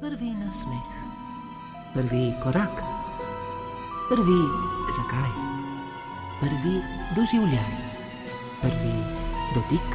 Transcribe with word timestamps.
Prvi 0.00 0.34
nasmeh, 0.34 0.90
prvi 1.94 2.34
korak, 2.42 2.82
prvi 4.10 4.40
zakaj, 4.96 5.30
prvi 6.40 6.74
doživljaj, 7.14 7.70
prvi 8.58 8.96
dotik, 9.54 9.88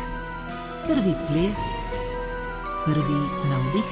prvi 0.87 1.13
ples, 1.27 1.67
prvi 2.87 3.19
navdih, 3.51 3.89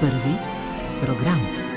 prvi 0.00 0.36
program. 1.00 1.71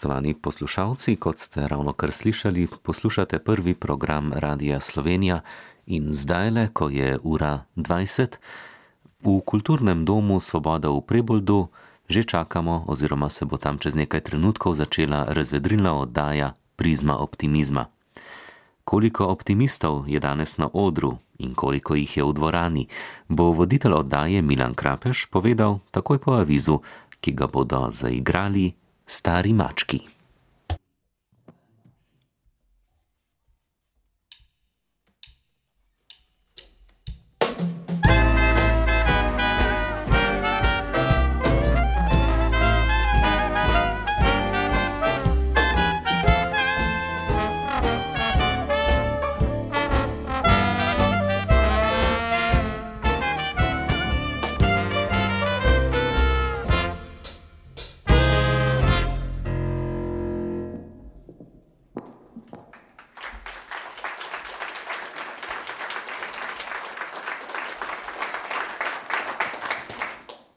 Spoštovani 0.00 0.32
poslušalci, 0.34 1.16
kot 1.20 1.38
ste 1.38 1.68
ravno 1.68 1.92
kar 1.92 2.08
slišali, 2.12 2.68
poslušate 2.82 3.38
prvi 3.38 3.74
program 3.74 4.32
Radia 4.32 4.80
Slovenija 4.80 5.40
in 5.86 6.14
zdaj 6.16 6.50
le, 6.50 6.68
ko 6.72 6.88
je 6.88 7.18
ura 7.22 7.68
20, 7.76 8.40
v 9.20 9.40
kulturnem 9.44 10.04
domu 10.08 10.40
Svoboda 10.40 10.88
v 10.88 11.04
Preboldu 11.04 11.68
že 12.08 12.24
čakamo, 12.24 12.84
oziroma 12.88 13.28
se 13.28 13.44
bo 13.44 13.60
tam 13.60 13.76
čez 13.76 13.92
nekaj 13.94 14.20
trenutkov 14.20 14.80
začela 14.80 15.28
razvedrilna 15.28 15.92
oddaja 15.92 16.54
Prizma 16.76 17.20
optimizma. 17.20 17.92
Koliko 18.84 19.28
optimistov 19.28 20.08
je 20.08 20.16
danes 20.20 20.56
na 20.56 20.70
odru 20.72 21.18
in 21.38 21.52
koliko 21.52 21.94
jih 21.94 22.16
je 22.16 22.24
v 22.24 22.32
dvorani, 22.32 22.88
bo 23.28 23.52
voditelj 23.52 23.92
oddaje 23.92 24.40
Milan 24.42 24.72
Krapeš 24.74 25.28
povedal 25.28 25.84
takoj 25.92 26.18
po 26.18 26.40
avizu, 26.40 26.80
ki 27.20 27.36
ga 27.36 27.52
bodo 27.52 27.92
zaigrali 27.92 28.79
stari 29.10 29.52
mački. 29.52 29.98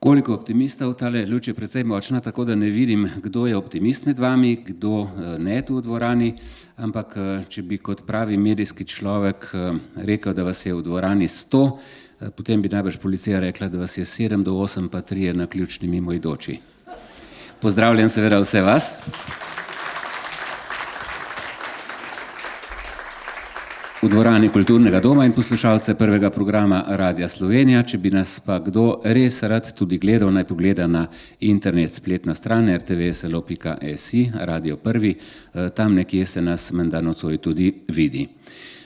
Koliko 0.04 0.34
optimistov, 0.34 0.98
ta 1.00 1.08
luč 1.08 1.48
je 1.48 1.54
precej 1.54 1.84
močna, 1.88 2.20
tako 2.20 2.44
da 2.44 2.56
ne 2.56 2.68
vidim, 2.70 3.08
kdo 3.24 3.46
je 3.48 3.56
optimist 3.56 4.06
med 4.06 4.20
vami, 4.20 4.58
kdo 4.66 5.08
ne 5.40 5.62
tu 5.64 5.78
v 5.78 5.82
dvorani, 5.82 6.34
ampak 6.76 7.16
če 7.48 7.64
bi 7.64 7.78
kot 7.80 8.02
pravi 8.04 8.36
medijski 8.38 8.84
človek 8.84 9.48
rekel, 9.96 10.36
da 10.36 10.44
vas 10.44 10.66
je 10.66 10.76
v 10.76 10.84
dvorani 10.84 11.28
sto, 11.32 11.80
potem 12.36 12.60
bi 12.62 12.74
najbrž 12.74 13.00
policija 13.00 13.40
rekla, 13.40 13.72
da 13.72 13.80
vas 13.80 13.96
je 13.98 14.04
sedem 14.04 14.44
do 14.44 14.58
osem, 14.60 14.92
pa 14.92 15.02
trije 15.02 15.34
na 15.34 15.48
ključni 15.48 15.88
mimoidoči. 15.88 16.60
Pozdravljam 17.64 18.10
seveda 18.12 18.44
vse 18.44 18.62
vas. 18.62 18.98
V 24.04 24.10
dvorani 24.10 24.50
kulturnega 24.50 25.00
doma 25.00 25.24
in 25.26 25.32
poslušalce 25.32 25.94
prvega 25.96 26.30
programa 26.30 26.84
Radia 26.88 27.30
Slovenija, 27.30 27.86
če 27.88 27.98
bi 28.04 28.10
nas 28.12 28.34
pa 28.44 28.58
kdo 28.60 28.98
res 29.04 29.38
rad 29.48 29.70
tudi 29.78 29.96
gledal, 29.98 30.28
naj 30.36 30.44
pogleda 30.50 30.90
na 30.92 31.06
internet 31.40 31.94
spletna 31.96 32.36
stran 32.36 32.68
rtvslo.si, 32.68 34.26
Radio 34.34 34.76
Prvi, 34.76 35.14
tam 35.76 35.96
nekje 35.96 36.26
se 36.26 36.42
nas 36.42 36.72
menda 36.76 37.02
nocoj 37.02 37.38
tudi 37.38 37.72
vidi. 37.88 38.28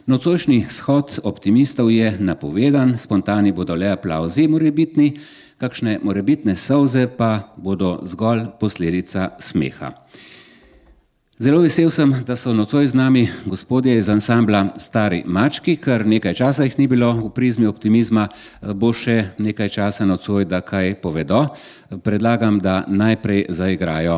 Nocojšnji 0.06 0.66
shod 0.70 1.20
optimistov 1.24 1.90
je 1.92 2.14
napovedan, 2.20 2.94
spontani 2.98 3.52
bodo 3.52 3.76
le 3.76 3.90
aplavzi 3.98 4.46
morebitni, 4.48 5.16
kakšne 5.58 5.98
morebitne 6.04 6.56
solze 6.56 7.08
pa 7.08 7.56
bodo 7.58 7.98
zgolj 8.06 8.52
posledica 8.60 9.32
smeha. 9.40 9.96
Zelo 11.40 11.60
vesel 11.62 11.92
sem, 11.94 12.16
da 12.26 12.34
so 12.36 12.50
nocoj 12.54 12.88
z 12.88 12.98
nami 12.98 13.28
gospodje 13.46 13.98
iz 13.98 14.08
ansambla 14.10 14.74
Stari 14.78 15.22
mački, 15.26 15.76
kar 15.78 16.02
nekaj 16.06 16.34
časa 16.34 16.64
jih 16.66 16.80
ni 16.80 16.88
bilo 16.88 17.12
v 17.14 17.30
prizmi 17.30 17.68
optimizma, 17.70 18.24
bo 18.74 18.90
še 18.90 19.36
nekaj 19.38 19.70
časa 19.70 20.08
nocoj, 20.10 20.48
da 20.50 20.64
kaj 20.66 20.96
povedo. 20.98 21.44
Predlagam, 22.02 22.58
da 22.58 22.80
najprej 22.90 23.46
zaigrajo, 23.54 24.18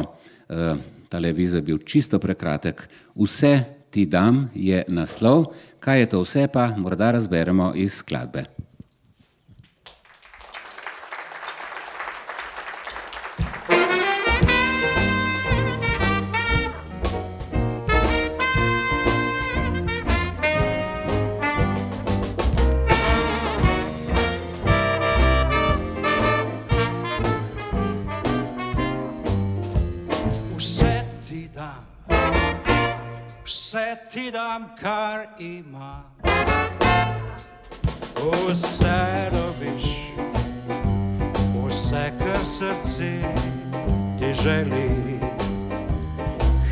tale 1.11 1.33
vizo 1.35 1.59
je 1.59 1.65
bil 1.67 1.83
čisto 1.83 2.21
prekratek, 2.23 2.87
Vse 3.19 3.53
ti 3.91 4.05
dam 4.05 4.45
je 4.55 4.85
naslov, 4.87 5.51
kaj 5.83 5.99
je 5.99 6.09
to 6.15 6.23
vse 6.23 6.47
pa, 6.47 6.69
morda 6.77 7.11
razberemo 7.11 7.73
iz 7.75 7.99
skladbe. 7.99 8.47
Dam, 34.49 34.69
kar 34.81 35.27
imam, 35.39 36.03
vse 38.47 39.29
dobiš, 39.31 39.85
vse, 41.67 42.11
kar 42.19 42.45
srce 42.45 43.11
ti 44.19 44.33
želi, 44.43 45.19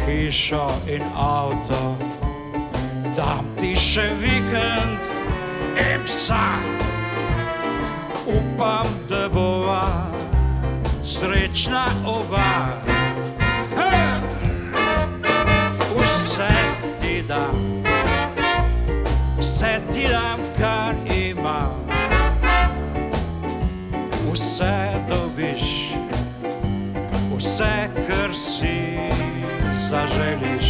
hišo 0.06 0.70
in 0.88 1.04
avto, 1.16 1.98
dam 3.16 3.46
ti 3.60 3.76
še 3.76 4.10
vikend 4.22 4.98
in 5.78 6.02
psa. 6.06 6.48
Upam, 8.28 8.88
da 9.10 9.30
bova 9.30 9.86
srečna 11.04 11.86
oba. 12.06 12.74
Vse 15.98 16.77
dam, 17.28 17.84
vse 19.40 19.82
ti 19.94 20.08
dam, 20.08 20.40
kar 20.60 20.96
imam, 21.12 21.76
vse 24.32 24.76
dobiš, 25.10 25.92
vse, 27.38 27.76
kar 28.08 28.34
si 28.34 28.98
zaželiš. 29.90 30.67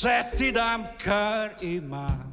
Vse 0.00 0.24
ti 0.36 0.52
dam, 0.52 0.84
kar 1.04 1.50
imam. 1.60 2.32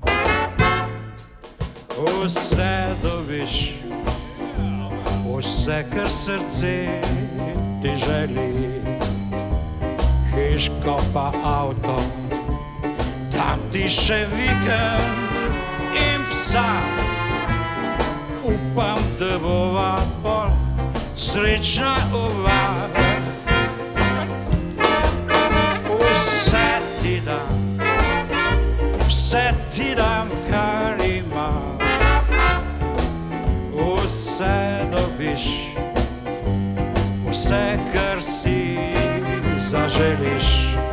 Vse 2.23 2.95
dobiš, 3.03 3.73
vse, 5.37 5.85
kar 5.93 6.09
srce 6.09 7.01
ti 7.81 7.91
želi, 8.05 8.81
hiško 10.31 10.95
pa 11.13 11.31
avto, 11.43 11.99
tam 13.35 13.59
ti 13.71 13.83
še 13.89 14.23
vikend 14.31 15.27
in 15.91 16.23
psa. 16.31 16.69
Upam, 18.47 19.03
da 19.19 19.35
bova 19.43 19.97
pol 20.23 20.55
srečna 21.15 21.97
ova. 22.13 23.06
Dam, 27.27 27.79
vse 29.07 29.53
ti 29.75 29.95
dam, 29.95 30.29
kar 30.49 30.95
imam. 31.03 31.77
Vse 33.75 34.87
dobiš, 34.91 35.75
vse, 37.29 37.79
kar 37.93 38.23
si 38.23 38.77
zaželiš. 39.59 40.86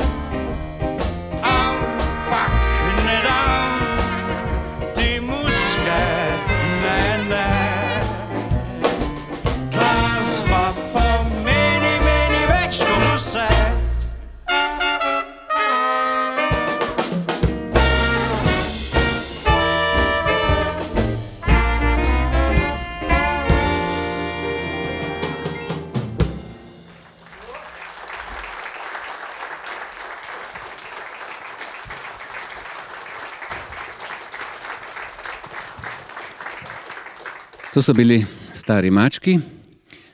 To 37.75 37.83
so 37.83 37.93
bili 37.93 38.25
stari 38.53 38.91
mački. 38.91 39.39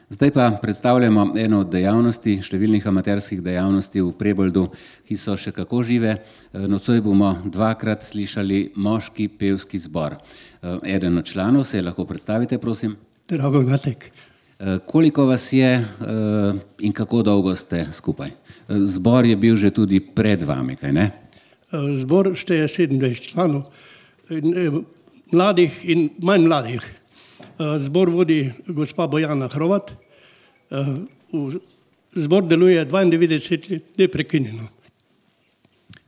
Zdaj 0.09 0.31
pa 0.31 0.59
predstavljamo 0.63 1.35
eno 1.37 1.59
od 1.61 1.69
dejavnosti, 1.69 2.39
številnih 2.41 2.87
amaterskih 2.89 3.43
dejavnosti 3.45 4.01
v 4.01 4.15
Preboldu, 4.17 4.63
ki 5.05 5.17
so 5.21 5.35
še 5.37 5.53
kako 5.53 5.83
žive. 5.85 6.15
Eh, 6.17 6.63
Nocoj 6.65 7.03
bomo 7.05 7.35
dvakrat 7.45 8.07
slišali 8.07 8.71
moški 8.81 9.27
pevski 9.29 9.77
zbor. 9.79 10.17
Eh, 10.17 10.95
Eden 10.95 11.19
od 11.19 11.29
članov 11.29 11.67
se 11.69 11.83
lahko 11.83 12.07
predstavite, 12.09 12.59
prosim. 12.59 12.95
Drago 13.29 13.61
Gatek. 13.69 14.09
Eh, 14.09 14.79
Koliko 14.87 15.27
vas 15.27 15.53
je 15.53 15.85
in 16.79 16.93
kako 16.93 17.23
dolgo 17.23 17.53
ste 17.57 17.87
skupaj? 17.93 18.31
Zbor 18.69 19.27
je 19.27 19.37
bil 19.37 19.57
že 19.57 19.71
tudi 19.71 20.01
pred 20.01 20.43
vami, 20.43 20.77
kaj 20.81 20.93
ne? 20.93 21.13
Zbor 21.73 22.33
šteje 22.35 22.69
27 22.69 23.21
članov, 23.21 23.69
in, 24.31 24.87
mladih 25.33 25.77
in 25.85 26.09
manj 26.23 26.49
mladih. 26.49 27.00
Eh, 27.61 27.79
Zbor 27.79 28.09
vodi 28.11 28.53
gospa 28.67 29.07
Bojana 29.07 29.49
Hrovat. 29.49 29.93
Eh, 30.71 30.77
Zbor 32.15 32.47
deluje 32.49 32.85
92 32.85 33.51
let 33.51 33.83
neprekinjeno. 33.99 34.69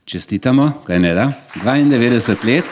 Čestitamo, 0.05 0.81
kaj 0.85 0.99
ne 0.99 1.13
da? 1.13 1.31
92 1.55 2.45
let. 2.45 2.65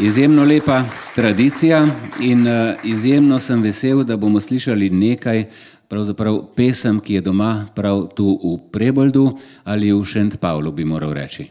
Izjemno 0.00 0.44
lepa 0.44 0.84
tradicija 1.14 1.86
in 2.20 2.46
uh, 2.46 2.74
izjemno 2.84 3.38
sem 3.38 3.62
vesel, 3.62 4.04
da 4.04 4.16
bomo 4.16 4.40
slišali 4.40 4.90
nekaj, 4.90 5.44
pravzaprav 5.88 6.38
pesem, 6.56 7.00
ki 7.00 7.14
je 7.14 7.20
doma 7.20 7.66
prav 7.74 8.06
tu 8.14 8.38
v 8.44 8.56
Preboldu 8.72 9.36
ali 9.64 9.92
v 9.92 10.04
Šent 10.04 10.38
Pavlu, 10.40 10.72
bi 10.72 10.84
moral 10.84 11.12
reči. 11.12 11.50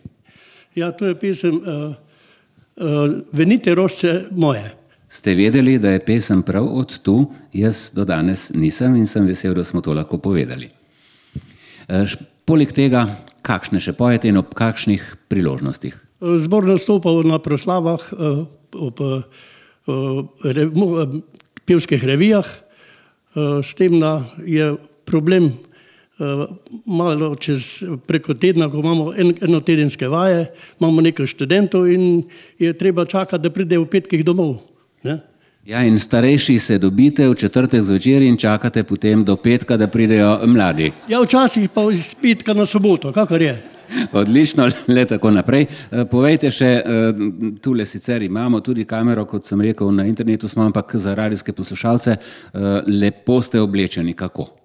Ja, 0.75 0.91
to 0.91 1.05
je 1.05 1.19
pesem 1.19 1.55
uh, 1.55 1.63
uh, 2.75 3.11
Venite 3.31 3.75
rožce 3.75 4.25
moje. 4.31 4.78
Ste 5.09 5.33
vedeli, 5.35 5.79
da 5.81 5.89
je 5.95 6.05
pesem 6.05 6.41
prav 6.45 6.67
od 6.69 6.99
tu, 7.01 7.31
jaz 7.53 7.89
do 7.95 8.05
danes 8.05 8.51
nisem 8.53 8.95
in 8.95 9.07
sem 9.09 9.25
vesel, 9.25 9.55
da 9.57 9.63
smo 9.63 9.81
to 9.81 9.93
lahko 9.93 10.17
povedali. 10.21 10.69
Š- 11.89 12.17
Poleg 12.49 12.71
tega, 12.73 13.03
kakšne 13.45 13.77
še 13.77 13.93
pojete 13.93 14.25
in 14.25 14.39
ob 14.41 14.55
kakšnih 14.57 15.03
priložnostih? 15.29 15.93
Zbor 16.17 16.65
nastopa 16.65 17.13
na 17.21 17.37
proslavah, 17.37 18.01
eh, 18.09 18.39
ob 18.73 18.97
eh, 19.05 19.21
re, 20.49 20.65
eh, 20.65 21.21
pevskih 21.65 22.01
revijah, 22.03 22.49
s 23.37 23.75
tem, 23.77 23.99
da 24.01 24.25
je 24.41 24.73
problem 25.05 25.53
malo 26.89 27.35
čez 27.37 27.83
preko 28.09 28.33
tedna, 28.33 28.65
ko 28.73 28.81
imamo 28.81 29.13
en, 29.13 29.35
enotedenske 29.45 30.09
vaje, 30.09 30.47
imamo 30.81 31.01
nekaj 31.05 31.29
študentov 31.29 31.85
in 31.93 32.23
je 32.57 32.73
treba 32.73 33.05
čakati, 33.05 33.43
da 33.43 33.53
pridejo 33.53 33.85
v 33.85 33.91
petkih 33.93 34.25
domov. 34.25 34.57
Ne? 35.03 35.19
Ja, 35.65 35.83
in 35.85 35.99
starejši 35.99 36.59
se 36.59 36.77
dobite 36.77 37.27
v 37.29 37.35
četrtek 37.35 37.83
zvečer 37.83 38.21
in 38.21 38.37
čakate 38.37 38.83
potem 38.83 39.23
do 39.23 39.35
petka, 39.35 39.77
da 39.77 39.87
pridejo 39.87 40.39
mladi. 40.47 40.91
Ja, 41.07 41.21
včasih 41.21 41.69
pa 41.69 41.83
iz 41.91 42.15
petka 42.21 42.53
na 42.53 42.65
soboto, 42.65 43.13
kakor 43.13 43.41
je. 43.41 43.57
Odlično, 44.11 44.69
le 44.95 45.05
tako 45.05 45.31
naprej. 45.31 45.65
Eh, 45.91 46.05
Povejte 46.05 46.51
še, 46.51 46.65
eh, 46.65 47.21
tule 47.61 47.85
sicer 47.85 48.21
imamo 48.23 48.59
tudi 48.59 48.85
kamero, 48.85 49.25
kot 49.25 49.45
sem 49.45 49.61
rekel, 49.61 49.91
na 49.91 50.05
internetu 50.05 50.47
smo, 50.47 50.63
ampak 50.65 50.95
za 50.95 51.15
radijske 51.15 51.53
poslušalce 51.53 52.15
eh, 52.15 52.81
lepo 52.87 53.41
ste 53.41 53.61
oblečeni. 53.61 54.13
Kako? 54.13 54.58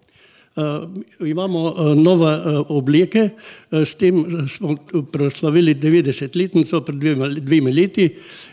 Uh, 0.54 1.26
imamo 1.26 1.74
uh, 1.74 1.96
nove 1.98 2.30
uh, 2.30 2.70
obleke, 2.70 3.30
uh, 3.70 3.82
s 3.82 3.96
tem 3.98 4.22
smo 4.48 4.76
proslavili 5.12 5.74
90-letnico 5.74 6.80
pred 6.86 7.00
dvema, 7.02 7.28
dvemi 7.28 7.72
leti 7.74 8.06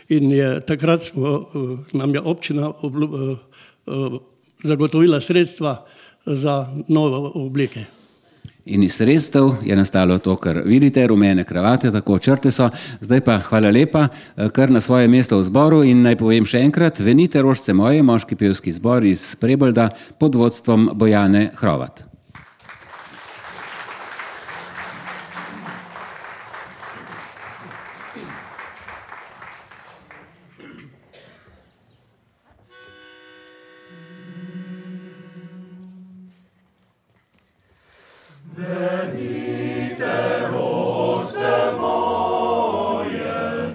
in 0.08 0.32
je, 0.34 0.48
takrat 0.66 1.06
smo, 1.06 1.30
uh, 1.54 1.78
nam 1.94 2.14
je 2.14 2.20
občina 2.20 2.72
oblu, 2.82 3.06
uh, 3.06 3.38
uh, 3.86 4.20
zagotovila 4.66 5.20
sredstva 5.20 5.86
za 6.26 6.66
nove 6.88 7.30
obleke. 7.34 8.01
In 8.64 8.82
iz 8.82 8.94
sredstev 8.94 9.50
je 9.64 9.76
nastalo 9.76 10.18
to, 10.18 10.36
kar 10.36 10.60
vidite, 10.64 11.06
rumene 11.06 11.44
kravate, 11.44 11.90
tako 11.90 12.18
črte 12.18 12.50
so. 12.50 12.68
Zdaj 13.00 13.20
pa 13.20 13.38
hvala 13.38 13.70
lepa, 13.70 14.06
eh, 14.08 14.48
kar 14.48 14.70
na 14.70 14.80
svoje 14.80 15.08
mesto 15.08 15.38
v 15.38 15.42
zboru 15.42 15.82
in 15.84 16.02
naj 16.02 16.16
povem 16.16 16.46
še 16.46 16.62
enkrat, 16.62 17.00
venite 17.00 17.42
rožce 17.42 17.74
moje, 17.74 18.02
moški 18.02 18.36
pevski 18.36 18.72
zbor 18.72 19.04
iz 19.04 19.34
Prebolda 19.34 19.90
pod 20.18 20.34
vodstvom 20.34 20.90
Bojane 20.94 21.50
Hrovat. 21.54 22.11
Venite, 38.62 40.46
roste 40.50 41.72
moje, 41.80 43.74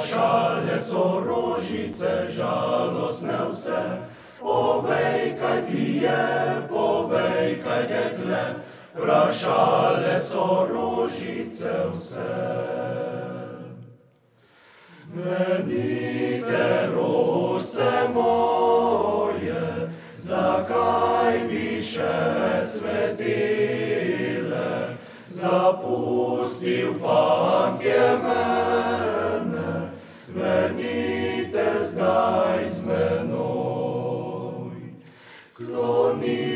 šale 0.00 0.80
so 0.80 1.22
rožice, 1.26 2.26
žalostne 2.30 3.38
vse. 3.50 3.82
Povej, 4.40 5.34
kaj 5.40 5.66
ti 5.66 6.02
je, 6.02 6.62
povej, 6.70 7.58
kaj 7.64 7.82
dekle, 7.90 8.44
vprašale 8.94 10.20
so 10.20 10.66
rožice 10.70 11.90
vse. 11.92 12.36
Venite, 15.14 16.88
rožce 16.94 17.90
moje, 18.14 19.90
zakaj 20.22 21.38
bi 21.50 21.82
še 21.82 22.68
cvetile, 22.70 24.68
zapustil 25.32 26.94
fant 27.02 27.82
je 27.82 28.06
me. 28.22 29.17
Skloni 35.58 36.48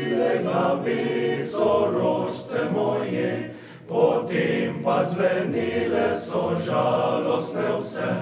glavi 0.43 1.41
so 1.41 1.91
rožce 1.91 2.59
moje, 2.75 3.53
potem 3.87 4.83
pa 4.83 5.03
zvenile 5.05 6.19
so 6.19 6.55
žalostne 6.65 7.67
vse. 7.79 8.13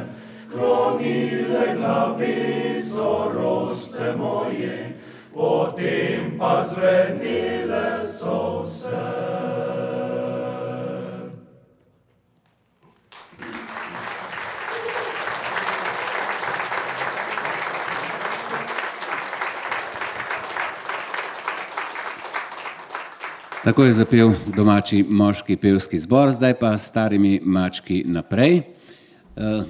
Klonile 0.51 1.75
glavi 1.77 2.81
so 2.81 3.31
rožce 3.33 4.13
moje, 4.17 4.93
potem 5.33 6.37
pa 6.39 6.63
zvenile 6.63 8.05
so 8.07 8.63
vse. 8.65 9.50
Tako 23.63 23.83
je 23.83 23.93
zapel 23.93 24.31
domači 24.55 25.03
moški 25.09 25.55
pevski 25.57 25.99
zbor, 25.99 26.31
zdaj 26.31 26.53
pa 26.59 26.77
s 26.77 26.87
starimi 26.87 27.41
mački 27.45 28.03
naprej. 28.07 28.57
Eh, 28.57 28.63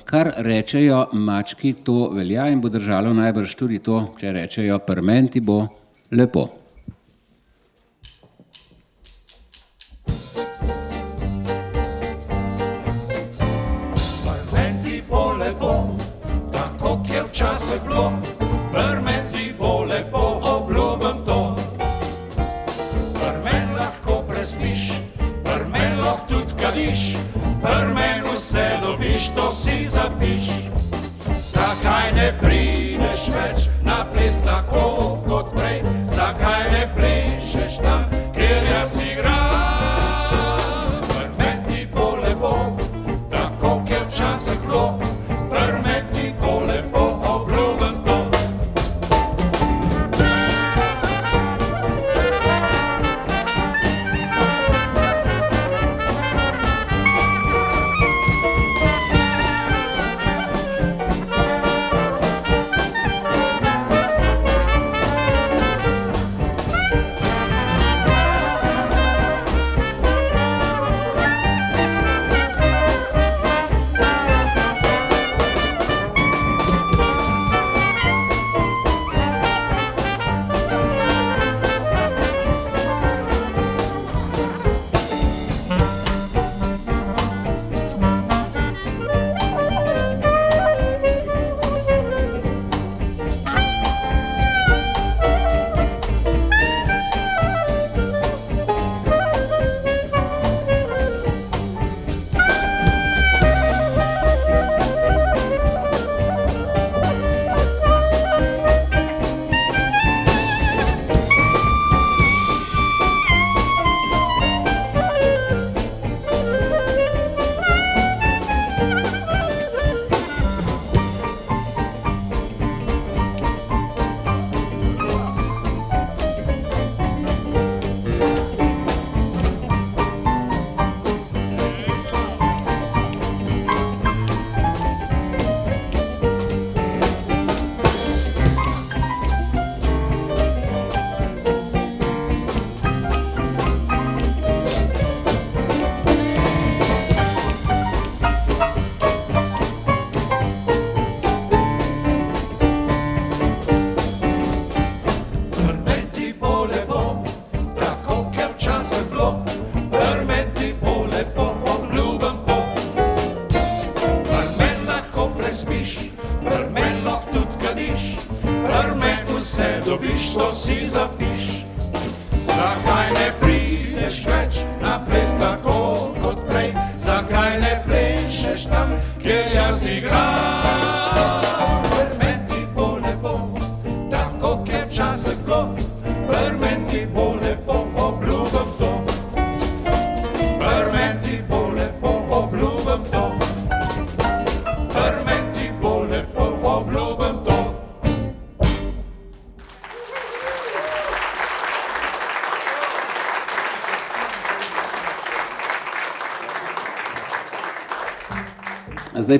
Kar 0.06 0.32
rečejo 0.38 1.10
mački, 1.14 1.74
to 1.74 2.10
velja 2.16 2.48
in 2.48 2.62
bo 2.62 2.70
držalo 2.70 3.12
najbrž 3.14 3.56
tudi 3.56 3.80
to, 3.80 4.14
če 4.20 4.32
rečejo 4.32 4.80
prmenti 4.88 5.42
bo 5.42 5.68
lepo. 6.12 6.61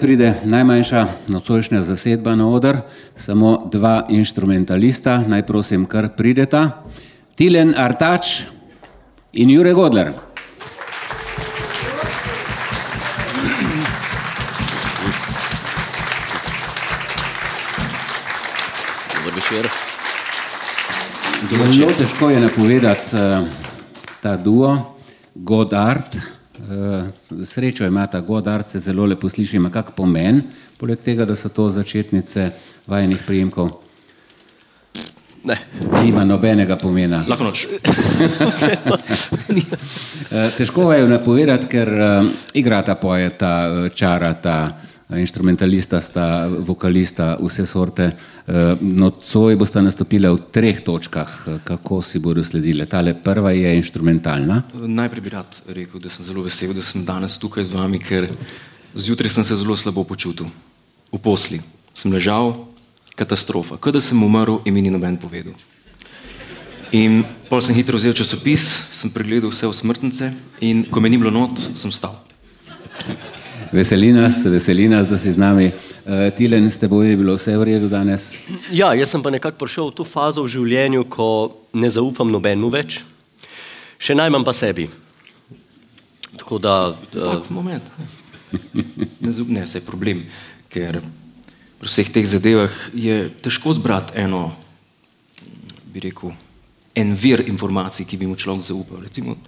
Pride 0.02 0.34
najmanjša 0.44 1.08
nocojšnja 1.28 1.82
zasedba 1.82 2.36
na 2.36 2.48
oder, 2.50 2.78
samo 3.16 3.70
dva 3.72 4.08
inštrumentalista, 4.10 5.20
naj 5.28 5.46
prosim, 5.46 5.86
kar 5.86 6.10
prideta. 6.18 6.82
Tilen 7.38 7.76
Artač 7.78 8.42
in 9.34 9.50
Jure 9.54 9.74
Godler. 9.74 10.12
Dober 19.16 19.36
večer. 19.36 19.70
Zelo 21.50 21.94
težko 21.98 22.30
je 22.30 22.40
napovedati 22.40 23.16
uh, 23.16 23.48
ta 24.22 24.38
duo, 24.38 24.98
Godard. 25.36 26.31
Uh, 26.72 27.46
srečo 27.46 27.86
ima 27.86 28.08
ta 28.08 28.20
Godard, 28.20 28.68
se 28.68 28.80
zelo 28.80 29.06
lepo 29.06 29.30
sliši, 29.30 29.58
ima 29.58 29.70
kak 29.70 29.92
pomen, 29.96 30.42
poleg 30.78 31.00
tega, 31.04 31.26
da 31.26 31.36
so 31.36 31.50
to 31.50 31.70
začetnice 31.70 32.52
vajenih 32.88 33.24
prijemkov. 33.28 33.72
Ne, 35.44 35.58
Nima 36.04 36.24
nobenega 36.24 36.78
pomena. 36.78 37.24
lahko 37.28 37.44
noč. 37.44 37.68
Eh, 40.32 40.52
Težko 40.58 40.94
je 40.94 41.08
napovedati, 41.08 41.68
ker 41.68 41.90
uh, 41.92 42.28
igrata, 42.56 42.96
pojeta, 42.96 43.50
eh, 43.68 43.90
čarata, 43.90 44.78
instrumentalista 45.20 46.02
sta, 46.02 46.48
vokalista, 46.48 47.38
vse 47.42 47.66
sorte. 47.66 48.12
Nocoj 48.82 49.56
boste 49.60 49.82
nastopili 49.82 50.30
v 50.30 50.40
treh 50.52 50.82
točkah, 50.86 51.62
kako 51.64 52.02
si 52.02 52.20
bodo 52.20 52.44
sledile. 52.44 52.86
Tale 52.86 53.14
prva 53.14 53.52
je 53.52 53.76
instrumentalna. 53.76 54.62
Najprej 54.74 55.22
bi 55.22 55.34
rad 55.34 55.62
rekel, 55.68 56.00
da 56.00 56.10
sem 56.10 56.26
zelo 56.26 56.46
vesel, 56.46 56.74
da 56.74 56.82
sem 56.82 57.06
danes 57.06 57.38
tukaj 57.42 57.68
z 57.68 57.76
vami, 57.76 58.00
ker 58.00 58.30
zjutraj 58.96 59.32
sem 59.36 59.44
se 59.44 59.56
zelo 59.56 59.76
slabo 59.76 60.04
počutil. 60.04 60.48
V 61.12 61.20
posli 61.20 61.60
sem 61.94 62.12
ležal, 62.12 62.56
katastrofa, 63.20 63.76
kot 63.78 63.94
da 63.94 64.02
sem 64.02 64.24
umrl 64.24 64.62
in 64.66 64.74
mi 64.74 64.82
ni 64.82 64.90
noben 64.94 65.18
povedal. 65.20 65.54
In 66.92 67.22
pol 67.48 67.62
sem 67.64 67.76
hitro 67.76 67.96
vzel 67.96 68.16
časopis, 68.16 68.66
sem 68.92 69.12
pregledal 69.12 69.52
vse 69.52 69.68
osmrtnice 69.68 70.32
in 70.60 70.84
ko 70.92 71.00
me 71.00 71.12
ni 71.12 71.20
bilo 71.20 71.32
not, 71.32 71.60
sem 71.76 71.92
stal. 71.92 72.20
Veseli 73.72 74.12
nas, 74.12 74.46
veseli 74.46 74.90
nas, 74.90 75.08
da 75.08 75.18
si 75.18 75.32
z 75.32 75.40
nami. 75.40 75.72
Uh, 76.04 76.28
Tilen, 76.36 76.68
s 76.68 76.76
teboj 76.76 77.08
je 77.08 77.18
bilo 77.18 77.38
vse 77.40 77.56
v 77.56 77.64
redu 77.64 77.88
danes? 77.88 78.34
Ja, 78.68 78.92
jaz 78.92 79.16
sem 79.16 79.24
pa 79.24 79.32
nekako 79.32 79.64
prišel 79.64 79.88
v 79.88 79.96
to 79.96 80.04
fazo 80.04 80.44
v 80.44 80.52
življenju, 80.52 81.06
ko 81.08 81.56
ne 81.72 81.88
zaupam 81.88 82.28
nobenemu 82.28 82.68
več, 82.68 83.00
še 83.96 84.18
najmanj 84.20 84.44
pa 84.44 84.52
sebi. 84.52 84.90
Tako 86.36 86.60
da. 86.60 86.76
Uh, 87.16 87.48
moment. 87.48 87.88
Ne, 88.76 89.32
ne, 89.32 89.64
se 89.64 89.80
je 89.80 89.88
problem, 89.88 90.26
ker 90.68 91.00
pri 91.80 91.88
vseh 91.88 92.12
teh 92.12 92.28
zadevah 92.28 92.76
je 92.92 93.30
težko 93.40 93.72
zbrati 93.80 94.20
eno, 94.20 94.50
bi 95.88 96.04
rekel, 96.04 96.36
en 96.92 97.16
vir 97.16 97.48
informacij, 97.48 98.04
ki 98.04 98.20
bi 98.20 98.28
mu 98.28 98.36
človek 98.36 98.68
zaupal. 98.68 99.08
Recimo, 99.08 99.40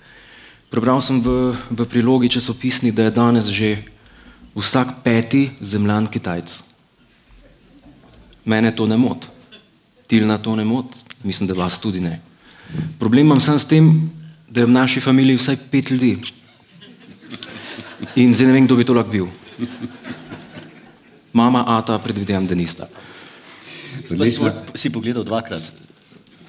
prebral 0.72 1.04
sem 1.04 1.20
v, 1.20 1.52
v 1.76 1.92
prilogi 1.92 2.32
časopisni, 2.32 2.96
da 2.96 3.12
je 3.12 3.20
danes 3.20 3.52
že 3.52 3.84
vsak 4.56 5.02
peti 5.04 5.50
zemljan 5.62 6.08
Kitajc. 6.08 6.62
Mene 8.46 8.76
to 8.76 8.88
ne 8.88 8.98
moti, 8.98 9.28
Tilna 10.08 10.38
to 10.38 10.56
ne 10.56 10.66
moti, 10.66 11.00
mislim, 11.24 11.48
da 11.48 11.54
vas 11.54 11.80
tudi 11.80 12.00
ne. 12.00 12.20
Problem 13.00 13.26
imam 13.26 13.40
sam 13.40 13.60
s 13.60 13.66
tem, 13.68 14.12
da 14.50 14.62
je 14.62 14.66
v 14.66 14.76
naši 14.76 15.00
familiji 15.00 15.40
vsaj 15.40 15.58
pet 15.72 15.90
ljudi. 15.92 16.18
In 18.16 18.34
zdaj 18.36 18.48
ne 18.48 18.54
vem, 18.54 18.66
kdo 18.68 18.76
bi 18.76 18.86
to 18.86 18.94
lahko 18.94 19.12
bil. 19.12 19.28
Mama, 21.34 21.64
ata, 21.68 21.98
predvidevam, 21.98 22.48
da 22.48 22.56
nista. 22.56 22.88
Si 24.76 24.90
pogledal 24.90 25.24
dvakrat? 25.24 25.62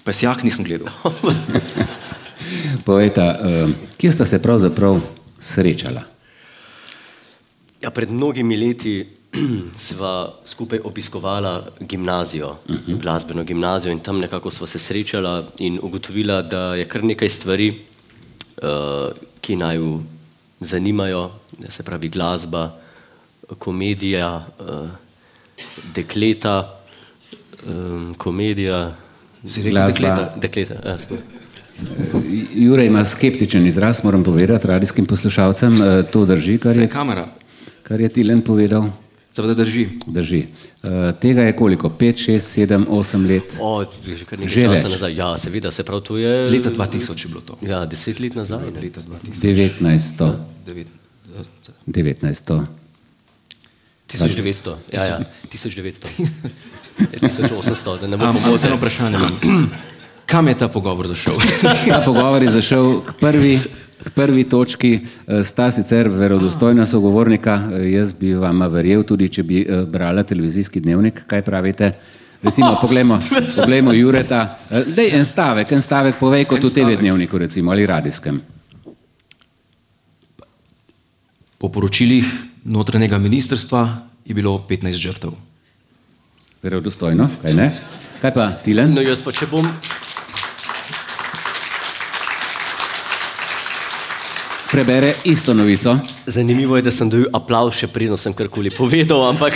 Pa 0.04 0.12
sjah 0.12 0.42
nisem 0.44 0.64
gledal. 0.64 0.90
Povejte, 2.86 3.22
uh, 3.22 3.70
kje 3.96 4.12
sta 4.12 4.26
se 4.28 4.42
pravzaprav 4.42 5.00
srečala? 5.38 6.13
Ja, 7.84 7.90
pred 7.92 8.08
mnogimi 8.10 8.56
leti 8.56 9.04
sva 9.88 10.32
skupaj 10.48 10.80
obiskovala 10.84 11.66
gimnazijo, 11.80 12.56
uh 12.68 12.76
-huh. 12.76 13.00
glasbeno 13.02 13.44
gimnazijo 13.44 13.92
in 13.92 14.00
tam 14.00 14.18
nekako 14.18 14.50
sva 14.50 14.66
se 14.66 14.78
srečala 14.78 15.44
in 15.58 15.78
ugotovila, 15.82 16.42
da 16.42 16.74
je 16.74 16.84
kar 16.84 17.04
nekaj 17.04 17.28
stvari, 17.28 17.68
uh, 17.68 19.12
ki 19.40 19.56
naj 19.56 19.76
jo 19.76 20.00
zanimajo, 20.60 21.30
se 21.68 21.82
pravi 21.82 22.08
glasba, 22.08 22.70
komedija, 23.58 24.46
uh, 24.60 24.88
dekleta, 25.94 26.78
um, 27.66 28.14
komedija, 28.18 28.96
glasba. 29.42 29.86
dekleta. 29.86 30.34
dekleta 30.40 30.74
ja. 30.84 30.98
Jure 32.54 32.86
ima 32.86 33.04
skeptičen 33.04 33.66
izraz, 33.66 34.04
moram 34.04 34.24
povedati 34.24 34.66
radijskim 34.66 35.06
poslušalcem, 35.06 35.80
to 36.12 36.24
drži, 36.24 36.58
kar 36.58 36.76
je 36.76 36.88
kamera 36.88 37.28
kar 37.84 38.00
je 38.00 38.08
Tilen 38.08 38.40
povedal. 38.40 38.88
Seveda 39.34 39.54
drži. 39.54 39.88
drži. 40.06 40.46
Uh, 40.82 41.10
tega 41.20 41.42
je 41.42 41.56
koliko? 41.56 41.88
5, 41.90 42.30
6, 42.30 42.66
7, 42.66 42.86
8 42.86 43.26
let? 43.28 43.56
O, 43.60 43.84
že 44.06 44.24
kar 44.24 44.38
nekaj 44.38 44.62
časa 44.62 44.88
nazaj. 44.88 45.16
Ja, 45.18 45.34
seveda, 45.36 45.70
se 45.74 45.82
prav 45.82 46.00
to 46.06 46.16
je. 46.16 46.50
Leta 46.50 46.70
2000 46.70 47.24
je 47.24 47.28
bilo 47.28 47.42
to. 47.42 47.58
Ja, 47.60 47.82
10 47.82 48.22
let 48.22 48.38
nazaj. 48.38 48.70
Ne? 48.70 48.80
Leta 48.80 49.02
2000. 49.02 49.42
1900. 49.42 50.32
1900. 51.86 52.62
1900. 54.08 54.76
Ja, 54.92 55.04
ja, 55.04 55.18
1900. 55.50 56.06
1800, 57.10 58.00
da 58.00 58.06
ne 58.06 58.16
bomo 58.16 58.38
pomote. 58.38 58.66
Eno 58.66 58.76
vprašanje. 58.76 59.18
Kam 60.26 60.48
je 60.48 60.58
ta 60.58 60.68
pogovor 60.68 61.06
zašel? 61.06 61.34
ta 61.90 62.02
pogovor 62.04 62.42
je 62.42 62.50
zašel 62.50 63.00
k 63.00 63.12
prvi 63.20 63.58
K 64.04 64.10
prvi 64.12 64.44
točki 64.44 65.00
eh, 65.00 65.44
sta 65.44 65.70
sicer 65.70 66.08
verodostojna 66.08 66.86
sogovornika, 66.86 67.54
eh, 67.72 67.90
jaz 67.90 68.12
bi 68.12 68.34
vam 68.34 68.60
verjel, 68.68 69.02
tudi 69.02 69.28
če 69.32 69.42
bi 69.42 69.62
eh, 69.62 69.84
brala 69.88 70.22
televizijski 70.22 70.80
dnevnik, 70.80 71.24
kaj 71.26 71.42
pravite. 71.42 71.92
Recimo, 72.42 72.74
poglejmo, 72.82 73.18
poglejmo 73.56 73.92
Jureta, 73.96 74.58
dej 74.96 75.14
en 75.16 75.24
stavek, 75.24 75.72
en 75.72 75.82
stavek 75.82 76.20
povej 76.20 76.44
kot 76.50 76.64
v 76.64 76.72
TV 76.74 76.98
dnevniku 77.00 77.40
recimo, 77.40 77.72
ali 77.72 77.86
radijskem. 77.88 78.42
Po 81.58 81.72
poročilih 81.72 82.28
notranjega 82.64 83.18
ministrstva 83.18 83.86
je 84.24 84.34
bilo 84.36 84.58
15 84.68 85.00
žrtev. 85.00 85.32
Verodostojno, 86.62 87.30
kaj 87.40 87.56
ne? 87.56 87.72
Kaj 88.20 88.34
pa 88.36 88.50
Tilen? 88.64 88.92
No, 88.92 89.00
jaz 89.00 89.24
pa 89.24 89.32
če 89.32 89.48
bom 89.48 89.64
prebere 94.74 95.14
isto 95.24 95.54
novico. 95.54 95.98
Zanimivo 96.26 96.76
je, 96.76 96.82
da 96.82 96.90
sem 96.90 97.06
dobil 97.06 97.28
aplav, 97.30 97.68
še 97.70 97.86
predno 97.86 98.16
sem 98.18 98.34
karkoli 98.34 98.72
povedal, 98.74 99.20
ampak 99.28 99.54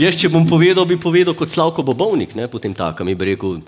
jaz, 0.00 0.16
če 0.16 0.30
bom 0.32 0.46
povedal, 0.48 0.86
bi 0.88 0.96
povedal 0.96 1.36
kot 1.36 1.52
Slavko 1.52 1.84
Bobovnik, 1.84 2.32
ne 2.32 2.46
potem 2.48 2.72
tako, 2.72 3.04
mi 3.04 3.12
bi 3.12 3.28
rekel, 3.28 3.58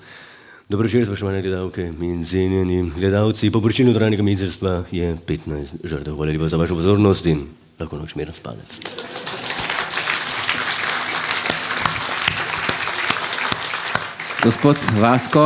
dobro 0.64 0.88
že 0.88 1.04
spoštovane 1.04 1.42
gledalke 1.44 1.84
in 1.92 2.24
cenjeni 2.24 2.80
gledalci, 2.96 3.52
po 3.52 3.60
poročilu 3.60 3.92
notranjega 3.92 4.24
ministrstva 4.24 4.72
je 4.88 5.12
15 5.28 5.84
žrtev. 5.84 6.16
Hvala 6.16 6.32
lepa 6.32 6.48
za 6.48 6.56
vašo 6.56 6.80
pozornost 6.80 7.28
in 7.28 7.44
lahko 7.76 8.00
noč 8.00 8.16
mir 8.16 8.32
spanec. 8.32 8.80
Gospod 14.40 14.80
Vasko, 14.96 15.44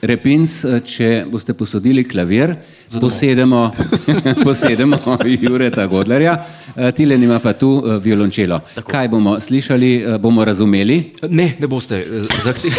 Repinc, 0.00 0.56
če 0.88 1.26
boste 1.28 1.52
posodili 1.52 2.08
klavir, 2.08 2.56
posedemo, 3.00 3.70
posedemo 4.44 4.98
Jureta 5.40 5.86
Godlerja, 5.86 6.44
Tilen 6.94 7.22
ima 7.22 7.38
pa 7.38 7.52
tu 7.52 7.82
eh, 7.86 7.98
violončelo. 7.98 8.60
Tako. 8.74 8.90
Kaj 8.90 9.08
bomo 9.08 9.40
slišali, 9.40 9.94
eh, 9.94 10.18
bomo 10.18 10.44
razumeli? 10.44 11.12
Ne, 11.28 11.56
ne 11.58 11.66
boste. 11.66 12.04
Zahte... 12.44 12.70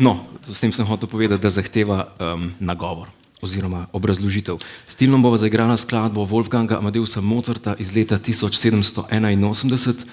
No, 0.00 0.24
s 0.40 0.56
tem 0.56 0.72
sem 0.72 0.86
hotel 0.88 1.08
povedati, 1.12 1.42
da 1.42 1.50
zahteva 1.52 2.06
um, 2.16 2.46
nagovor 2.56 3.12
oziroma 3.44 3.86
obrazložitev. 3.92 4.56
Stilno 4.88 5.18
bova 5.18 5.36
zaigrala 5.36 5.76
skladbo 5.76 6.24
Wolfganga 6.24 6.78
Amadeusa 6.78 7.20
Mozarta 7.20 7.74
iz 7.78 7.92
leta 7.92 8.18
1781, 8.18 10.04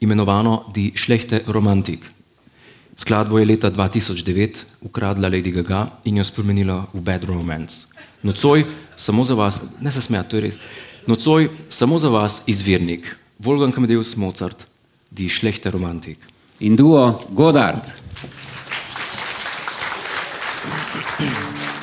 imenovano 0.00 0.64
Die 0.74 0.92
Schlechte 0.96 1.42
Romantik. 1.46 2.10
Skladbo 2.96 3.38
je 3.38 3.46
leta 3.46 3.70
2009 3.70 4.64
ukradla 4.82 5.28
Lady 5.28 5.50
Gaga 5.50 5.86
in 6.04 6.16
jo 6.16 6.24
spremenila 6.24 6.86
v 6.94 7.00
Bad 7.00 7.24
Romance. 7.24 7.86
Nocoj 8.26 8.64
samo 8.96 9.24
za 9.24 9.34
vas, 9.34 9.60
ne 9.80 9.92
se 9.92 10.02
smejati, 10.02 10.30
to 10.30 10.36
je 10.36 10.40
res. 10.48 10.58
Nocoj 11.06 11.48
samo 11.68 11.98
za 12.02 12.08
vas 12.10 12.40
izvirnik, 12.46 13.06
Wolfgang 13.38 13.76
Amadeus 13.78 14.16
Mozart, 14.16 14.66
Die 15.10 15.30
Schlechte 15.30 15.70
Romantik. 15.70 16.18
In 16.60 16.76
duo 16.76 17.20
Godard. 17.30 17.86
Tule 21.18 21.75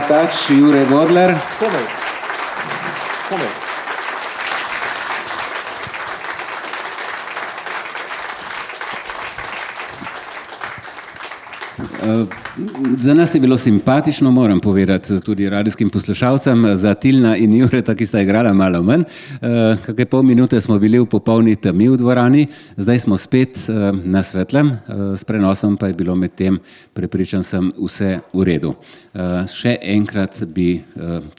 Martač, 0.00 0.48
Jure 0.48 0.84
Godler. 0.88 1.36
Komaj. 1.58 1.72
Komaj. 1.72 1.99
Za 13.00 13.14
nas 13.14 13.34
je 13.34 13.40
bilo 13.40 13.58
simpatično, 13.58 14.30
moram 14.30 14.60
povedati 14.60 15.20
tudi 15.20 15.50
radijskim 15.50 15.90
poslušalcem, 15.90 16.76
za 16.76 16.94
Tilna 16.94 17.36
in 17.36 17.56
Jureta, 17.56 17.94
ki 17.94 18.06
sta 18.06 18.20
igrala 18.20 18.52
malo 18.52 18.82
manj. 18.82 19.00
Eh, 19.00 19.76
Kakšne 19.86 20.04
pol 20.04 20.22
minute 20.22 20.60
smo 20.60 20.78
bili 20.78 20.98
v 20.98 21.06
popolni 21.06 21.56
temi 21.56 21.88
v 21.88 21.96
dvorani, 21.96 22.46
zdaj 22.76 22.98
smo 22.98 23.16
spet 23.16 23.56
eh, 23.56 23.92
na 24.04 24.22
svetlem, 24.22 24.68
eh, 24.68 25.16
s 25.16 25.24
prenosom 25.24 25.76
pa 25.76 25.86
je 25.86 25.94
bilo 25.94 26.16
med 26.16 26.34
tem, 26.36 26.58
prepričan 26.92 27.42
sem, 27.42 27.72
vse 27.78 28.20
v 28.34 28.44
redu. 28.44 28.74
Še 29.48 29.78
enkrat 29.82 30.42
bi 30.44 30.84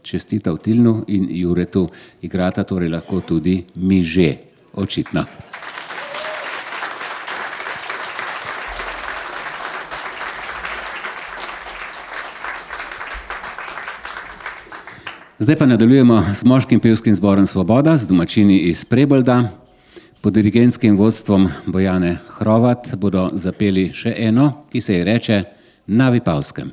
čestital 0.02 0.58
Tilnu 0.58 1.04
in 1.08 1.30
Juretu, 1.30 1.89
igrata 2.21 2.63
torej 2.63 2.89
lahko 2.89 3.21
tudi 3.21 3.62
mi 3.76 4.02
že, 4.02 4.34
očitno. 4.74 5.51
Zdaj 15.41 15.56
pa 15.56 15.65
nadaljujemo 15.65 16.23
s 16.34 16.43
moškim 16.43 16.80
pevskim 16.80 17.15
zborom 17.15 17.45
Svoboda, 17.45 17.97
z 17.97 18.08
domačini 18.08 18.58
iz 18.58 18.86
Prebolda. 18.86 19.49
Pod 20.21 20.34
dirigentskim 20.34 20.97
vodstvom 20.97 21.49
Bojane 21.65 22.17
Hrovat 22.27 22.95
bodo 22.95 23.30
zapeli 23.34 23.88
še 23.93 24.13
eno, 24.17 24.65
ki 24.71 24.82
se 24.82 24.93
ji 24.93 25.04
reče 25.04 25.43
Na 25.88 26.10
Vipavskem. 26.10 26.69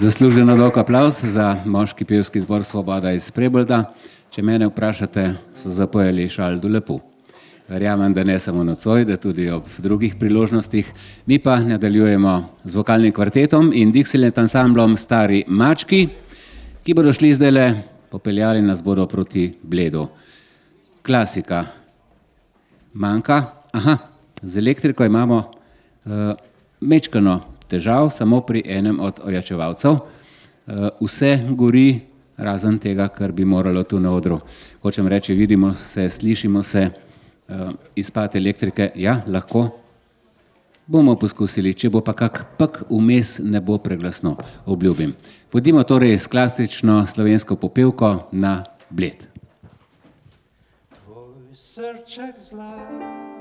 Zasluženo 0.00 0.56
dolg 0.56 0.76
aplaus 0.78 1.22
za 1.24 1.56
moški 1.64 2.04
pevski 2.04 2.40
zbor 2.40 2.64
Svoboda 2.64 3.12
iz 3.16 3.30
Prebolda. 3.30 3.94
Če 4.30 4.42
mene 4.44 4.66
vprašate, 4.68 5.22
so 5.56 5.72
zapojali 5.72 6.26
šaldu 6.28 6.68
lepo. 6.68 6.98
Verjamem, 7.68 8.12
da 8.12 8.24
ne 8.24 8.36
samo 8.38 8.64
nocoj, 8.64 9.06
da 9.08 9.16
tudi 9.16 9.48
ob 9.50 9.64
drugih 9.78 10.18
priložnostih. 10.20 10.92
Mi 11.26 11.38
pa 11.38 11.56
nadaljujemo 11.64 12.34
z 12.64 12.76
vokalnim 12.76 13.12
kvartetom 13.12 13.72
in 13.72 13.92
Dixieland 13.92 14.38
ansamblom 14.38 14.96
Stari 15.00 15.44
mački, 15.48 16.08
ki 16.84 16.94
bodo 16.94 17.12
šli 17.16 17.32
zdaj 17.32 17.50
le, 17.50 17.66
popeljali 18.12 18.62
nas 18.62 18.84
bodo 18.84 19.08
proti 19.08 19.48
Bledu. 19.62 20.08
Klasika. 21.02 21.64
Manjka, 22.92 23.42
aha, 23.72 23.98
z 24.42 24.58
elektriko 24.58 25.04
imamo 25.04 25.44
uh, 25.44 26.32
mečkano 26.80 27.55
težav 27.68 28.10
samo 28.10 28.40
pri 28.46 28.62
enem 28.66 29.00
od 29.00 29.20
ojačevalcev. 29.24 29.92
Uh, 29.92 30.88
vse 31.00 31.38
gori, 31.50 32.00
razen 32.36 32.78
tega, 32.78 33.08
kar 33.08 33.32
bi 33.32 33.44
moralo 33.44 33.82
tu 33.82 34.00
na 34.00 34.12
odru. 34.12 34.40
Hočem 34.82 35.08
reči, 35.08 35.34
vidimo 35.34 35.74
se, 35.74 36.10
slišimo 36.10 36.62
se, 36.62 36.90
uh, 37.48 37.70
izpad 37.96 38.36
elektrike, 38.36 38.90
ja, 38.94 39.20
lahko. 39.26 39.68
Bomo 40.86 41.16
poskusili, 41.18 41.72
če 41.74 41.90
bo 41.90 41.98
pa 42.06 42.12
kak 42.14 42.44
pek 42.58 42.84
vmes, 42.90 43.40
ne 43.42 43.58
bo 43.60 43.78
preglasno, 43.82 44.36
obljubim. 44.70 45.16
Pojdimo 45.50 45.82
torej 45.82 46.14
s 46.18 46.30
klasično 46.30 47.00
slovensko 47.10 47.56
popevko 47.58 48.28
na 48.30 48.60
bled. 48.90 49.26
Tvoj 50.94 51.56
srček 51.58 52.38
zlat, 52.38 53.35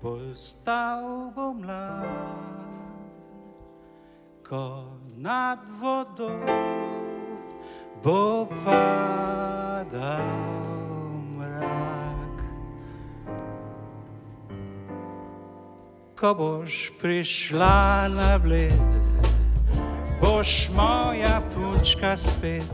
postal 0.00 1.30
bo 1.36 1.52
mlad, 1.52 2.08
ko 4.48 4.84
nad 5.16 5.58
vodo 5.80 6.40
bo 8.02 8.48
padal 8.64 10.24
mrak. 11.36 12.36
Ko 16.16 16.34
boš 16.34 16.96
prišla 17.00 18.08
na 18.08 18.40
bled, 18.40 19.04
boš 20.16 20.72
moja 20.72 21.44
punčka 21.52 22.16
spet, 22.16 22.64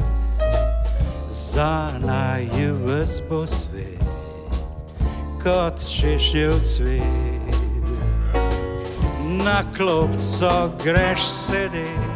za 1.30 1.90
naju 1.98 2.78
vas 2.86 3.18
bo 3.28 3.46
svet, 3.46 4.05
kot 5.46 5.78
češnjev 6.00 6.52
cvet. 6.64 7.56
Na 9.44 9.62
klopco 9.76 10.70
greš 10.84 11.22
sedeti 11.22 12.06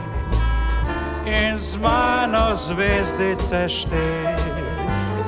in 1.27 1.59
z 1.59 1.77
mano 1.79 2.55
zvezdice 2.55 3.69
šteti 3.69 4.51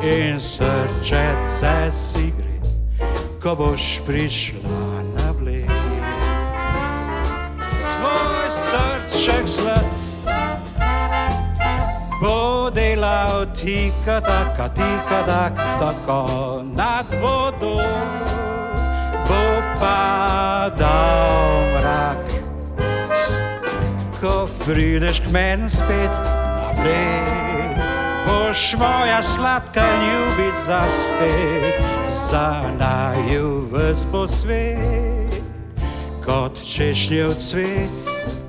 in 0.03 0.41
srčece 0.41 1.93
si 1.93 2.33
gre, 2.35 2.59
ko 3.43 3.55
boš 3.55 4.03
prišla 4.07 5.02
bo 12.23 12.71
delal 12.71 13.47
tika 13.51 14.21
taka, 14.21 14.69
tika 14.79 15.21
taka, 15.27 15.79
tako 15.79 16.63
nad 16.63 17.07
vodo 17.21 17.83
bo 19.27 19.43
padal 19.83 21.67
mrak. 21.75 22.25
Ko 24.21 24.47
prideš 24.63 25.19
k 25.27 25.35
meni 25.35 25.67
spet 25.67 26.15
na 26.15 26.71
breg, 26.79 27.75
boš 28.27 28.79
moja 28.79 29.19
sladka 29.23 29.83
ljubica 29.83 30.87
spet, 30.87 31.83
za 32.07 32.63
naju 32.79 33.67
vas 33.73 34.07
bo 34.13 34.29
svet, 34.31 35.43
kot 36.23 36.55
češnjev 36.63 37.35
cvet. 37.35 38.42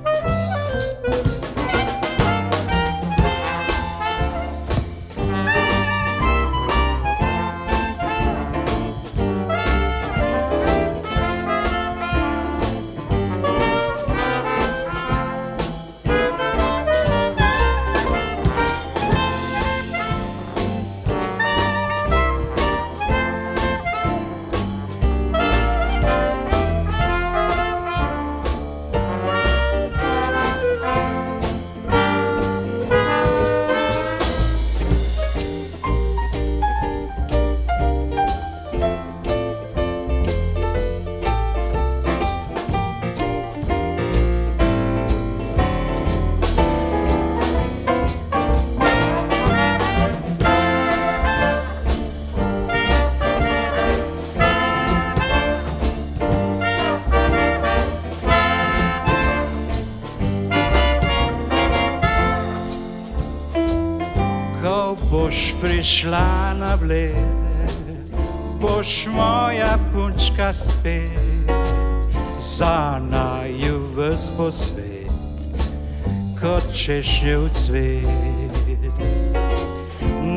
Kot 76.84 76.92
češnjev 76.92 77.48
cvet. 77.48 78.04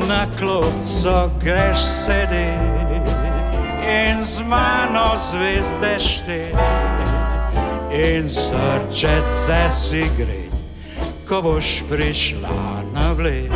Na 0.08 0.26
klopco 0.40 1.30
greš 1.44 1.80
sedeti 2.06 3.12
in 3.84 4.26
z 4.26 4.42
mano 4.48 5.18
zvezde 5.18 6.00
šteti 6.00 6.56
in 7.92 8.30
srčece 8.30 9.70
si 9.70 10.04
gre, 10.18 10.48
ko 11.28 11.42
boš 11.42 11.84
prišla 11.90 12.84
na 12.94 13.14
bled. 13.14 13.52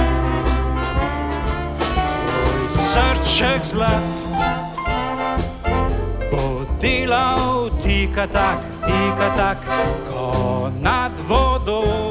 Tvoj 1.79 2.67
srček 2.69 3.63
zlat 3.63 4.03
bo 6.31 6.65
delal 6.81 7.69
tika 7.83 8.27
tak, 8.27 8.59
tika 8.83 9.29
tak, 9.35 9.57
ko 10.11 10.67
nad 10.81 11.11
vodo 11.27 12.10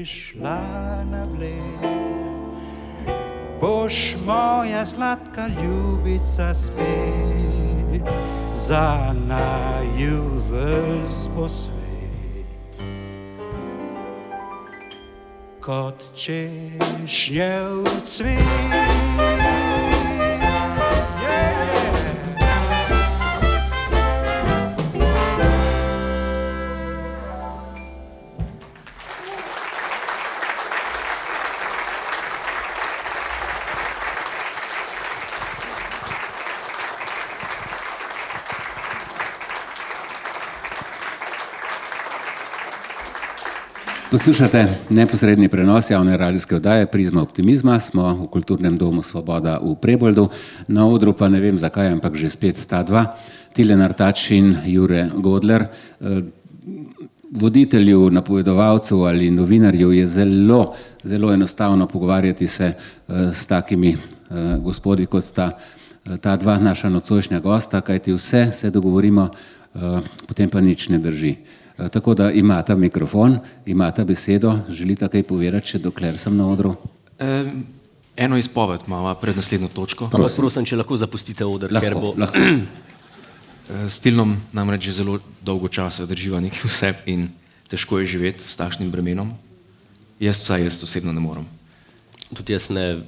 prišla 0.00 0.64
na 1.12 1.26
bled. 1.36 1.84
Boš 3.60 4.16
moja 4.26 4.86
sladka 4.86 5.48
ljubica 5.62 6.54
spet, 6.54 8.08
za 8.68 9.14
naju 9.28 10.30
ves 10.50 11.28
bo 11.36 11.48
svet. 11.48 12.80
Kot 15.60 16.00
češnjev 16.16 17.84
cvet. 18.04 19.49
Poslušate 44.30 44.68
neposredni 44.90 45.48
prenos 45.48 45.90
javne 45.90 46.16
radijske 46.16 46.56
oddaje 46.56 46.86
Prizma 46.86 47.22
optimizma. 47.22 47.80
Smo 47.80 48.14
v 48.14 48.26
kulturnem 48.30 48.76
domu 48.78 49.02
Svoboda 49.02 49.58
v 49.58 49.74
Preboldu, 49.74 50.28
na 50.68 50.86
odru 50.86 51.12
pa 51.12 51.28
ne 51.28 51.40
vem 51.40 51.58
zakaj, 51.58 51.88
ampak 51.90 52.14
že 52.14 52.30
spet 52.30 52.62
ta 52.66 52.84
dva, 52.86 53.16
Tilen 53.52 53.82
Artač 53.82 54.30
in 54.30 54.54
Jure 54.66 55.10
Godler. 55.16 55.66
Eh, 55.66 56.22
Voditelju, 57.30 58.10
napovedovalcu 58.10 59.02
ali 59.02 59.30
novinarju 59.30 59.92
je 59.92 60.06
zelo, 60.06 60.74
zelo 61.02 61.32
enostavno 61.32 61.86
pogovarjati 61.86 62.46
se 62.46 62.64
eh, 62.64 63.32
s 63.32 63.46
takimi 63.46 63.90
eh, 63.90 63.98
gospodi, 64.62 65.06
kot 65.06 65.24
sta 65.24 65.58
ta 66.20 66.36
dva 66.36 66.58
naša 66.58 66.88
nocojšnja 66.88 67.40
gosta, 67.40 67.80
kajti 67.80 68.12
vse 68.12 68.50
se 68.54 68.70
dogovorimo, 68.70 69.28
potem 70.26 70.50
pa 70.50 70.60
nič 70.60 70.88
ne 70.88 70.98
drži. 70.98 71.36
Tako 71.88 72.14
da 72.14 72.30
imata 72.32 72.76
mikrofon, 72.76 73.38
imata 73.66 74.04
besedo, 74.04 74.58
želita 74.68 75.08
kaj 75.08 75.22
povedati, 75.22 75.74
še 75.74 75.78
dokler 75.78 76.18
sem 76.18 76.36
na 76.36 76.48
odru. 76.50 76.74
E, 77.18 77.44
eno 78.16 78.36
izpoved 78.36 78.84
imamo 78.86 79.14
pred 79.20 79.36
naslednjo 79.36 79.68
točko. 79.74 80.10
Prosim. 80.12 80.42
prosim, 80.42 80.66
če 80.68 80.76
lahko 80.76 80.96
zapustite 80.96 81.46
oder, 81.46 81.72
Lahko, 81.72 81.86
ker 81.86 81.94
bo 81.96 82.14
lahko. 82.18 82.38
S 83.88 84.00
Tilnom 84.02 84.34
namreč 84.52 84.88
že 84.90 84.98
zelo 84.98 85.20
dolgo 85.46 85.68
časa 85.70 86.02
drživa 86.02 86.40
nekaj 86.42 86.66
vse 86.66 86.90
in 87.06 87.28
težko 87.70 88.00
je 88.02 88.06
živeti 88.18 88.42
s 88.42 88.58
takšnim 88.58 88.90
bremenom. 88.90 89.30
Jaz 90.18 90.42
vsaj 90.42 90.66
jaz 90.66 90.82
osebno 90.82 91.14
ne 91.14 91.22
morem. 91.22 91.46
tudi 92.34 92.52
jaz 92.52 92.66
ne 92.70 93.02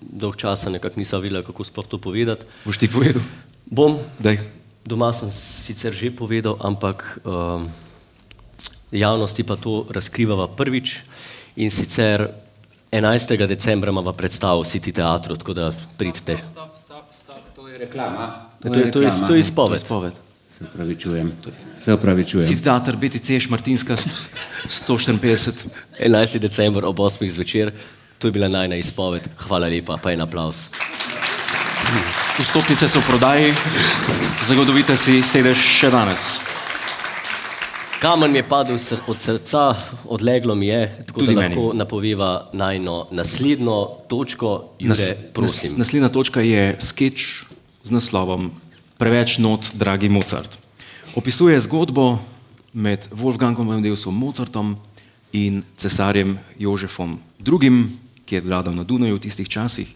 dolg 0.00 0.36
časa 0.36 0.70
nekako 0.70 1.02
nisem 1.02 1.20
vedela, 1.20 1.42
kako 1.42 1.64
sploh 1.64 1.86
to 1.86 1.98
povedati. 1.98 2.46
Boš 2.64 2.78
ti 2.78 2.86
povedal? 2.88 3.22
Bom. 3.66 3.98
Daj. 4.22 4.38
Doma 4.84 5.12
sem 5.16 5.30
sicer 5.32 5.92
že 5.96 6.12
povedal, 6.12 6.60
ampak 6.60 7.18
um, 7.24 7.72
javnosti 8.94 9.42
pa 9.42 9.56
to 9.56 9.86
razkrivava 9.90 10.48
prvič 10.48 10.96
in 11.56 11.70
sicer 11.70 12.28
11. 12.92 13.46
decembra 13.46 13.90
imamo 13.90 14.12
predstavo 14.12 14.62
v 14.62 14.66
City 14.66 14.92
teatru, 14.94 15.36
tako 15.36 15.52
da 15.52 15.72
pridite. 15.98 16.36
Stop, 16.52 16.70
stop, 16.84 17.68
je 17.68 17.78
reklama. 17.78 18.46
To 18.62 18.68
je- 18.68 18.92
to 18.92 19.00
je- 19.00 19.10
reklama. 19.10 19.26
to 19.28 19.34
je 19.34 19.40
izpoved. 19.40 19.80
Izpoved. 19.80 20.12
Se 20.48 20.64
opravičujem. 20.64 21.32
Se 21.84 21.92
opravičujem. 21.92 22.46
Si 22.46 22.62
teater 22.62 22.96
BTC 22.96 23.40
Šmartinska 23.40 23.96
154. 24.68 25.68
11. 26.00 26.38
december 26.38 26.84
ob 26.84 26.98
8. 26.98 27.30
zvečer, 27.30 27.72
to 28.18 28.28
je 28.28 28.32
bila 28.32 28.48
najna 28.48 28.76
izpoved. 28.76 29.28
Hvala 29.38 29.66
lepa, 29.66 29.96
pa 29.96 30.12
en 30.12 30.20
aplaus. 30.20 30.56
Vstopnice 32.38 32.88
so 32.88 33.00
v 33.00 33.06
prodaji, 33.06 33.54
zagotovite 34.48 34.96
si 34.96 35.22
sedež 35.22 35.58
še 35.58 35.90
danes. 35.90 36.38
Kamen 38.04 38.32
mi 38.32 38.38
je 38.38 38.48
padel 38.48 38.76
od 39.06 39.16
srca, 39.20 39.74
odleglo 40.04 40.54
mi 40.54 40.66
je, 40.66 41.04
tako 41.06 41.20
Tudi 41.20 41.34
da 41.34 41.40
meni. 41.40 41.56
lahko 41.56 41.72
napoveva 41.72 42.50
najno 42.52 43.06
naslednjo 43.10 43.86
točko. 44.08 44.64
Jure, 44.78 45.14
prosim. 45.32 45.70
Nas, 45.70 45.78
naslednja 45.78 46.08
točka 46.08 46.40
je 46.40 46.76
sketch 46.80 47.22
z 47.84 47.90
naslovom 47.90 48.50
Preveč 48.98 49.38
not, 49.38 49.70
dragi 49.72 50.08
Mozart. 50.08 50.58
Opisuje 51.16 51.60
zgodbo 51.60 52.18
med 52.72 53.08
Wolfgangom 53.10 53.72
Amadeusom 53.72 54.18
Mozartom 54.18 54.76
in 55.32 55.62
cesarjem 55.76 56.38
Jožefom 56.58 57.18
II., 57.40 57.88
ki 58.24 58.34
je 58.34 58.40
vladal 58.40 58.74
na 58.76 58.84
Dunaju 58.84 59.16
v 59.16 59.20
tistih 59.24 59.48
časih. 59.48 59.88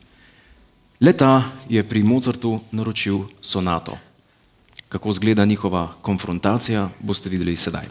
Leta 1.01 1.45
je 1.69 1.85
pri 1.85 2.03
Mozartu 2.03 2.61
naročil 2.73 3.29
sonato. 3.41 4.08
Kako 4.89 5.13
zgleda 5.13 5.45
njihova 5.45 5.93
konfrontacija, 6.03 6.89
boste 7.01 7.29
videli 7.29 7.57
sedaj. 7.57 7.85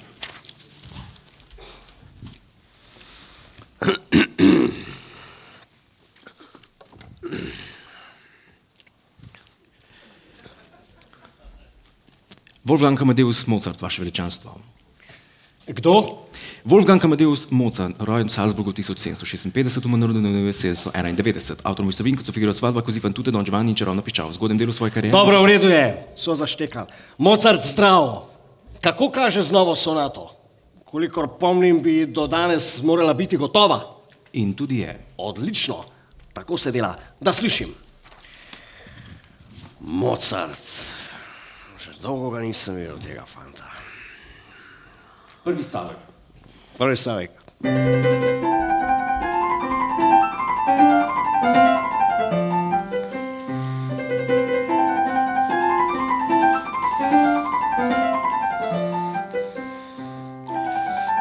Wolfgang 12.67 13.01
Amadeus 13.01 13.47
Mozart, 13.47 13.81
vaše 13.81 14.01
veličanstvo. 14.01 14.59
Kdo? 15.67 16.26
Wolfgang 16.67 16.99
Amadeus 16.99 17.47
Mozart, 17.51 17.95
rojen 17.99 18.27
v 18.27 18.31
Salzburgu 18.31 18.73
1756, 18.75 19.85
umrl 19.85 20.19
na 20.19 20.51
1991, 20.51 21.63
avtor 21.63 21.85
mojstrovin, 21.85 22.17
kot 22.19 22.27
so 22.27 22.35
Figaro 22.35 22.51
Svadba, 22.53 22.83
Kozi 22.83 22.99
fan 22.99 23.15
Tute, 23.15 23.31
Don 23.31 23.45
Giovanni 23.45 23.71
in 23.71 23.77
Čarovna 23.79 24.03
pičal. 24.03 24.27
V 24.29 24.35
zgodnem 24.35 24.59
delu 24.59 24.75
svoje 24.75 24.91
kariere. 24.91 25.15
Dobro, 25.15 25.39
v 25.43 25.47
redu 25.47 25.71
je, 25.71 25.95
so 26.19 26.35
zaštekali. 26.35 26.91
Mozart 27.17 27.63
zdrav. 27.63 28.27
Kako 28.83 29.09
kaže 29.15 29.43
z 29.43 29.51
novo 29.55 29.75
sonato? 29.79 30.35
Kolikor 30.83 31.39
pomnim, 31.39 31.79
bi 31.79 32.05
do 32.05 32.27
danes 32.27 32.83
morala 32.83 33.13
biti 33.13 33.37
gotova. 33.37 33.95
In 34.33 34.53
tudi 34.53 34.83
je. 34.83 34.91
Odlično, 35.17 35.83
tako 36.33 36.57
se 36.57 36.71
dela, 36.71 36.95
da 37.19 37.31
slišim. 37.31 37.71
Mozart. 39.79 40.59
Že 41.79 41.91
dolgo 42.01 42.29
ga 42.29 42.43
nisem 42.43 42.75
videl 42.75 42.99
tega 42.99 43.23
fanta. 43.23 43.71
Prvi 45.43 45.63
stavek. 45.63 46.06
Prvi 46.77 46.97
stavek. 46.97 47.31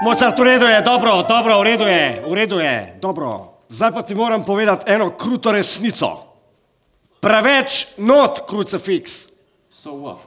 Mozart, 0.04 0.38
v 0.38 0.42
redu 0.42 0.66
je, 0.66 0.80
dobro, 0.82 1.22
dobro, 1.28 1.61
v 1.61 1.64
redu 1.64 1.84
je, 1.84 2.22
v 2.28 2.32
redu 2.34 2.59
je, 2.61 3.00
dobro. 3.00 3.59
Zdaj 3.68 3.92
pa 3.92 4.02
ti 4.02 4.14
moram 4.14 4.44
povedati 4.44 4.92
eno 4.92 5.11
kruto 5.11 5.52
resnico. 5.52 6.36
Preveč 7.20 7.96
not, 7.96 8.44
krucifix. 8.46 9.26
So 9.70 9.90
what? 9.98 10.22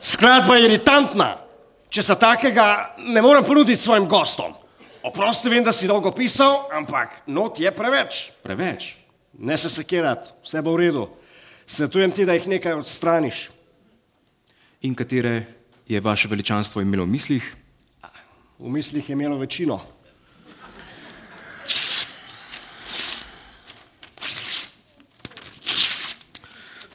Skladba 0.00 0.56
je 0.56 0.64
iritantna. 0.64 1.45
Če 1.90 2.02
se 2.02 2.16
takega 2.18 2.96
ne 2.98 3.22
morem 3.22 3.44
ponuditi 3.46 3.80
svojim 3.80 4.08
gostom. 4.10 4.54
Oprosti, 5.06 5.48
vem, 5.48 5.62
da 5.64 5.72
si 5.72 5.86
dolgo 5.86 6.10
pisal, 6.10 6.66
ampak 6.74 7.22
not 7.30 7.60
je 7.62 7.70
preveč. 7.70 8.32
Preveč. 8.42 8.96
Ne 9.38 9.54
se 9.58 9.70
sekirati, 9.70 10.32
vse 10.42 10.62
bo 10.66 10.74
v 10.74 10.82
redu. 10.82 11.04
Svetujem 11.66 12.10
ti, 12.10 12.26
da 12.26 12.34
jih 12.34 12.48
nekaj 12.50 12.74
odstraniš. 12.80 13.46
In 14.82 14.94
katere 14.98 15.46
je 15.86 16.00
vaše 16.00 16.28
veličanstvo 16.28 16.82
imelo 16.82 17.06
v 17.06 17.14
mislih? 17.14 17.44
V 18.58 18.72
mislih 18.72 19.08
je 19.08 19.12
imelo 19.12 19.38
večino. 19.38 19.80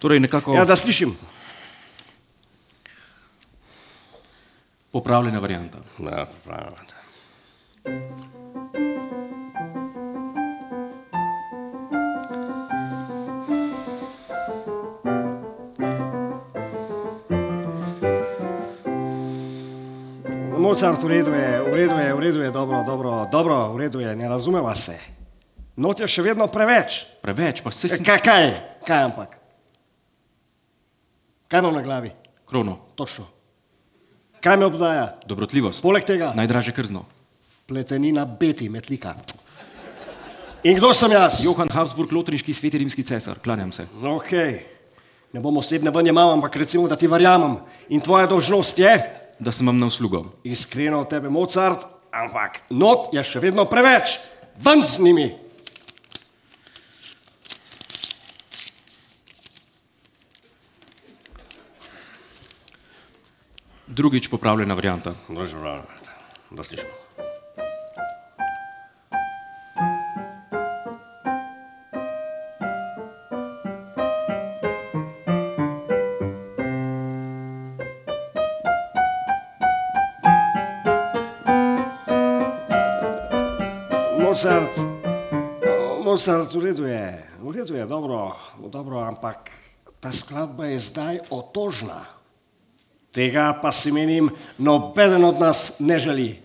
Torej 0.02 0.20
nekako 0.20 0.56
Ja, 0.58 0.66
da 0.66 0.76
slišim. 0.76 1.14
Popravljena 4.92 5.40
varianta. 5.40 5.78
Ja, 6.00 6.26
popravljena. 6.26 7.02
Mozart, 20.58 21.04
v 21.04 21.08
redu 21.08 21.34
je, 21.34 21.62
v 21.62 21.74
redu 21.76 21.96
je, 22.00 22.14
v 22.14 22.20
redu 22.20 22.42
je, 22.42 22.52
dobro, 22.52 22.84
dobro, 22.86 23.28
dobro, 23.32 23.74
v 23.74 23.78
redu 23.78 24.00
je, 24.00 24.16
ne 24.16 24.30
razumeva 24.30 24.76
se. 24.76 24.96
Not 25.76 26.00
je 26.00 26.08
še 26.08 26.22
vedno 26.22 26.48
preveč. 26.48 27.02
Preveč, 27.22 27.64
pa 27.66 27.72
se 27.72 27.90
Kaj, 27.90 28.06
kaj, 28.06 28.22
kaj, 28.24 28.48
kaj 28.88 29.04
ampak? 29.10 29.36
Kaj 31.52 31.60
imam 31.60 31.76
na 31.76 31.82
glavi? 31.82 32.12
Krono, 32.48 32.78
Točno. 32.96 33.41
Kaj 34.42 34.58
me 34.58 34.66
obdaja? 34.66 35.16
dobrotljivost, 35.26 35.82
Poleg 35.82 36.04
tega, 36.04 36.34
najdražje 36.36 36.74
krzno. 36.74 37.06
pletenina 37.68 38.26
beti 38.26 38.70
metlika. 38.70 39.16
In 40.64 40.76
kdo 40.78 40.94
sem 40.94 41.12
jaz? 41.12 41.40
Johan 41.46 41.70
Habsburg, 41.70 42.12
lotrinški 42.12 42.54
sveti 42.54 42.78
rimski 42.78 43.04
cesar, 43.04 43.40
klanjam 43.40 43.72
se. 43.72 43.86
Ok, 44.04 44.32
ne 45.34 45.40
bom 45.40 45.58
osebne 45.58 45.90
vanje 45.90 46.12
mal, 46.12 46.32
ampak 46.32 46.56
recimo, 46.56 46.88
da 46.88 46.96
ti 46.96 47.08
verjamem. 47.08 47.58
In 47.90 48.02
tvoja 48.02 48.28
dolžnost 48.28 48.80
je, 48.80 49.18
Da 49.40 49.52
sem 49.52 49.66
vam 49.66 49.80
na 49.80 49.88
uslugo. 49.88 50.26
iskreno 50.44 51.00
od 51.00 51.10
tebe 51.10 51.30
Mozart, 51.30 51.82
ampak 52.12 52.62
not 52.70 53.10
je 53.14 53.24
še 53.24 53.40
vedno 53.40 53.66
preveč. 53.66 54.20
Ven 54.58 54.84
z 54.84 55.00
njimi. 55.00 55.34
Drugič 63.92 64.28
popravljena 64.32 64.74
varianta. 64.74 65.12
Da 66.52 66.64
slišimo. 66.64 66.92
Mozart, 84.20 84.72
Mozart, 86.04 86.54
v 86.54 86.64
redu 86.64 86.88
je, 86.88 87.28
v 87.44 87.52
redu 87.52 87.76
je, 87.76 87.86
dobro, 87.86 88.40
dobro, 88.72 89.04
ampak 89.04 89.52
ta 90.00 90.12
skladba 90.16 90.72
je 90.72 90.80
zdaj 90.80 91.20
otožna. 91.30 92.21
Tega 93.12 93.52
pa 93.62 93.72
si 93.76 93.92
menim, 93.92 94.30
nobeden 94.58 95.26
od 95.26 95.40
nas 95.40 95.80
ne 95.80 96.00
želi. 96.00 96.40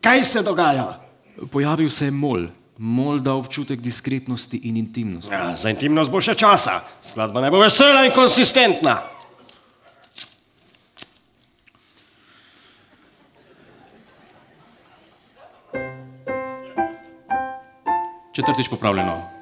Kaj 0.00 0.24
se 0.24 0.42
dogaja? 0.42 1.00
Pojavil 1.50 1.90
se 1.90 2.04
je 2.04 2.10
mol, 2.10 2.46
mol 2.78 3.18
da 3.18 3.34
občutek 3.34 3.80
diskretnosti 3.80 4.60
in 4.68 4.76
intimnosti. 4.76 5.34
Ja, 5.34 5.56
za 5.56 5.74
intimnost 5.74 6.10
bo 6.10 6.22
še 6.22 6.36
časa. 6.38 6.84
Skladba 7.02 7.42
ne 7.42 7.50
bo 7.50 7.58
vesela 7.64 8.04
in 8.06 8.14
konsistentna. 8.14 9.00
Četrtič 18.34 18.70
popravljeno. 18.70 19.33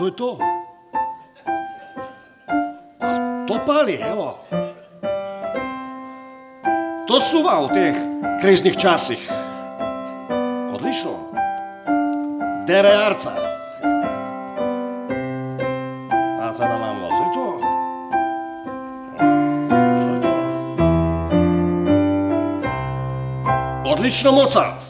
To 0.00 0.06
je 0.06 0.12
to. 0.16 0.38
A 3.00 3.44
to 3.44 3.54
pali, 3.66 4.00
evo. 4.00 4.40
To 7.04 7.20
suva 7.20 7.60
v 7.60 7.68
teh 7.68 7.94
kriznih 8.40 8.80
časih. 8.80 9.20
Odlično. 10.72 11.12
Dere 12.64 12.96
arca. 12.96 13.36
A 16.40 16.48
ta 16.56 16.64
nam 16.64 16.80
imamo, 16.80 17.08
to 17.12 17.20
je 17.20 17.30
to. 17.36 17.46
To 19.20 20.08
je 20.08 20.20
to. 20.24 20.32
Odlično, 23.92 24.32
Mozart. 24.32 24.80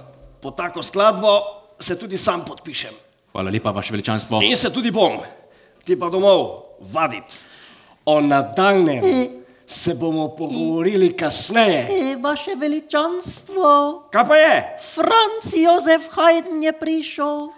po 0.40 0.50
tako 0.50 0.82
skladbo 0.82 1.42
se 1.78 1.98
tudi 1.98 2.18
sam 2.18 2.44
podpišem. 2.46 3.09
Hvala 3.40 3.50
lepa, 3.50 3.70
vaše 3.70 3.92
veličanstvo. 3.92 4.40
In 4.42 4.56
se 4.56 4.68
tudi 4.72 4.90
bom, 4.90 5.16
ti 5.84 5.96
pa 5.96 6.10
domov 6.12 6.76
vaditi. 6.92 7.34
O 8.04 8.20
nadaljnem 8.20 9.04
se 9.66 9.94
bomo 9.94 10.28
pogovorili 10.36 11.16
kasneje. 11.16 11.88
E, 11.90 12.16
vaše 12.20 12.50
veličanstvo. 12.54 14.08
Kaj 14.12 14.26
pa 14.28 14.36
je? 14.36 14.78
Franc 14.94 15.54
Jozef 15.56 16.10
Haydn 16.12 16.60
je 16.62 16.72
prišel, 16.72 17.48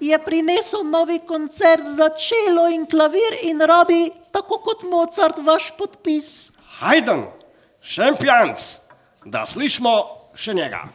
je 0.00 0.18
prinesel 0.22 0.84
novi 0.84 1.18
koncert 1.26 1.90
za 1.96 2.08
čelo 2.14 2.68
in 2.68 2.86
klavir 2.86 3.42
in 3.42 3.66
rabi, 3.66 4.12
tako 4.30 4.62
kot 4.62 4.86
Mozart, 4.86 5.42
vaš 5.42 5.72
podpis. 5.78 6.52
Haydn, 6.78 7.26
šempionc, 7.82 8.62
da 9.24 9.42
slišimo 9.46 9.98
še 10.38 10.54
njega. 10.54 10.86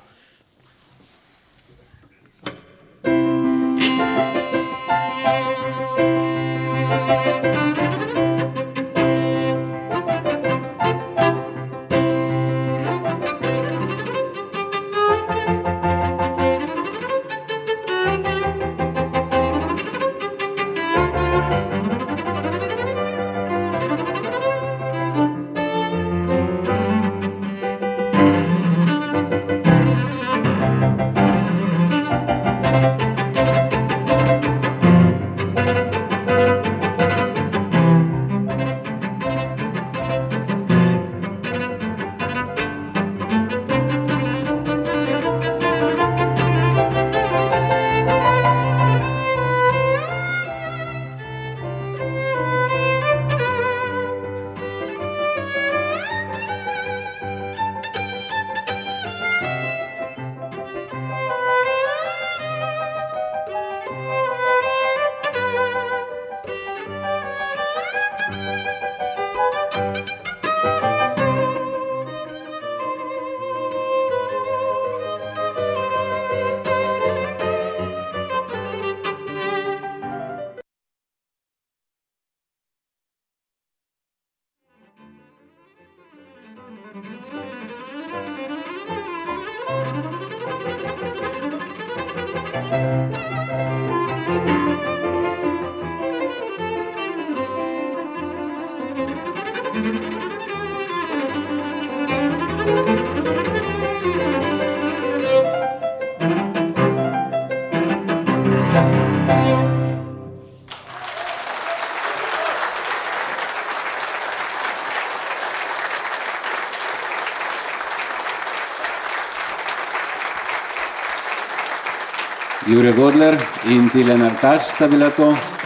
Jure 122.68 122.92
Godler 122.92 123.38
in 123.66 123.88
Tilen 123.90 124.22
Artač 124.22 124.74
sta 124.74 124.88
bila 124.88 125.08
to. 125.16 125.57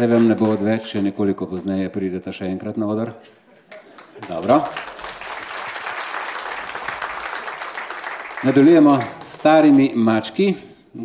Se 0.00 0.06
vam 0.06 0.24
ne 0.24 0.32
bo 0.32 0.46
odveč, 0.54 0.86
če 0.94 1.02
nekoliko 1.04 1.44
pozneje 1.44 1.90
pridete 1.92 2.32
še 2.32 2.46
enkrat 2.48 2.78
na 2.80 2.86
odr. 2.88 3.10
Dobro. 4.24 4.56
Nadaljujemo 8.48 8.94
s 9.20 9.34
starimi 9.34 9.90
mački, 9.92 10.48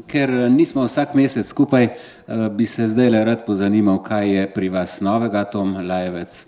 ker 0.07 0.31
nismo 0.47 0.87
vsak 0.87 1.11
mesec 1.19 1.43
skupaj, 1.43 1.89
eh, 1.91 2.47
bi 2.55 2.63
se 2.63 2.87
zdaj 2.87 3.11
le 3.11 3.25
rad 3.27 3.43
pozanimal, 3.43 3.99
kaj 3.99 4.31
je 4.31 4.47
pri 4.55 4.71
vas 4.71 5.01
novega, 5.03 5.43
Tom 5.43 5.75
Lajevec. 5.75 6.45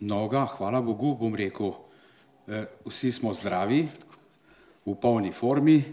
Noga, 0.00 0.42
hvala 0.58 0.82
Bogu, 0.82 1.14
bom 1.14 1.38
rekel, 1.38 1.76
eh, 2.48 2.66
vsi 2.82 3.12
smo 3.12 3.30
zdravi, 3.30 3.86
v 4.86 4.98
polni 4.98 5.30
formi 5.30 5.84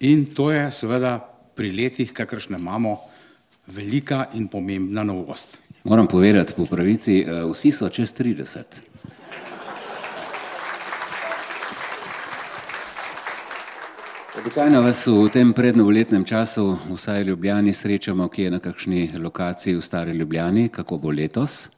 in 0.00 0.26
to 0.26 0.50
je 0.50 0.70
seveda 0.74 1.20
pri 1.54 1.70
letih, 1.70 2.10
kakršne 2.10 2.58
imamo, 2.58 3.05
velika 3.66 4.26
in 4.34 4.48
pomembna 4.48 5.04
novost. 5.04 5.58
Moram 5.84 6.06
povedati 6.06 6.54
po 6.56 6.66
pravici, 6.66 7.20
eh, 7.20 7.44
vsi 7.52 7.72
so 7.72 7.88
čez 7.88 8.14
30. 8.14 8.62
Običajno 14.38 14.82
vas 14.82 15.06
v 15.06 15.28
tem 15.32 15.52
prednovoletnem 15.52 16.24
času 16.24 16.78
vsaj 16.92 17.24
Ljubljani 17.24 17.72
srečamo, 17.72 18.28
ki 18.28 18.42
je 18.42 18.50
na 18.50 18.58
kakšni 18.58 19.10
lokaciji 19.18 19.74
v 19.74 19.82
Stari 19.82 20.12
Ljubljani, 20.12 20.68
kako 20.68 20.98
bo 20.98 21.10
letos. 21.10 21.68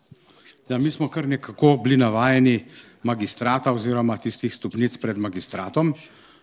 Ja, 0.68 0.78
mi 0.78 0.90
smo 0.90 1.08
kar 1.08 1.28
nekako 1.28 1.76
bili 1.84 1.96
navajeni 1.96 2.64
magistrata 3.02 3.72
oziroma 3.72 4.16
tistih 4.16 4.54
stopnic 4.54 4.96
pred 4.96 5.18
magistratom, 5.18 5.94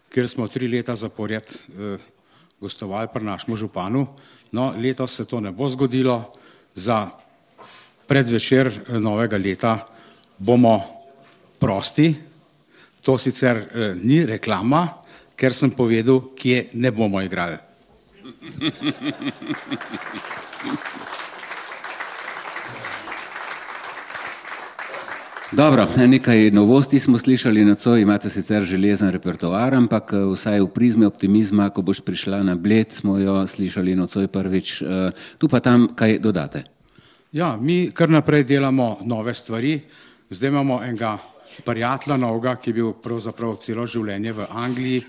kjer 0.09 0.29
smo 0.29 0.47
tri 0.47 0.67
leta 0.67 0.95
zapored 0.95 1.43
eh, 1.43 1.97
gostovali 2.61 3.07
pri 3.13 3.25
našemu 3.25 3.57
županu. 3.57 4.07
No, 4.51 4.73
letos 4.77 5.11
se 5.11 5.25
to 5.25 5.39
ne 5.39 5.51
bo 5.51 5.67
zgodilo, 5.67 6.33
za 6.75 7.09
predvečer 8.07 8.67
eh, 8.67 8.99
novega 8.99 9.37
leta 9.37 9.87
bomo 10.37 10.83
prosti. 11.59 12.15
To 13.01 13.17
sicer 13.17 13.57
eh, 13.57 13.95
ni 14.03 14.25
reklama, 14.25 14.87
ker 15.35 15.53
sem 15.53 15.71
povedal, 15.71 16.21
kje 16.35 16.69
ne 16.73 16.91
bomo 16.91 17.21
igrali. 17.21 17.57
Dobro, 25.55 25.87
nekaj 25.95 26.51
novosti 26.51 26.99
smo 26.99 27.19
slišali 27.19 27.63
nocoj, 27.65 28.01
imate 28.01 28.29
sicer 28.29 28.63
železen 28.67 29.07
repertoar, 29.09 29.71
ampak 29.73 30.11
eh, 30.11 30.23
vsaj 30.33 30.59
v 30.59 30.67
prizme 30.67 31.07
optimizma, 31.07 31.69
ko 31.71 31.79
boš 31.79 32.01
prišla 32.03 32.41
na 32.43 32.57
bled, 32.59 32.91
smo 32.91 33.15
jo 33.15 33.37
slišali 33.47 33.95
nocoj 33.95 34.27
prvič, 34.27 34.81
eh, 34.81 35.15
tu 35.39 35.47
pa 35.47 35.63
tam 35.63 35.87
kaj 35.95 36.19
dodate. 36.19 36.65
Ja, 37.31 37.55
mi 37.55 37.87
kar 37.95 38.11
naprej 38.11 38.43
delamo 38.43 38.97
nove 39.07 39.33
stvari. 39.33 39.79
Zdaj 40.29 40.49
imamo 40.49 40.81
enega 40.83 41.15
prijatelja 41.63 42.17
novega, 42.17 42.57
ki 42.59 42.69
je 42.69 42.73
bil 42.73 42.91
pravzaprav 42.91 43.55
celo 43.63 43.87
življenje 43.87 44.35
v 44.35 44.49
Angliji. 44.49 45.05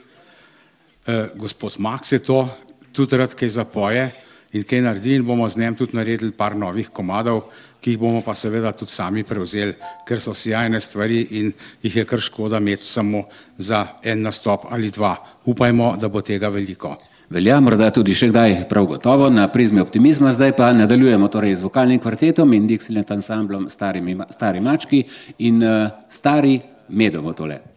Eh, 1.07 1.27
gospod 1.35 1.83
Max 1.83 2.13
je 2.13 2.23
to, 2.23 2.47
tudi 2.93 3.19
rad 3.19 3.35
kaj 3.35 3.49
zapoje 3.49 4.13
in 4.53 4.63
kaj 4.63 4.81
naredi 4.81 5.17
in 5.19 5.27
bomo 5.27 5.49
z 5.49 5.59
njim 5.59 5.75
tudi 5.75 5.97
naredili 5.97 6.31
par 6.33 6.55
novih 6.57 6.89
komadov, 6.89 7.49
ki 7.87 7.93
jih 7.95 8.01
bomo 8.03 8.19
pa 8.27 8.35
seveda 8.35 8.73
tudi 8.75 8.91
sami 8.91 9.23
prevzeli, 9.23 9.77
ker 10.03 10.19
so 10.19 10.33
sjajne 10.35 10.81
stvari 10.83 11.21
in 11.39 11.53
jih 11.87 11.97
je 12.01 12.05
kar 12.05 12.19
škoda 12.19 12.59
imeti 12.59 12.83
samo 12.83 13.21
za 13.59 13.85
en 14.03 14.27
nastop 14.27 14.65
ali 14.75 14.91
dva. 14.91 15.15
Upajmo, 15.47 15.93
da 16.01 16.09
bo 16.09 16.21
tega 16.21 16.51
veliko. 16.51 16.97
Velja 17.31 17.61
morda 17.63 17.93
tudi 17.95 18.15
še 18.15 18.33
kdaj 18.33 18.57
prav 18.71 18.91
gotovo 18.91 19.31
na 19.31 19.47
prizme 19.55 19.83
optimizma, 19.87 20.35
zdaj 20.35 20.57
pa 20.59 20.73
nadaljujemo 20.75 21.31
torej 21.31 21.55
z 21.61 21.67
vokalnim 21.69 22.03
kvartetom 22.03 22.59
in 22.59 22.67
Dixieland 22.67 23.15
ansamblom 23.15 23.71
Stari, 23.71 24.03
stari 24.35 24.61
mački 24.61 25.05
in 25.39 25.63
uh, 25.63 25.87
Stari 26.11 26.59
medovo 26.89 27.39
tole. 27.39 27.76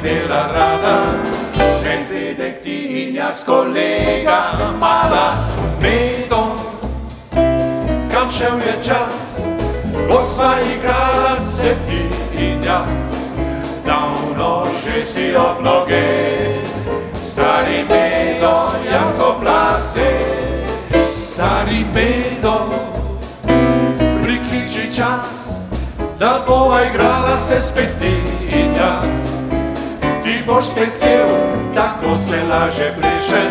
Imela 0.00 0.48
rada. 0.52 0.96
Medvedek 1.84 2.62
ti 2.62 3.08
in 3.08 3.14
jaz 3.14 3.44
kolega, 3.44 4.52
mala 4.80 5.36
medom. 5.80 6.56
Kam 8.10 8.30
šel 8.30 8.58
je 8.58 8.74
čas, 8.84 9.40
ko 10.08 10.24
sva 10.24 10.54
igrala 10.60 11.40
se 11.44 11.76
ti 11.86 12.02
in 12.44 12.62
jaz. 12.62 13.12
Davno 13.86 14.66
že 14.84 15.04
si 15.04 15.36
ob 15.36 15.60
noge, 15.64 16.62
stari 17.20 17.84
medo, 17.90 18.72
jaz 18.90 19.18
oblase. 19.18 20.10
Stari 21.12 21.84
medo, 21.94 22.68
prikliči 24.22 24.92
čas, 24.92 25.48
da 26.18 26.44
bova 26.46 26.84
igrala 26.84 27.38
se 27.38 27.60
spet. 27.60 27.90
Ti 28.00 28.19
boš 30.50 30.64
spet 30.64 30.94
cel, 30.94 31.28
tako 31.74 32.18
se 32.18 32.42
laže 32.50 32.94
pleše. 33.00 33.42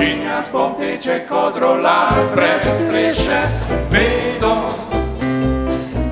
In 0.00 0.22
jaz 0.22 0.46
bom 0.52 0.74
teče 0.78 1.26
kot 1.28 1.58
rolar 1.58 2.14
brez 2.34 2.62
pleše. 2.90 3.42
Medo, 3.90 4.54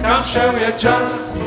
kam 0.03 0.23
šel 0.33 0.55
je 0.55 0.73
čas, 0.79 1.39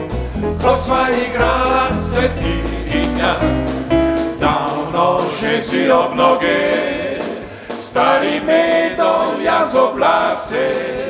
ko 0.61 0.77
sva 0.77 1.07
igrala 1.11 1.87
se 2.11 2.29
ti 2.39 2.55
in 2.99 3.17
jaz. 3.19 3.91
Davno 4.39 5.19
že 5.39 5.61
si 5.61 5.91
ob 5.91 6.15
noge, 6.15 7.19
stari 7.79 8.41
medo, 8.45 9.35
jaz 9.43 9.75
oblase. 9.75 11.02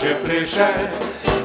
Laže 0.00 0.14
pleše. 0.24 0.68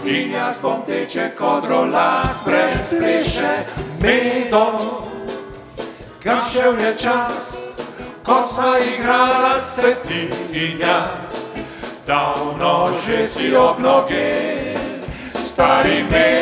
In 0.06 0.32
jaz 0.32 0.60
bom 0.62 0.84
teče 0.86 1.32
kot 1.38 1.66
rolas 1.66 2.44
Brez 2.46 2.90
pleše. 2.90 3.66
Medo 4.00 5.02
Kam 6.24 6.42
šel 6.54 6.80
je 6.80 6.96
čas 6.98 7.58
Ko 8.24 8.48
sva 8.54 8.78
igrala 8.80 9.60
se 9.60 9.96
ti 10.08 10.30
in 10.52 10.80
jaz. 10.80 11.58
Davno 12.08 12.90
že 13.06 13.28
si 13.28 13.56
ob 13.56 13.80
noge, 13.80 14.78
stari 15.34 16.06
medo, 16.12 16.35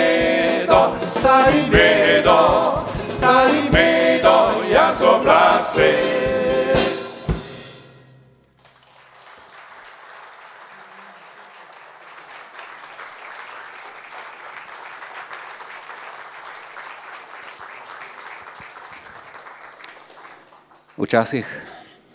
Včasih, 21.04 21.44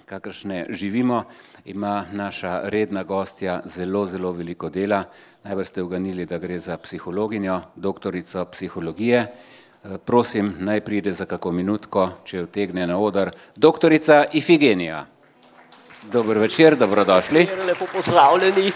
kakršne 0.06 0.66
živimo, 0.70 1.24
ima 1.64 2.04
naša 2.12 2.60
redna 2.64 3.02
gostja 3.02 3.60
zelo, 3.64 4.06
zelo 4.06 4.32
veliko 4.32 4.70
dela. 4.72 5.02
Najbrž 5.44 5.68
ste 5.68 5.82
uganili, 5.82 6.24
da 6.26 6.38
gre 6.38 6.58
za 6.58 6.78
psihologinjo, 6.78 7.60
doktorico 7.76 8.44
psihologije. 8.44 9.18
Eh, 9.18 9.98
Prosim, 9.98 10.54
naj 10.58 10.80
pride 10.80 11.12
za 11.12 11.26
kako 11.26 11.52
minutko, 11.52 12.08
če 12.24 12.46
vtegne 12.46 12.86
na 12.86 12.96
odr, 12.98 13.30
doktorica 13.56 14.24
Ifigenija. 14.32 15.06
Dober 16.12 16.38
večer, 16.38 16.76
dobrodošli. 16.76 17.46
Lepo 17.66 17.86
pozdravljeni. 17.92 18.72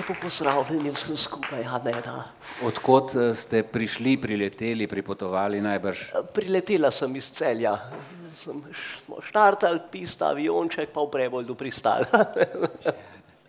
Lepo 0.00 0.14
pozdravljeni 0.22 0.90
vsem 0.90 1.16
skupaj, 1.16 1.64
Aneda. 1.68 2.22
Odkot 2.64 3.10
eh, 3.14 3.34
ste 3.36 3.60
prišli, 3.62 4.14
prileteli, 4.16 4.86
pripotovali 4.88 5.60
najbrž? 5.60 6.00
Priletela 6.32 6.88
sem 6.90 7.16
iz 7.20 7.28
celja, 7.36 7.74
sem 8.32 8.62
smo 9.04 9.20
štartali, 9.20 9.82
pista, 9.92 10.30
avionček, 10.32 10.88
pa 10.94 11.04
v 11.04 11.12
Preboldu 11.12 11.54
pristala. 11.54 12.08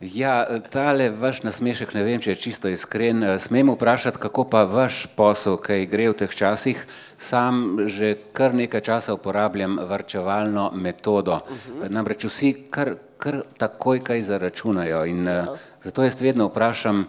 Ja, 0.02 0.48
tale 0.74 1.12
vaš 1.14 1.44
nasmešek, 1.46 1.92
ne 1.94 2.02
vem, 2.02 2.18
če 2.18 2.32
je 2.32 2.40
čisto 2.42 2.70
iskren. 2.74 3.22
Eh, 3.22 3.36
Smem 3.40 3.70
vprašati, 3.70 4.18
kako 4.18 4.48
pa 4.50 4.64
vaš 4.66 5.04
posel, 5.16 5.60
kaj 5.62 5.86
gre 5.86 6.08
v 6.10 6.16
teh 6.24 6.34
časih? 6.36 6.80
Sam 7.22 7.86
že 7.86 8.16
kar 8.34 8.58
nekaj 8.58 8.82
časa 8.82 9.14
uporabljam 9.14 9.78
varčevalno 9.86 10.72
metodo. 10.74 11.44
Mhm. 11.46 11.94
Namreč 11.94 12.26
vsi 12.26 12.54
kar, 12.74 12.96
kar 13.22 13.44
takoj 13.62 14.02
kaj 14.02 14.26
zaračunajo 14.26 15.06
in 15.06 15.28
eh, 15.28 15.70
zato 15.82 16.04
jaz 16.04 16.22
vedno 16.22 16.48
vprašam, 16.48 17.06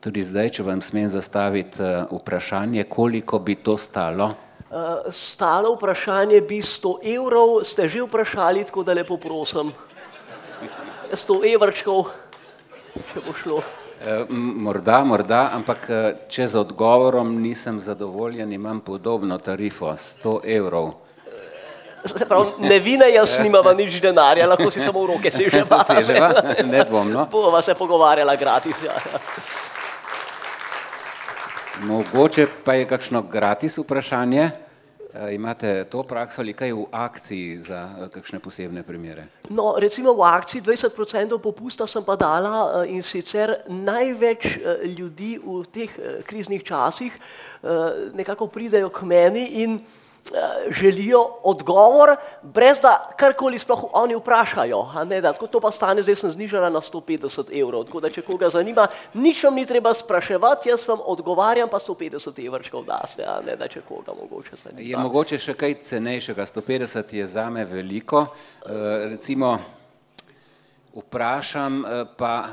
tudi 0.00 0.22
zdaj, 0.22 0.50
če 0.58 0.62
vam 0.62 0.82
smem 0.82 1.08
zastaviti 1.08 1.82
eh, 1.82 2.04
vprašanje, 2.10 2.84
koliko 2.84 3.38
bi 3.38 3.54
to 3.54 3.76
stalo? 3.78 4.34
Uh, 4.68 5.08
Stalo 5.10 5.72
vprašanje 5.74 6.40
bi 6.40 6.60
100 6.60 6.94
evrov, 7.16 7.64
ste 7.64 7.88
že 7.88 8.02
vprašali, 8.04 8.64
tako 8.68 8.84
da 8.84 8.92
lepo 8.92 9.16
prosim. 9.16 9.72
100 11.12 11.38
evrčkov, 11.54 12.10
če 13.12 13.22
bo 13.24 13.32
šlo. 13.32 13.62
Eh, 13.98 14.26
Morda, 14.30 15.00
morda, 15.04 15.48
ampak 15.56 15.88
eh, 15.90 16.16
če 16.30 16.46
z 16.46 16.60
odgovorom 16.60 17.32
nisem 17.42 17.80
zadovoljen, 17.80 18.52
imam 18.52 18.78
podobno 18.80 19.38
tarifo, 19.42 19.90
100 19.90 20.38
evrov. 20.44 21.07
Pravi, 22.28 22.68
ne 22.68 22.78
vi, 22.78 22.96
ne 22.96 23.10
jaz 23.12 23.38
nimava 23.42 23.74
nič 23.74 24.00
denarja, 24.02 24.46
lahko 24.48 24.70
si 24.70 24.80
samo 24.80 25.02
v 25.04 25.14
roke 25.14 25.30
seževa. 25.30 25.82
Seževa, 25.88 26.30
nedvomno. 26.64 27.26
Bova 27.32 27.62
se 27.62 27.74
pogovarjala 27.74 28.36
gratis. 28.36 28.76
Ja. 28.84 28.96
Mogoče 31.86 32.46
pa 32.64 32.74
je 32.74 32.88
kakšno 32.88 33.22
gratis 33.22 33.78
vprašanje. 33.78 34.50
Eh, 35.14 35.34
Imate 35.34 35.84
to 35.84 36.02
prakso 36.02 36.42
ali 36.42 36.52
kaj 36.52 36.72
v 36.72 36.84
akciji 36.92 37.58
za 37.58 37.88
eh, 37.96 38.08
kakšne 38.12 38.38
posebne 38.38 38.82
primere? 38.82 39.24
No, 39.48 39.74
recimo 39.80 40.12
v 40.12 40.22
akciji 40.22 40.62
20% 40.62 41.38
popusta 41.40 41.86
sem 41.86 42.04
pa 42.04 42.16
dala 42.16 42.84
eh, 42.84 42.92
in 42.92 43.02
sicer 43.02 43.54
največ 43.66 44.58
ljudi 44.98 45.38
v 45.40 45.64
teh 45.72 45.90
eh, 45.98 46.20
kriznih 46.22 46.62
časih 46.62 47.12
nekako 48.14 48.46
pridejo 48.46 48.86
k 48.94 49.02
meni 49.02 49.64
in 49.64 49.80
želijo 50.70 51.38
odgovor, 51.42 52.16
brez 52.42 52.78
da 52.78 53.10
karkoli 53.16 53.58
sploh 53.58 53.84
oni 53.92 54.16
vprašajo. 54.16 54.86
Ne, 55.06 55.20
da, 55.20 55.32
to 55.32 55.60
pa 55.60 55.70
stane, 55.70 56.02
zdaj 56.02 56.16
sem 56.16 56.30
znižala 56.30 56.70
na 56.70 56.80
150 56.80 57.60
evrov. 57.60 57.84
Tako 57.84 58.00
da, 58.00 58.10
če 58.10 58.22
koga 58.22 58.50
zanima, 58.50 58.88
nič 59.14 59.44
vam 59.44 59.54
ni 59.54 59.66
treba 59.66 59.94
spraševati, 59.94 60.68
jaz 60.68 60.88
vam 60.88 61.00
odgovarjam, 61.04 61.68
pa 61.68 61.78
150 61.78 62.46
evrčkov 62.46 62.84
daste, 62.84 63.24
a 63.24 63.40
ne 63.46 63.56
da 63.56 63.68
če 63.68 63.82
koga 63.88 64.12
mogoče 64.20 64.56
zanima. 64.56 64.88
Je 64.88 64.96
mogoče 64.96 65.38
še 65.38 65.54
kaj 65.54 65.80
cenejšega? 65.88 66.46
150 66.46 67.14
je 67.14 67.26
zame 67.26 67.64
veliko. 67.64 68.26
Eh, 68.66 69.08
Recimo, 69.08 69.58
vprašam, 70.94 71.84
eh, 71.84 72.04
pa 72.16 72.48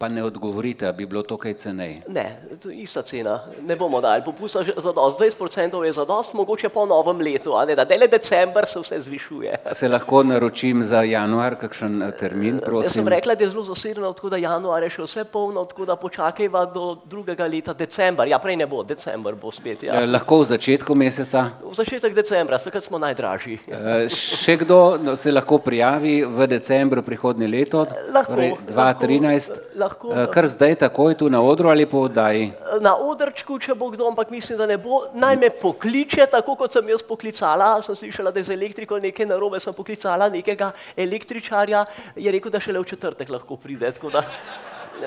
pa 0.00 0.08
ne 0.08 0.24
odgovorite, 0.24 0.86
a 0.88 0.92
bi 0.92 1.04
bilo 1.04 1.20
to 1.22 1.36
kaj 1.36 1.54
cenej. 1.54 1.98
Ne, 2.08 2.24
to 2.56 2.70
je 2.70 2.76
ista 2.80 3.02
cena. 3.02 3.34
Ne 3.60 3.76
bomo 3.76 4.00
dali 4.00 4.22
popusta 4.24 4.62
že 4.64 4.72
za 4.76 4.92
dost. 4.92 5.20
20% 5.20 5.36
je 5.82 5.92
za 5.92 6.04
dost, 6.04 6.32
mogoče 6.32 6.68
po 6.68 6.86
novem 6.86 7.20
letu, 7.20 7.52
a 7.52 7.64
ne 7.64 7.76
da 7.76 7.84
dele 7.84 8.08
december 8.08 8.64
se 8.66 8.80
vse 8.80 9.00
zvišuje. 9.00 9.56
Se 9.72 9.88
lahko 9.88 10.22
naročim 10.22 10.80
za 10.82 11.02
januar 11.02 11.54
kakšen 11.54 12.02
eh, 12.02 12.12
termin, 12.12 12.54
Jaz 12.54 12.64
prosim? 12.64 12.90
sem 12.92 13.08
rekla, 13.08 13.34
da 13.34 13.44
je 13.44 13.50
zelo 13.50 13.64
zasedeno, 13.64 14.12
tako 14.12 14.30
da 14.30 14.36
januar 14.36 14.82
je 14.82 14.90
še 14.90 15.02
vse 15.02 15.24
polno, 15.26 15.64
tako 15.64 15.84
da 15.84 15.96
počakajva 15.96 16.64
do 16.66 16.96
drugega 17.04 17.44
leta, 17.46 17.72
december. 17.74 18.24
Ja, 18.26 18.38
prej 18.38 18.56
ne 18.56 18.66
bo, 18.66 18.80
december 18.82 19.34
bo 19.34 19.52
spet. 19.52 19.82
Eh, 19.82 19.86
Ja. 19.86 20.00
Lahko 20.06 20.40
v 20.40 20.44
začetku 20.46 20.94
meseca. 20.94 21.44
V 21.60 21.74
začetek 21.74 22.14
decembra, 22.14 22.56
takrat 22.58 22.84
smo 22.84 22.96
najdražji. 22.98 23.58
Eh, 23.68 24.08
Še 24.08 24.56
kdo 24.56 24.96
no, 24.96 25.12
se 25.14 25.28
lahko 25.28 25.58
prijavi 25.58 26.24
v 26.24 26.46
decembru 26.48 27.02
prihodnje 27.02 27.48
leto, 27.48 27.84
Lahko, 28.08 28.32
torej 28.32 28.50
lahko, 28.50 29.04
2013, 29.04 29.60
lahko. 29.90 30.12
Eh, 30.14 30.26
kar 30.32 30.46
zdaj 30.46 30.76
takoj 30.86 31.16
tu 31.18 31.28
na 31.28 31.42
odru 31.42 31.68
ali 31.68 31.86
po 31.86 32.06
oddaji? 32.06 32.52
Na 32.80 32.94
odrčku, 32.96 33.58
če 33.58 33.74
bo 33.74 33.90
kdo, 33.90 34.06
ampak 34.08 34.30
mislim, 34.30 34.58
da 34.58 34.66
ne 34.66 34.78
bo, 34.78 35.02
naj 35.14 35.36
me 35.36 35.50
pokliče, 35.50 36.26
tako 36.30 36.56
kot 36.56 36.72
sem 36.72 36.88
jaz 36.88 37.02
poklicala. 37.02 37.72
Sem 37.82 37.96
slišala, 37.96 38.32
da 38.32 38.40
je 38.40 38.50
z 38.50 38.56
elektriko 38.56 38.98
nekaj 39.02 39.26
narobe, 39.26 39.60
sem 39.60 39.74
poklicala 39.74 40.30
nekega 40.30 40.72
električarja, 40.96 41.84
je 42.16 42.32
rekel, 42.32 42.52
da 42.52 42.60
šele 42.62 42.80
v 42.80 42.90
četrtek 42.94 43.30
lahko 43.30 43.56
pride. 43.56 43.92
Da, 44.12 44.24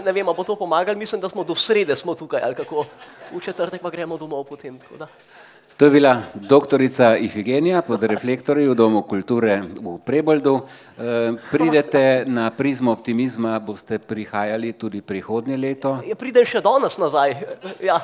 ne 0.03 0.11
vem, 0.11 0.27
a 0.27 0.33
bo 0.33 0.43
to 0.43 0.55
pomagalo, 0.59 0.97
mislim, 0.97 1.21
da 1.21 1.29
smo 1.29 1.43
do 1.43 1.55
srede 1.55 1.95
smo 1.95 2.15
tukaj, 2.15 2.41
ali 2.43 2.55
kako. 2.55 2.85
V 3.33 3.41
četrtek 3.41 3.81
pa 3.81 3.89
gremo 3.89 4.17
domov 4.17 4.43
potem. 4.49 4.77
To 5.77 5.85
je 5.85 5.91
bila 5.91 6.21
doktorica 6.35 7.17
Ifigenija 7.17 7.81
pod 7.81 8.03
reflektorji 8.03 8.67
v 8.69 8.75
Domu 8.75 9.01
kulture 9.01 9.61
v 9.81 9.97
Preboldu. 10.05 10.61
Eh, 10.97 11.33
Pridete 11.51 12.23
na 12.27 12.51
prizmo 12.51 12.91
optimizma, 12.91 13.59
boste 13.59 13.99
prihajali 13.99 14.73
tudi 14.73 15.01
prihodnje 15.01 15.57
leto. 15.57 15.97
Ja, 16.05 16.15
Pridem 16.15 16.45
še 16.45 16.61
danes 16.61 16.97
nazaj. 16.97 17.35
Ja, 17.81 17.97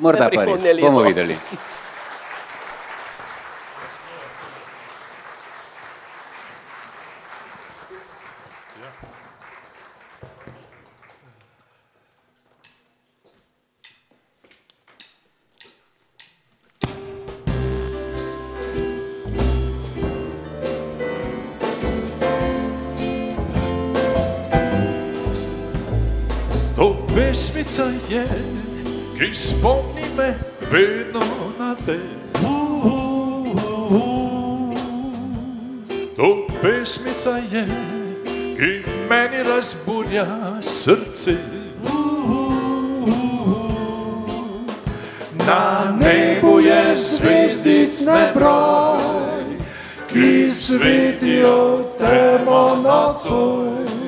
Morda 0.00 0.30
pa 0.32 0.44
res, 0.44 0.64
leto. 0.64 0.86
bomo 0.88 1.04
videli. 1.04 1.36
Pesmica 27.30 27.84
je, 28.08 28.26
ki 29.18 29.34
spomni 29.34 30.02
me 30.16 30.34
vedno 30.70 31.20
na 31.58 31.76
te. 31.86 31.98
To 36.16 36.46
pesmica 36.62 37.36
je, 37.52 37.66
ki 38.58 38.82
meni 39.10 39.42
razburja 39.42 40.26
srce. 40.62 41.36
Na 45.46 45.96
nebu 46.00 46.60
je 46.60 46.96
zvezdic 46.96 48.00
nebroj, 48.00 49.46
ki 50.12 50.50
svetijo 50.52 51.84
temo 51.98 52.76
nocoj. 52.82 53.99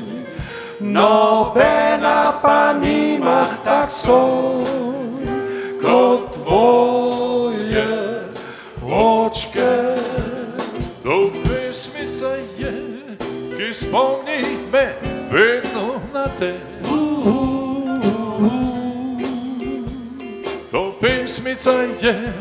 Nobena 0.82 2.42
pa 2.42 2.74
nima 2.74 3.46
tak 3.64 3.90
soj 3.90 4.66
kot 5.78 6.34
tvoje 6.34 7.86
očke. 8.82 9.94
To 11.02 11.30
pesmica 11.46 12.34
je, 12.58 12.74
ki 13.56 13.74
spomni 13.74 14.42
me 14.72 14.98
vedno 15.30 16.02
na 16.12 16.26
te. 16.38 16.58
To 20.70 20.98
pesmica 21.00 21.70
je, 22.02 22.32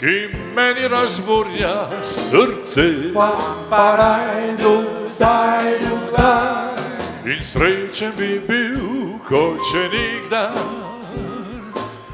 ki 0.00 0.28
meni 0.54 0.88
razburja 0.88 1.88
srce. 2.04 3.12
Pa, 3.14 3.32
pa, 3.70 3.96
daj, 3.96 4.56
du, 4.62 4.76
daj, 5.18 5.78
du, 5.80 5.96
daj. 6.16 6.72
In 7.24 7.44
srečen 7.44 8.10
bi 8.18 8.40
bil, 8.48 9.18
kot 9.22 9.60
če 9.70 9.82
nikdar, 9.92 10.56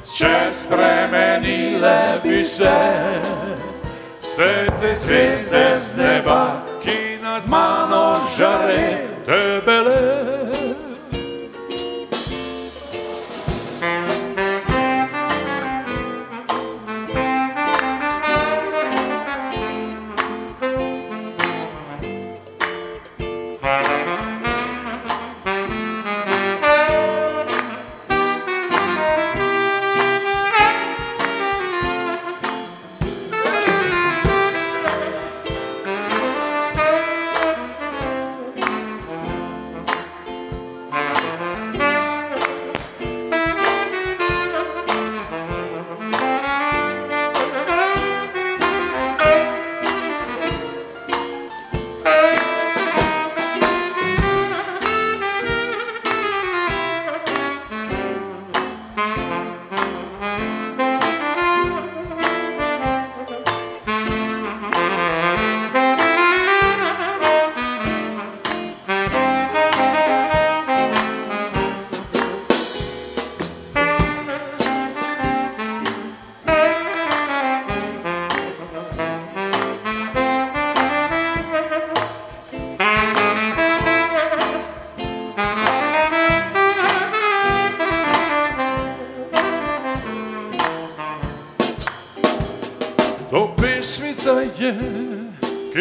če 0.04 0.32
spremenile 0.52 2.20
bi 2.20 2.42
se 2.44 2.74
vse 4.20 4.50
te 4.82 4.92
zvezde 5.00 5.64
z 5.80 5.96
neba, 5.96 6.42
ki 6.84 7.16
nad 7.24 7.48
mano 7.48 8.20
žare 8.36 9.08
tebele. 9.24 10.37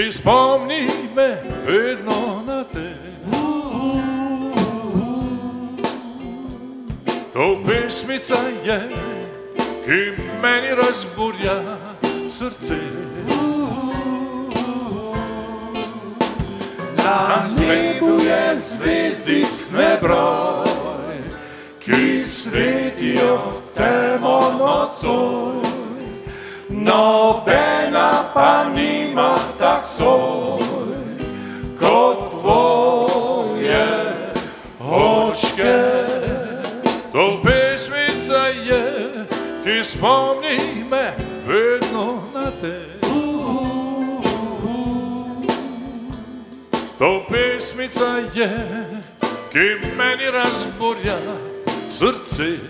Ki 0.07 0.21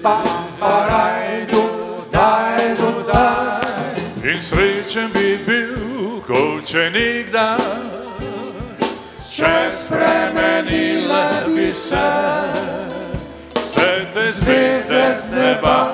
srce. 0.07 0.37
Parajdu, 0.59 1.63
dajdu, 2.11 2.91
daj. 3.07 4.31
In 4.31 4.41
srečen 4.41 5.11
bi 5.13 5.37
bil, 5.45 6.21
ko 6.27 6.59
če 6.65 6.89
nikdar 6.91 7.61
Če 9.31 9.69
spremenile 9.71 11.23
bi 11.53 11.71
se 11.71 12.09
Vse 13.55 13.91
te 14.13 14.25
zvezde 14.31 15.03
z 15.21 15.31
neba, 15.31 15.86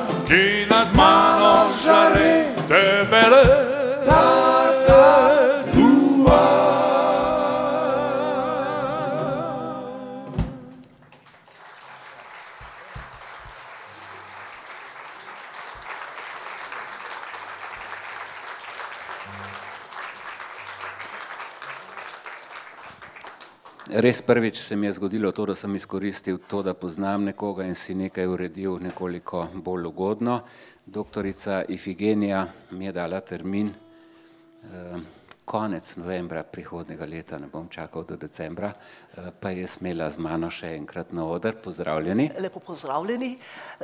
Res 24.03 24.21
prvič 24.21 24.57
se 24.59 24.75
mi 24.75 24.87
je 24.87 24.91
zgodilo 24.91 25.31
to, 25.31 25.45
da 25.45 25.53
sem 25.55 25.75
izkoristil 25.75 26.37
to, 26.47 26.59
da 26.63 26.73
poznam 26.73 27.23
nekoga 27.23 27.63
in 27.63 27.75
si 27.75 27.93
nekaj 27.95 28.25
uredil 28.27 28.75
nekoliko 28.83 29.45
bolj 29.53 29.85
ugodno. 29.87 30.41
Doktorica 30.85 31.63
Ifigenija 31.67 32.47
mi 32.71 32.85
je 32.85 32.91
dala 32.91 33.21
termin 33.21 33.69
eh, 33.69 34.97
konec 35.45 35.95
novembra 35.95 36.43
prihodnega 36.43 37.05
leta, 37.05 37.37
ne 37.37 37.47
bom 37.51 37.67
čakal 37.69 38.03
do 38.03 38.15
decembra, 38.15 38.71
eh, 38.71 39.31
pa 39.39 39.49
je 39.49 39.67
smela 39.67 40.09
z 40.09 40.17
mano 40.17 40.49
še 40.49 40.75
enkrat 40.77 41.11
na 41.11 41.25
oder. 41.25 41.55
Pozdravljeni. 41.63 42.29
Lepo 42.39 42.59
pozdravljeni. 42.59 43.37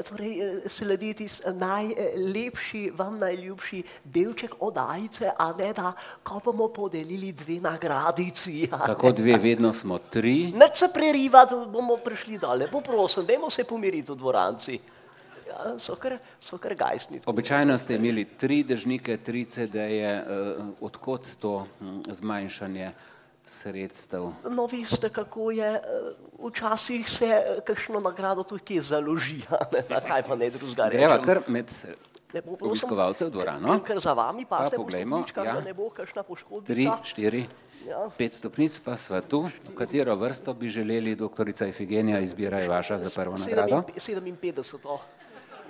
Torej, 0.10 0.32
eh, 0.41 0.70
sledi 0.70 1.14
tisti 1.14 1.51
najlepši, 1.53 2.91
vam 2.95 3.18
najljubši 3.20 3.84
delček 4.03 4.55
odajice, 4.60 5.32
a 5.38 5.53
ne 5.53 5.74
da, 5.74 5.93
ko 6.24 6.41
bomo 6.45 6.68
podelili 6.68 7.32
dve 7.32 7.60
nagradici. 7.60 8.70
Kako 8.86 9.12
dve, 9.12 9.38
vedno 9.38 9.74
smo 9.74 9.97
tri. 9.97 10.51
Neč 10.55 10.80
se 10.80 10.88
prerivati, 10.93 11.55
bomo 11.68 11.97
prišli 11.97 12.38
dale. 12.38 12.72
Poprosim, 12.72 13.26
dajmo 13.26 13.49
se 13.49 13.64
pomiriti 13.64 14.12
v 14.12 14.16
dvoranci. 14.16 14.80
Ja, 15.50 15.80
so 15.80 15.95
kar, 15.95 16.18
so 16.39 16.58
kar 16.58 16.76
gajsni. 16.76 17.22
Običajno 17.26 17.78
ste 17.78 17.95
imeli 17.95 18.26
tri 18.26 18.64
držnike, 18.64 19.18
tri 19.18 19.45
CD-je, 19.45 20.12
eh, 20.18 20.26
odkot 20.82 21.26
to 21.39 21.66
hm, 21.80 22.02
zmanjšanje 22.08 22.91
sredstev? 23.45 24.30
No, 24.45 24.66
veste, 24.66 25.10
kako 25.10 25.52
je, 25.52 25.72
eh, 25.74 25.82
včasih 26.39 27.10
se 27.10 27.30
kakšno 27.66 28.00
nagrado 28.00 28.43
tudi 28.43 28.82
založi, 28.82 29.41
ne, 29.74 29.82
na 29.89 30.00
kaj 30.00 30.24
pa 30.24 30.36
ne 30.36 30.50
drugega 30.50 30.89
Greva 30.89 31.18
kar 31.18 31.41
med 31.47 31.74
Lepo 32.34 32.54
prosim. 32.54 32.70
obiskovalce 32.70 33.26
v 33.26 33.30
dvorano. 33.30 33.80
Ker 33.82 34.00
za 34.00 34.14
vami 34.14 34.45
pa, 34.45 34.58
Pa 34.58 34.78
poglejmo, 34.78 35.26
ja. 35.36 35.54
da 35.54 35.62
ne 35.62 35.74
bo 35.74 35.89
kakšna 35.89 36.24
poškodbica. 36.24 36.70
Tri, 36.70 36.86
štiri, 37.04 37.47
Ja. 37.88 38.10
pet 38.12 38.34
stopnic 38.34 38.76
pa 38.80 38.97
sva 38.97 39.22
tu. 39.22 39.50
V 39.66 39.74
katero 39.74 40.16
vrsto 40.16 40.54
bi 40.54 40.70
želeli, 40.70 41.16
doktorica 41.16 41.66
Ifigenija, 41.66 42.20
izbira 42.20 42.60
je 42.60 42.70
vaša 42.70 42.97
za 42.97 43.10
prvo 43.16 43.38
nagrado? 43.38 43.82
57. 43.88 44.97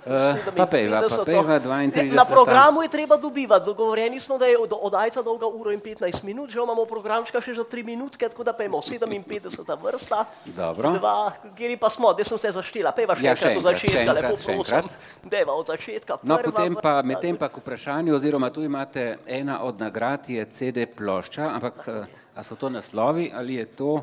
Eh, 0.00 0.34
pa 0.56 0.66
pejva, 0.66 1.00
pa 1.00 1.08
57, 1.08 1.24
pejva, 1.24 1.54
oh. 1.54 1.60
32. 1.60 2.14
Na 2.14 2.24
programu 2.24 2.82
je 2.82 2.88
treba 2.88 3.16
dobivati. 3.16 3.64
Dogovorjeni 3.66 4.20
smo, 4.20 4.38
da 4.38 4.46
je 4.46 4.58
od- 4.58 4.72
oddajca 4.72 5.22
dolga 5.22 5.46
uro 5.46 5.70
in 5.70 5.80
15 5.80 6.22
minut, 6.22 6.50
že 6.50 6.58
imamo 6.58 6.84
programčka 6.84 7.40
še 7.40 7.54
za 7.54 7.64
3 7.64 7.84
minutke, 7.84 8.28
tako 8.28 8.44
da 8.44 8.52
pejmo 8.52 8.80
57. 8.80 9.76
vrsta. 9.76 10.24
Dobro. 10.46 10.90
Dva, 10.92 11.32
kjer 11.52 11.78
pa 11.78 11.90
smo, 11.90 12.16
sem 12.16 12.38
se 12.38 12.50
zaštila, 12.50 12.92
pejva 12.92 13.14
še 13.14 13.22
Ja, 13.22 13.32
enkrat 13.32 13.56
od 13.56 13.62
začetka, 13.62 14.00
enkrat, 14.00 14.16
lepo 14.16 14.36
prosim. 14.36 14.82
Deva 15.22 15.52
od 15.52 15.66
začetka. 15.66 16.18
No, 16.22 16.36
prva 16.36 16.42
potem 16.44 16.72
pa, 16.74 17.02
medtem 17.02 17.36
pa 17.36 17.48
k 17.48 17.56
vprašanju, 17.56 18.14
oziroma 18.14 18.50
tu 18.50 18.62
imate 18.62 19.18
ena 19.26 19.60
od 19.60 19.78
nagrad 19.78 20.24
je 20.26 20.44
CD 20.46 20.86
plošča, 20.86 21.50
ampak 21.50 21.76
eh, 21.86 22.04
a 22.32 22.42
so 22.42 22.56
to 22.56 22.68
naslovi 22.68 23.28
ali 23.30 23.54
je 23.54 23.66
to 23.66 24.00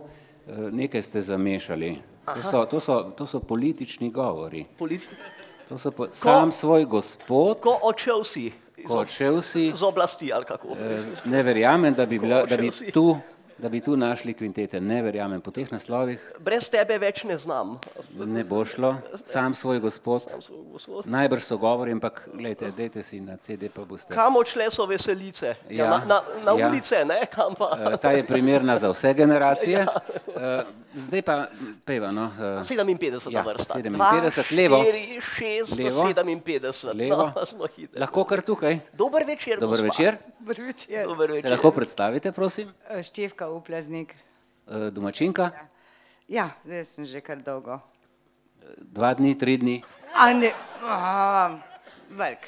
eh, 0.47 0.69
nekaj 0.71 1.01
ste 1.01 1.21
zamešali? 1.21 1.97
To 2.25 2.31
Aha. 2.33 2.43
so, 2.43 2.65
to 2.65 2.79
so, 2.79 2.95
to 3.11 3.23
so 3.25 3.39
politični 3.39 4.11
govori. 4.11 4.65
Politi- 4.77 5.07
To 5.69 5.77
so 5.77 5.91
po, 5.91 6.07
sam 6.11 6.51
svoj 6.51 6.85
gospod, 6.85 7.59
Ko 7.59 7.79
odšel 7.83 8.23
si. 8.23 8.51
ko 8.87 8.93
odšel 8.97 9.41
si, 9.41 9.71
Z 9.75 9.83
oblasti 9.83 10.33
ali 10.33 10.45
kako. 10.45 10.67
eh, 10.73 11.01
ne 11.25 11.43
verjamem, 11.43 11.93
da 11.93 12.05
bi, 12.05 12.19
bila, 12.19 12.45
da 12.45 12.57
bi 12.57 12.71
tu 12.91 13.17
da 13.57 13.69
bi 13.69 13.81
tu 13.81 13.95
našli 13.95 14.33
kvintete. 14.33 14.79
Ne 14.79 15.01
verjamem, 15.01 15.41
po 15.41 15.51
teh 15.51 15.71
naslovih 15.71 16.21
Brez 16.39 16.69
tebe 16.69 16.97
več 16.97 17.23
ne 17.23 17.37
znam. 17.37 17.79
ne 18.15 18.43
bo 18.43 18.65
šlo. 18.65 18.95
Sam 19.25 19.53
svoj 19.53 19.79
gospod. 19.79 20.21
gospod. 20.71 21.05
Najbrž 21.05 21.43
so 21.43 21.57
govori, 21.57 21.91
ampak 21.91 22.29
gledajte, 22.29 22.71
dajte 22.71 23.03
si 23.03 23.19
na 23.19 23.37
CD, 23.37 23.69
pa 23.69 23.81
boste. 23.83 24.13
Kam 24.13 24.35
odšle 24.35 24.71
so 24.71 24.85
veselice? 24.85 25.55
Ja, 25.69 25.77
Ja, 25.77 25.89
na 25.89 26.05
na, 26.05 26.17
na 26.43 26.51
ja. 26.53 26.67
ulice, 26.67 27.05
ne? 27.05 27.25
Kam 27.27 27.55
pa? 27.55 27.77
Eh, 27.83 27.97
Ta 27.97 28.11
je 28.11 28.23
primerna 28.23 28.77
za 28.77 28.89
vse 28.89 29.13
generacije. 29.13 29.85
Ja. 30.37 30.59
Eh, 30.59 30.63
Zdaj 30.95 31.21
pa 31.21 31.45
peva, 31.85 32.09
no. 32.11 32.31
eh, 32.33 32.61
57. 32.63 33.29
ja, 33.29 33.41
vrsta. 33.41 33.73
57, 33.75 34.51
levo. 34.51 34.77
4, 34.77 35.21
6, 35.21 35.77
Levo. 35.77 36.03
57. 36.03 36.93
Levo. 36.95 37.31
No. 37.57 37.67
Lahko 37.95 38.23
kar 38.23 38.41
tukaj. 38.41 38.79
Dober 38.93 39.23
večer, 39.23 39.59
Dober 39.59 39.81
večer. 39.81 40.17
Dober 40.39 40.61
večer. 40.61 41.05
Dober 41.05 41.29
Se 41.29 41.33
večer. 41.33 41.51
lahko 41.51 41.71
predstavite, 41.71 42.31
prosim? 42.31 42.73
Eh, 42.89 43.03
Števka 43.47 43.55
Uplaznik. 43.55 44.15
Eh, 44.67 44.91
Domačinka? 44.91 45.51
Ja, 46.27 46.51
zdaj 46.65 46.83
sem 46.85 47.05
že 47.07 47.23
kar 47.23 47.39
dolgo. 47.39 47.79
Dva 48.75 49.13
dni, 49.15 49.39
tri 49.39 49.55
dni. 49.55 49.79
A 50.11 50.35
ne, 50.35 50.51
a, 50.83 51.55
velik. 52.11 52.43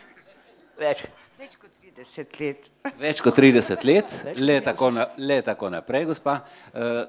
Več. 0.75 1.07
Več 1.39 1.55
kot 1.55 1.71
30 1.79 2.39
let. 2.43 2.67
Več 2.99 3.23
kot 3.23 3.39
30 3.39 3.87
let, 3.87 4.11
le 4.35 4.59
tako, 4.59 4.91
na, 4.91 5.07
le 5.15 5.39
tako 5.39 5.71
naprej, 5.71 6.09
gospa. 6.11 6.43
Uh, 6.75 7.07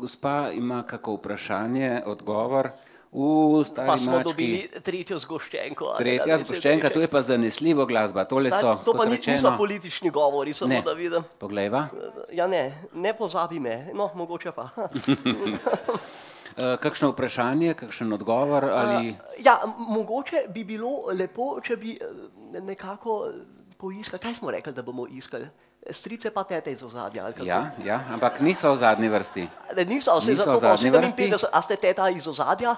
gospa 0.00 0.48
ima 0.56 0.80
kako 0.88 1.18
vprašanje, 1.20 2.08
odgovor. 2.08 2.72
V 3.10 3.56
Pa 3.56 3.64
stari 3.64 3.98
smo 3.98 4.12
mački. 4.12 4.24
dobili 4.26 4.68
tretjo 4.82 5.18
zgoščenko. 5.18 5.88
ne, 5.88 5.98
Tretja 5.98 6.38
se 6.38 6.44
zgoščenka, 6.44 6.90
to 6.90 7.00
je 7.00 7.08
pa 7.08 7.22
zanesljivo 7.22 7.86
glasba. 7.86 8.24
Tole 8.24 8.46
so, 8.46 8.58
Stari, 8.58 8.84
To 8.84 8.92
pa 8.92 9.06
rečeno, 9.06 9.34
niso 9.34 9.54
politični 9.56 10.10
govori, 10.10 10.52
samo 10.52 10.68
Ne. 10.68 10.82
da 10.82 10.92
vidim. 10.92 11.24
Poglejva. 11.38 11.88
Ja, 12.30 12.46
ne, 12.46 12.86
ne 12.92 13.14
pozabi 13.14 13.58
me, 13.58 13.88
no, 13.94 14.10
mogoče 14.14 14.52
pa. 14.52 14.68
Uh, 14.76 16.76
kakšno 16.78 17.08
vprašanje, 17.08 17.74
kakšen 17.74 18.12
odgovor 18.12 18.66
ali 18.66 19.16
Ja, 19.38 19.62
mogoče 19.78 20.44
bi 20.48 20.64
bilo 20.64 21.08
lepo, 21.10 21.60
če 21.60 21.76
bi 21.76 21.92
eh, 21.92 22.60
nekako 22.60 23.32
poiskali, 23.78 24.20
kaj 24.20 24.34
smo 24.34 24.50
rekli, 24.50 24.72
da 24.72 24.82
bomo 24.82 25.06
iskali? 25.06 25.48
Strice 25.90 26.30
pa 26.30 26.44
tete 26.44 26.72
iz 26.72 26.82
ozadja. 26.82 27.32
Ja, 27.40 27.72
ja, 27.80 28.04
ampak 28.10 28.40
niso 28.40 28.68
v 28.68 28.76
zadnji 28.76 29.08
vrsti. 29.08 29.48
Ne, 29.76 29.84
niso, 29.86 30.12
Niso 30.16 30.34
zato 30.34 30.50
v 30.50 30.60
pa 30.60 30.68
zadnji 30.68 30.90
vrsti. 30.90 31.24
57, 31.24 31.48
a 31.48 31.62
ste 31.62 31.76
teta 31.78 32.10
iz 32.10 32.26
ozadja? 32.26 32.76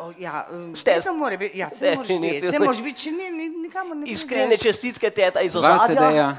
O, 0.00 0.12
ja, 0.18 0.46
um, 0.50 0.76
Ste- 0.76 1.00
to 1.02 1.14
mora 1.14 1.36
biti, 1.36 1.58
ja, 1.58 1.68
se 1.70 1.94
moraš 1.94 2.08
biti, 2.08 2.50
se 2.50 2.58
moraš 2.58 2.82
biti, 2.82 3.00
če 3.00 3.10
ni, 3.10 3.30
ni, 3.30 3.48
nikamor 3.48 3.96
ne 3.96 4.06
Iskrene 4.06 4.46
prideš. 4.46 4.62
čestitke 4.62 5.10
teta 5.10 5.40
iz 5.40 5.52
Dva 5.52 5.74
ozadja. 5.74 6.36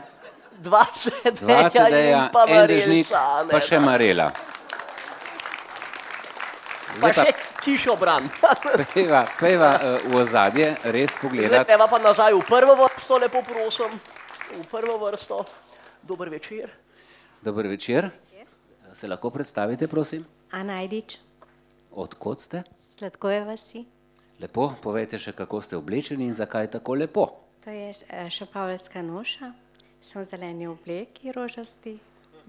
Dva 0.60 0.84
dva 0.84 0.84
CD-ja 0.92 1.70
CD-ja, 1.70 2.24
in 2.26 2.32
pa 2.32 2.46
en 2.48 2.68
dežnik, 2.68 3.12
pa 3.52 3.60
še. 3.60 3.80
Marela. 3.80 4.32
Pa 7.00 7.12
še 7.16 7.32
kišobran. 7.64 8.28
peva, 8.94 9.24
peva 9.40 9.72
uh, 9.78 10.08
v 10.08 10.20
ozadje, 10.20 10.74
res 10.84 11.12
Zdaj 11.12 11.22
pogledati. 11.22 11.68
peva 11.68 11.88
pa 11.88 12.00
nazaj 12.00 12.34
v 12.36 12.44
prvo 12.48 12.76
vrsto, 12.76 13.20
lepo 13.20 13.44
prosim. 13.44 13.92
V 14.56 14.64
prvo 14.72 14.98
vrsto. 15.04 15.46
Dober 16.04 16.30
večer. 16.30 16.72
Dober 17.42 17.68
večer. 17.68 18.10
Se 18.94 19.08
lahko 19.08 19.30
predstavite, 19.30 19.88
prosim? 19.88 20.26
Ana 20.52 20.80
Ajdič, 20.82 21.20
Odkot 21.92 22.42
ste? 22.42 22.64
Sladkove 22.78 23.44
vasi. 23.46 23.86
Lepo, 24.40 24.70
povejte 24.82 25.20
še, 25.20 25.34
kako 25.36 25.60
ste 25.62 25.76
oblečeni 25.76 26.30
in 26.30 26.36
zakaj 26.36 26.70
tako 26.78 26.96
lepo. 26.96 27.26
To 27.66 27.74
je 27.74 27.90
eh, 27.92 28.30
šapavljska 28.32 29.02
noša, 29.04 29.50
sem 30.02 30.22
v 30.22 30.24
zeleni 30.24 30.68
obleki 30.70 31.34
rožasti, 31.36 31.98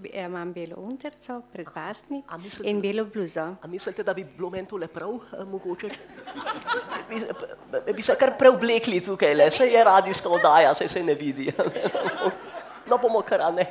eh, 0.04 0.20
imam 0.22 0.52
belo 0.52 0.78
unterco, 0.78 1.40
predpasnik 1.50 2.30
in 2.62 2.78
belo 2.80 3.04
bluzo. 3.10 3.56
A 3.58 3.66
mislite, 3.66 4.04
da 4.06 4.14
bi 4.14 4.22
bilo 4.22 4.52
meni 4.54 4.68
tole 4.70 4.86
prav, 4.86 5.16
eh, 5.32 5.42
mogoče? 5.44 5.90
Bi, 7.10 7.24
bi 7.96 8.02
se 8.06 8.14
kar 8.20 8.36
preoblekli 8.38 9.00
tukaj, 9.02 9.34
le 9.34 9.50
se 9.50 9.66
je 9.66 9.84
radijska 9.84 10.28
oddaja, 10.28 10.74
se 10.74 10.88
se 10.88 11.02
ne 11.02 11.14
vidi. 11.14 11.50
No, 12.90 12.96
bomo 12.98 13.20
kar, 13.22 13.42
a 13.46 13.50
ne, 13.54 13.64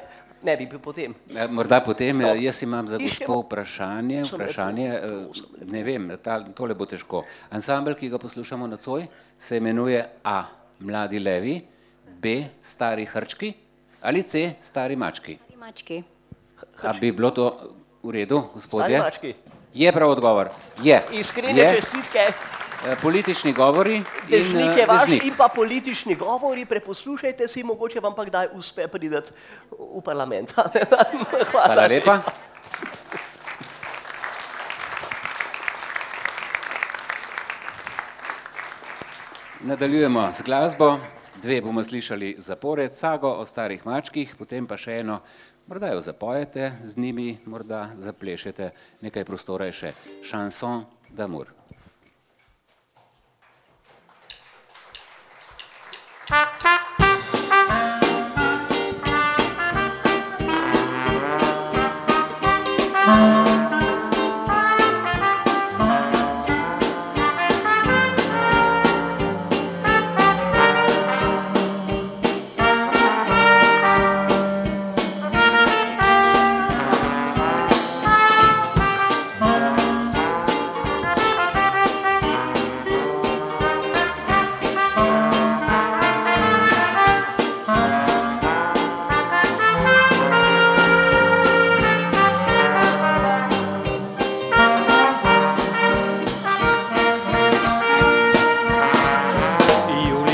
ne 0.44 0.58
bi 0.58 0.66
bil 0.66 0.80
potem. 0.80 1.16
Eh, 1.36 1.48
Morda 1.48 1.82
potem, 1.82 2.18
No. 2.18 2.28
eh, 2.28 2.44
jaz 2.44 2.64
imam 2.64 2.88
za 2.88 2.98
gospo 2.98 3.40
vprašanje, 3.42 4.24
vprašanje, 4.24 4.88
eh, 4.88 5.02
ne 5.66 5.84
vem, 5.84 6.18
ta, 6.24 6.44
tole 6.44 6.76
bo 6.76 6.86
težko. 6.86 7.24
Ansambel, 7.50 7.96
ki 7.96 8.10
ga 8.10 8.18
poslušamo 8.18 8.68
nocoj, 8.68 9.08
se 9.38 9.58
imenuje 9.58 10.06
A. 10.24 10.44
Mladi 10.80 11.20
levi, 11.20 11.62
B. 12.20 12.44
Stari 12.62 13.06
hrčki 13.06 13.54
ali 14.02 14.24
C. 14.24 14.54
Stari 14.62 14.96
mački. 14.96 15.38
Mački. 15.58 16.04
A 16.84 16.94
bi 16.94 17.12
bilo 17.12 17.32
to 17.32 17.74
v 18.04 18.12
redu, 18.12 18.44
gospodje? 18.54 18.98
Stari 18.98 19.04
mački. 19.04 19.34
Je 19.74 19.92
prav 19.92 20.10
odgovor. 20.10 20.50
Je. 20.84 21.04
Iskrene 21.12 21.76
čestitke. 21.76 22.32
Eh, 22.88 22.96
Politični 23.02 23.54
govori 23.54 24.02
Dežnik 24.30 24.66
eh, 24.66 24.80
je 24.80 24.86
vaš 24.86 25.02
dežnik. 25.02 25.24
in 25.26 25.34
pa 25.38 25.48
politični 25.56 26.16
govori, 26.16 26.66
preposlušajte 26.66 27.48
si, 27.48 27.64
mogoče 27.64 28.00
vam 28.00 28.16
pa 28.16 28.26
kdaj 28.26 28.48
uspe 28.56 28.88
priti 28.88 29.16
v 29.72 30.02
parlament. 30.06 30.54
Hvala 31.52 31.88
lepa. 31.88 32.20
Nadaljujemo 39.60 40.32
z 40.32 40.42
glasbo. 40.42 41.00
Dve 41.42 41.62
bomo 41.62 41.84
slišali 41.84 42.36
zapored, 42.38 42.96
sago 42.96 43.30
o 43.32 43.46
starih 43.46 43.86
mačkih, 43.86 44.36
potem 44.40 44.68
pa 44.68 44.76
še 44.76 45.00
eno, 45.00 45.20
morda 45.68 45.92
jo 45.92 46.02
zapojete 46.02 46.72
z 46.84 46.98
njimi, 46.98 47.38
morda 47.46 47.90
zaplešete, 47.96 48.72
nekaj 49.02 49.24
prostora 49.24 49.72
je 49.72 49.78
še 49.84 49.94
šanson 50.24 50.84
d'amour. 51.16 51.59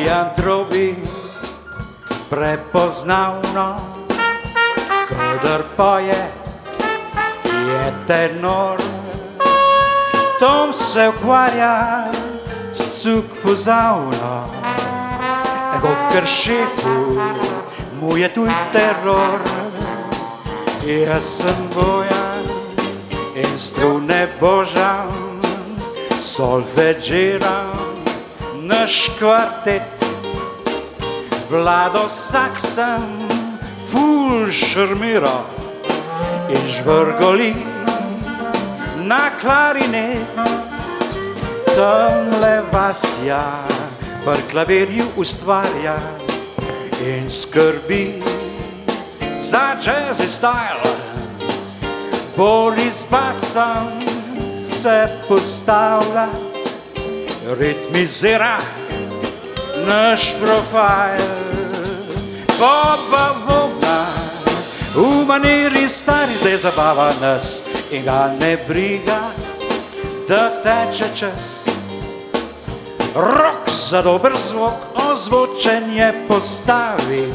Drobi 0.06 0.96
prepoznavno, 2.30 3.76
kadar 5.10 5.62
poje, 5.78 6.28
je 7.44 7.94
tenor. 8.08 8.82
Tom 10.40 10.74
se 10.74 11.10
ukvarja 11.10 12.06
s 12.74 13.02
cuk 13.02 13.26
pozavno, 13.44 14.46
kot 15.82 16.28
šefu 16.28 17.22
mu 18.02 18.18
je 18.18 18.34
tuj 18.34 18.50
teror. 18.74 19.40
Jaz 20.86 21.26
sem 21.26 21.70
bojan 21.74 22.46
in 23.36 23.60
strune 23.60 24.28
božam, 24.40 25.42
solfeggiram 26.20 27.86
naš 28.68 29.10
kvartet, 29.20 29.95
vlado 31.50 32.10
saksam, 32.10 33.28
ful 33.88 34.52
šarmira 34.52 35.44
in 36.50 36.68
žvrgoli 36.70 37.54
na 39.06 39.30
klarinet. 39.42 40.40
Tamle 41.76 42.62
vasja, 42.72 43.44
par 44.26 44.40
klavirju 44.52 45.06
ustvarja 45.18 45.98
in 47.04 47.30
skrbi 47.30 48.24
za 49.38 49.76
jazzy 49.82 50.28
style. 50.28 50.96
Bolj 52.38 52.92
z 52.92 53.06
basom 53.12 53.92
se 54.64 55.08
postavlja 55.28 56.28
ritmizira 57.60 58.58
naš 59.88 60.36
profil. 60.40 61.30
Boba 62.60 63.36
Boga, 63.48 64.06
v 64.96 65.26
maniri 65.28 65.90
stari 65.90 66.36
zdaj 66.40 66.58
zabava 66.58 67.12
nas 67.22 67.62
in 67.92 68.04
ga 68.04 68.32
ne 68.40 68.58
briga, 68.68 69.20
da 70.28 70.50
teče 70.64 71.10
čas. 71.16 71.66
Rok 73.16 73.70
za 73.70 74.02
dober 74.02 74.32
zvok, 74.38 74.74
ozvočenje 75.12 76.14
postavi, 76.28 77.28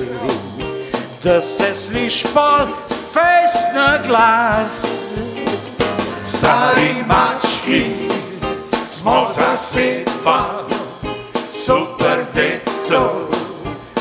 da 1.24 1.42
se 1.42 1.74
sliš 1.74 2.22
pol 2.34 2.66
fejs 3.12 3.54
na 3.74 3.98
glas. 4.06 4.86
Stari 6.28 7.04
mački 7.06 7.84
smo 8.86 9.28
zasedba, 9.36 10.64
super 11.66 12.19
deco, 12.40 13.28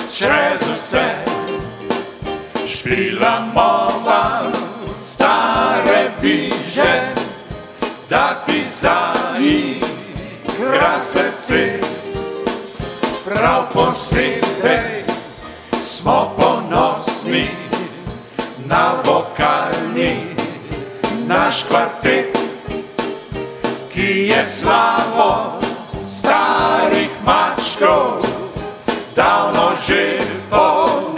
čez 0.07 0.61
vse. 0.71 1.09
Špilamo 2.67 3.87
vam 4.05 4.51
stare 5.01 6.11
viže, 6.21 7.13
da 8.09 8.43
ti 8.45 8.63
zaigra 8.81 9.79
srce. 10.99 11.79
Prav 13.25 13.63
posebej 13.73 15.03
smo 15.81 16.35
ponosni 16.37 17.47
na 18.65 18.93
vokalni 19.05 20.15
naš 21.27 21.63
kvartet, 21.69 22.37
ki 23.93 24.27
je 24.31 24.45
slavo 24.45 25.59
starih 26.07 27.09
mačkov 27.25 27.58
davno 29.15 29.71
že 29.87 30.19
ponesel 30.51 30.99
v 30.99 31.08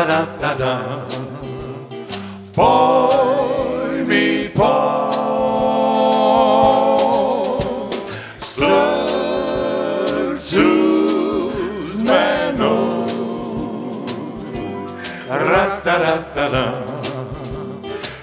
Ra-ta-ra-ta-da. 0.00 0.74
Poj 2.54 4.04
mi 4.08 4.48
po 4.56 4.72
srcu 8.40 9.60
z 11.80 12.00
menou. 12.00 13.04
Ra-ta-ra-ta-da. 15.28 16.64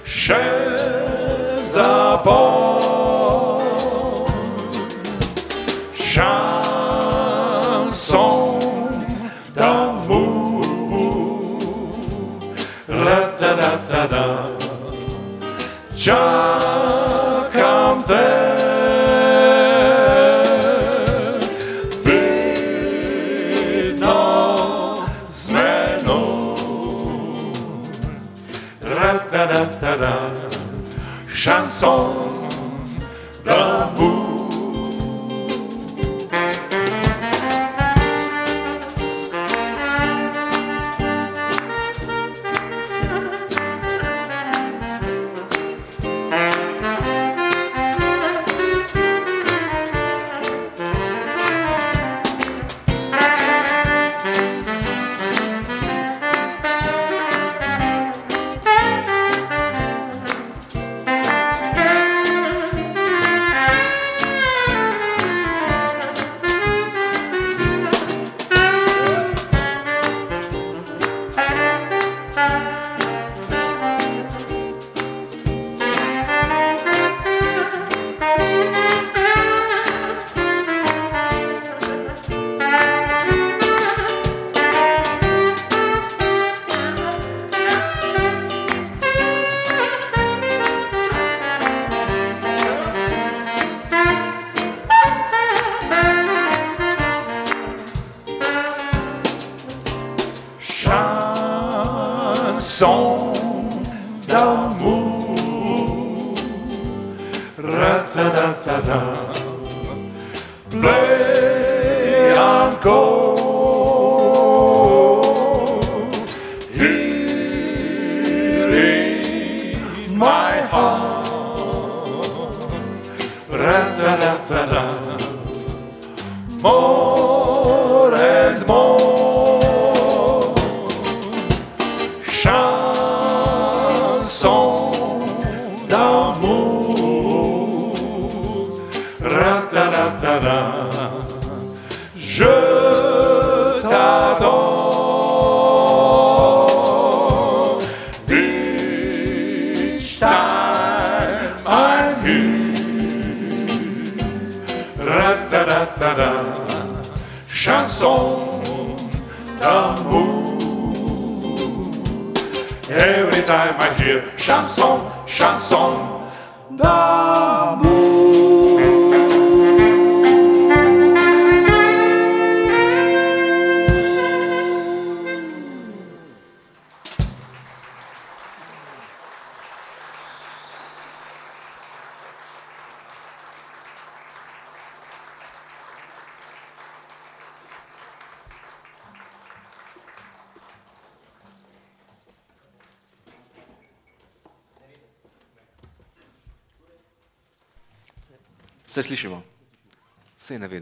Še 0.06 0.42
zapomnim 1.74 1.78
chanson 1.78 2.77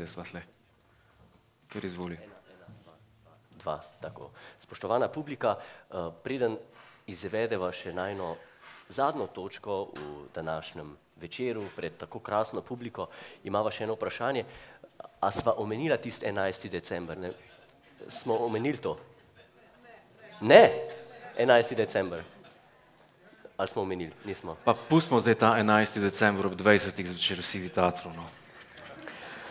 Vede, 0.05 0.13
sva 0.13 0.21
sle. 0.21 0.41
Ker 1.65 1.85
izvoli. 1.85 2.17
Dva, 3.57 3.79
tako. 4.01 4.29
Spoštovana 4.61 5.07
publika, 5.09 5.57
eh, 5.57 6.11
preden 6.23 6.59
izvedeva 7.07 7.71
še 7.71 7.93
najno 7.93 8.35
zadnjo 8.87 9.25
točko 9.33 9.89
v 9.95 10.29
današnjem 10.35 10.93
večeru 11.17 11.63
pred 11.75 11.97
tako 11.97 12.19
krasno 12.19 12.61
publiko, 12.61 13.07
imava 13.43 13.71
še 13.71 13.83
eno 13.83 13.97
vprašanje. 13.97 14.45
A 15.21 15.31
sva 15.31 15.57
omenila 15.57 15.97
tisti 15.97 16.25
11. 16.25 16.69
december? 16.69 17.17
Ne? 17.17 17.33
Smo 18.09 18.37
omenili 18.45 18.77
to? 18.77 18.99
Ne, 20.41 20.69
11. 21.37 21.75
december. 21.75 22.23
Ali 23.57 23.67
smo 23.67 23.81
omenili? 23.81 24.13
Nismo. 24.25 24.57
Pa 24.65 24.77
pustimo 24.89 25.19
zdaj 25.19 25.35
ta 25.35 25.57
11. 25.57 25.99
december 25.99 26.45
ob 26.45 26.53
20. 26.53 27.05
zvečer 27.05 27.41
vsi 27.41 27.65
v 27.65 27.73
teatru. 27.73 28.13
No. 28.13 28.44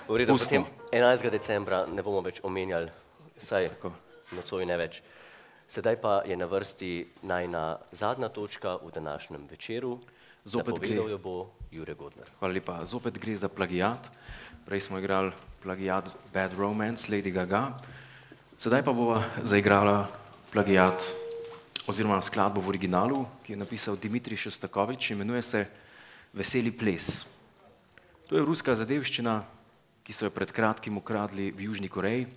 V 0.04 0.16
redu, 0.20 0.36
potem 0.36 0.66
11. 0.92 1.30
decembra 1.32 1.86
ne 1.88 2.02
bomo 2.04 2.20
več 2.20 2.42
omenjali, 2.44 2.92
saj 3.40 3.70
nocoj 4.36 4.66
ne 4.68 4.76
več. 4.76 5.00
Sedaj 5.64 5.96
pa 5.96 6.20
je 6.28 6.36
na 6.36 6.44
vrsti 6.44 7.24
najna 7.24 7.80
zadnja 7.88 8.28
točka 8.28 8.76
v 8.84 8.92
današnjem 8.92 9.48
večeru. 9.48 9.96
Zopet 10.44 10.76
gre. 10.76 11.00
jo 11.08 11.16
bo 11.16 11.36
Jure 11.72 11.94
Godler. 11.96 12.28
Hvala 12.36 12.52
lepa. 12.52 12.84
Zopet 12.84 13.16
gre 13.16 13.32
za 13.32 13.48
plagijat. 13.48 14.12
Prej 14.68 14.84
smo 14.84 15.00
igrali 15.00 15.32
plagijat 15.64 16.12
Bad 16.32 16.52
Romance, 16.52 17.08
Lady 17.08 17.32
Gaga. 17.32 17.80
Sedaj 18.60 18.84
pa 18.84 18.92
bova 18.92 19.24
zaigrala 19.40 20.04
plagijat 20.52 21.00
oziroma 21.88 22.20
skladbo 22.20 22.60
v 22.60 22.76
originalu, 22.76 23.24
ki 23.40 23.56
je 23.56 23.60
napisal 23.60 23.96
Dimitrij 23.96 24.36
Šostakovič, 24.36 25.10
imenuje 25.16 25.42
se 25.42 25.66
Veseli 26.32 26.72
ples. 26.76 27.24
To 28.28 28.36
je 28.36 28.44
ruska 28.44 28.76
zadevščina, 28.76 29.53
ki 30.04 30.12
so 30.12 30.28
jo 30.28 30.30
pred 30.30 30.52
kratkim 30.52 31.00
ukradli 31.00 31.48
v 31.48 31.64
Južni 31.64 31.88
Koreji. 31.88 32.28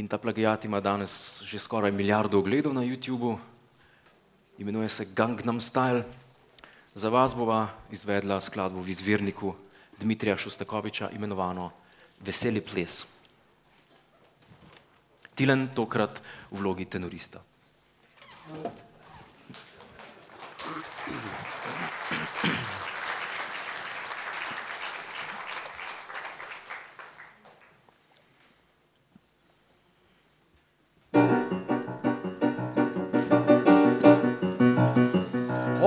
In 0.00 0.08
ta 0.08 0.16
plagijat 0.18 0.64
ima 0.64 0.80
danes 0.80 1.44
že 1.44 1.60
skoraj 1.60 1.92
milijardo 1.92 2.40
ogledov 2.40 2.72
na 2.72 2.80
YouTubu. 2.80 3.38
Imenuje 4.58 4.88
se 4.88 5.04
Gangnam 5.12 5.60
Style. 5.60 6.04
Za 6.94 7.08
vas 7.08 7.34
bova 7.34 7.68
izvedla 7.92 8.40
skladbo 8.40 8.80
v 8.80 8.88
izvirniku 8.88 9.54
Dmitrija 10.00 10.36
Šostakoviča 10.36 11.10
imenovano 11.10 11.70
Veseli 12.20 12.60
ples. 12.60 13.04
Tilen 15.34 15.68
tokrat 15.74 16.22
v 16.50 16.56
vlogi 16.56 16.86
tenorista. 16.86 17.42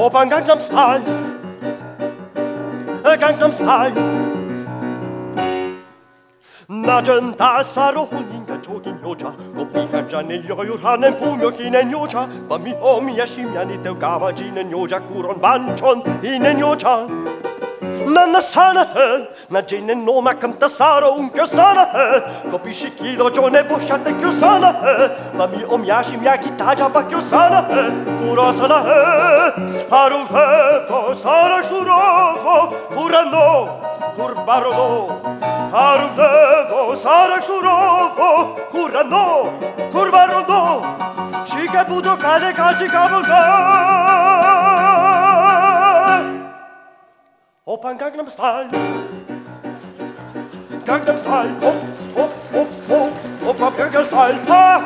오빤 0.08 0.30
강남 0.30 0.58
스타일 0.58 1.04
강남 3.20 3.52
스타일 3.52 3.94
낮은 6.70 7.36
따사로운 7.36 8.10
인간적인 8.34 9.02
여자 9.06 9.36
커피 9.54 9.80
한잔에 9.80 10.44
여유하는 10.48 11.18
품격 11.18 11.60
있는 11.60 11.92
여자 11.92 12.26
밤이 12.48 12.76
오미야 12.76 13.26
심야니 13.26 13.84
떼 13.84 13.94
까마지는 13.94 14.72
여자 14.72 15.04
그런 15.04 15.42
만천 15.42 16.24
있는 16.24 16.58
여자 16.62 17.06
ma 18.08 18.26
non 18.26 18.42
sana 18.42 18.88
la 19.48 19.64
gente 19.64 19.94
non 19.94 20.24
ma 20.24 20.36
canta 20.36 20.68
sara 20.68 21.10
un 21.10 21.30
che 21.32 21.46
sana 21.46 21.90
capisci 22.50 22.94
chi 22.94 23.16
ragione 23.16 23.64
posciate 23.66 24.16
che 24.16 24.32
sana 24.32 24.72
ma 25.34 25.46
mi 25.46 25.64
o 25.66 25.78
mi 25.78 25.90
asci 25.90 26.16
mi 26.18 26.28
agitaja 26.28 26.90
pa 26.90 27.06
che 27.06 27.20
sana 27.22 27.64
cura 27.64 28.52
sana 28.52 29.54
parul 29.88 30.26
peto 30.28 31.16
sara 31.16 31.62
surovo 31.64 32.88
cura 32.94 33.24
no 33.24 33.80
curbaro 34.16 34.72
do 34.74 35.20
parul 35.72 36.14
devo 36.16 36.98
sara 36.98 37.42
surovo 37.42 38.54
cura 38.70 39.04
no 39.04 39.52
curbaro 39.92 40.42
do 40.44 40.64
ci 41.46 41.68
che 41.70 41.84
budo 41.86 42.16
cade 42.18 42.52
caci 42.54 42.86
cavolo 42.88 44.57
Opa 47.68 47.94
Gangnam 48.00 48.30
Style. 48.30 48.70
Gangnam 50.86 51.18
Style. 51.18 51.52
Op, 51.62 51.76
op, 52.16 52.32
op, 52.54 52.68
op. 52.90 53.12
Opa 53.44 53.72
Gangnam 53.72 54.06
Style. 54.06 54.40
Ah. 54.48 54.82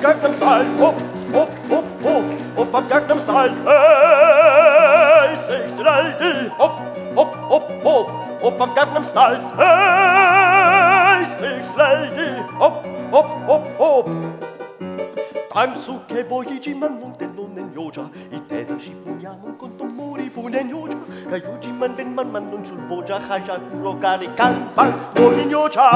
Gangnam 0.00 0.32
Style. 0.32 0.70
Op, 0.78 0.94
op, 1.34 1.50
op, 1.68 1.84
op. 2.04 2.24
Opa 2.56 2.82
Gangnam 2.88 3.18
Style. 3.18 3.54
Hey, 3.64 5.34
six, 5.34 5.74
right. 5.82 6.50
Op, 6.58 6.72
op, 7.16 7.36
op, 7.48 7.64
op. 7.82 8.12
Opa 8.42 8.66
Gangnam 8.74 9.04
Style. 9.04 9.40
Hey, 9.56 11.24
six, 11.24 11.74
right. 11.74 12.44
Op, 12.60 12.86
op, 13.10 13.36
op, 13.48 13.80
op. 13.80 14.08
Tanzu 15.48 16.00
che 16.06 16.24
voglio 16.24 16.76
man 16.76 16.98
monte 17.00 17.26
ioggia 17.74 18.10
I 18.36 18.38
teda 18.48 18.76
și 18.78 18.92
puneam 19.04 19.38
în 19.44 19.54
contumuri 19.56 20.22
pune 20.22 20.66
ioggia 20.70 20.96
Ca 21.30 21.36
iugi 21.36 21.70
man 21.78 21.92
ven 21.96 22.12
man 22.14 22.28
man 22.32 22.44
non 22.50 22.64
sul 22.64 22.80
boggia 22.88 23.20
Haja 23.28 23.60
curo 23.70 23.92
care 24.00 24.28
can 24.38 24.54
pan 24.74 24.90
Vogi 25.14 25.44
ioggia 25.50 25.88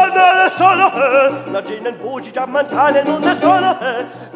Anale 0.00 0.48
solo 0.58 0.86
he 0.96 1.50
La 1.52 1.60
gena 1.62 1.88
in 1.88 1.96
bogi 2.02 2.30
già 2.30 2.44
mantane 2.44 3.02
non 3.06 3.22
eh! 3.22 3.26
ne 3.26 3.34
solo 3.34 3.70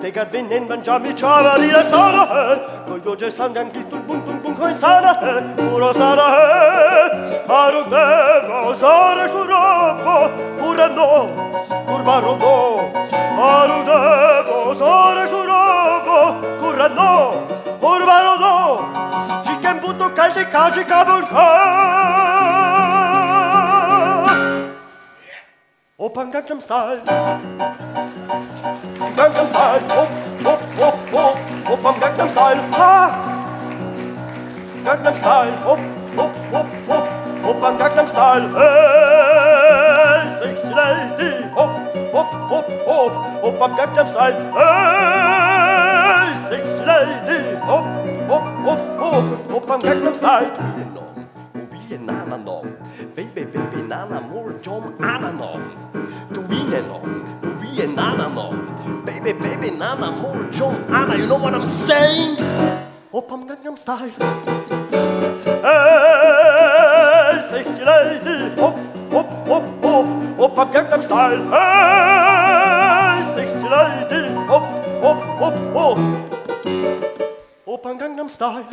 Te 0.00 0.10
gar 0.10 0.28
venen 0.32 0.64
man 0.68 0.80
già 0.82 0.98
mi 0.98 1.14
ciava 1.14 1.56
li 1.56 1.70
la 1.70 1.82
solo 1.92 2.22
he 2.32 2.60
Coi 2.86 3.00
ioggia 3.04 3.30
sangue 3.30 3.60
anche 3.60 3.82
tu 3.88 3.96
bun 4.06 4.20
bun 4.24 4.40
bun 4.42 4.54
coin 4.56 4.76
sana 4.76 5.12
he 5.22 5.32
Curo 5.56 5.92
sana 6.00 6.24
he 6.34 6.44
Aro 7.60 7.82
devo 7.92 8.56
osare 8.70 9.24
curopo 9.30 10.14
Cura 10.58 10.88
no 10.88 11.10
Curvaro 11.86 12.36
no. 12.42 12.56
Aro 13.38 13.78
devo 13.88 14.56
osare 14.70 15.22
curopo 15.28 15.35
Kura 16.86 16.94
no 16.94 17.46
Kurbaro 17.80 18.34
no 18.38 18.54
Chicken 19.44 19.80
butto 19.80 20.14
calde 20.14 20.44
cagi 20.50 20.84
kabulka 20.84 21.46
Open 25.98 26.30
Gangnam 26.30 26.60
Style. 26.60 27.00
Gangnam 29.16 29.46
Style. 29.48 29.80
Hop, 29.88 30.10
hop, 30.44 30.60
hop, 30.78 30.96
hop 31.14 31.36
Open 31.70 31.94
Gangnam 32.00 32.28
Style. 32.30 32.60
Ha! 32.76 32.94
Gangnam 34.84 35.16
Style. 35.16 35.56
Hop, 35.64 35.80
hop, 36.16 36.32
hop, 36.52 36.68
hop 36.88 37.04
Open 37.44 37.78
Gangnam 37.78 38.06
Style. 38.08 38.46
Hey, 38.54 39.85
six 40.46 40.62
lady, 40.62 41.30
hop, 41.54 41.72
hop, 42.12 42.30
hop, 42.50 42.66
hop, 42.86 43.12
hop, 43.42 43.60
up, 43.62 43.76
tap, 43.76 43.90
tap, 43.94 44.08
side. 44.08 44.36
Hey, 44.54 46.28
six 46.48 46.64
lady, 46.86 47.38
hop, 47.58 47.86
hop, 48.30 48.46
hop, 48.66 48.80
hop, 49.00 49.24
hop, 49.50 49.70
up, 49.70 49.80
tap, 49.82 49.98
tap, 50.02 50.14
side. 50.14 50.54
Ananom, 51.96 52.66
baby, 53.16 53.44
baby, 53.44 53.82
nana, 53.82 54.20
more 54.20 54.52
Tom 54.62 54.92
Ananom, 54.98 55.62
Duinenom, 56.30 57.04
Duien 57.40 57.96
Ananom, 57.96 58.54
baby, 59.04 59.32
baby, 59.32 59.70
nana, 59.70 60.10
more 60.22 60.44
Tom 60.52 60.74
Anna. 60.94 61.16
You 61.16 61.26
know 61.26 61.38
what 61.38 61.54
I'm 61.54 61.66
saying? 61.66 62.36
Hop, 63.12 63.28
Gangnam 63.30 63.78
Style. 63.78 64.10
Hey, 65.66 67.40
sexy 67.50 67.84
lady, 67.84 68.54
hop. 68.60 68.85
hop, 69.48 69.64
hop, 69.82 70.06
hop, 70.38 70.58
am 70.58 70.72
Gang 70.72 70.92
am 70.92 71.02
Style. 71.02 71.42
Es 73.20 73.36
ist 73.36 73.62
leider, 73.62 74.48
hop, 74.48 74.64
hop, 75.02 75.22
hop, 75.40 75.54
hop. 75.74 75.98
Hop 77.66 77.86
am 77.86 77.98
Gang 77.98 78.20
am 78.20 78.28
Style. 78.28 78.64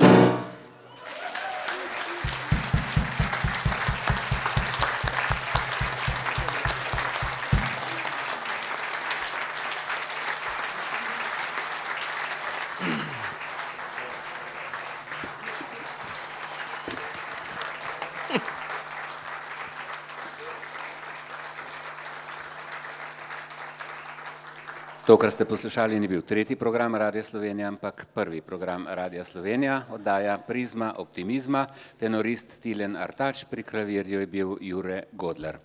To, 25.14 25.18
kar 25.22 25.30
ste 25.30 25.46
poslušali, 25.46 26.00
ni 26.00 26.08
bil 26.10 26.24
tretji 26.26 26.56
program 26.58 26.96
Radia 26.96 27.22
Slovenija, 27.24 27.68
ampak 27.68 28.08
prvi 28.14 28.42
program 28.42 28.88
Radia 28.90 29.24
Slovenija, 29.24 29.84
oddaja 29.94 30.40
Prizma 30.42 30.96
optimizma, 30.98 31.68
tenorist 32.00 32.56
Tilen 32.64 32.96
Artač, 32.98 33.44
pri 33.46 33.62
klavirju 33.64 34.24
je 34.24 34.28
bil 34.28 34.56
Jure 34.62 35.04
Godler. 35.12 35.60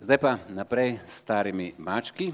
Zdaj 0.00 0.18
pa 0.18 0.34
naprej 0.48 0.96
s 1.06 1.20
starimi 1.22 1.68
mački, 1.78 2.32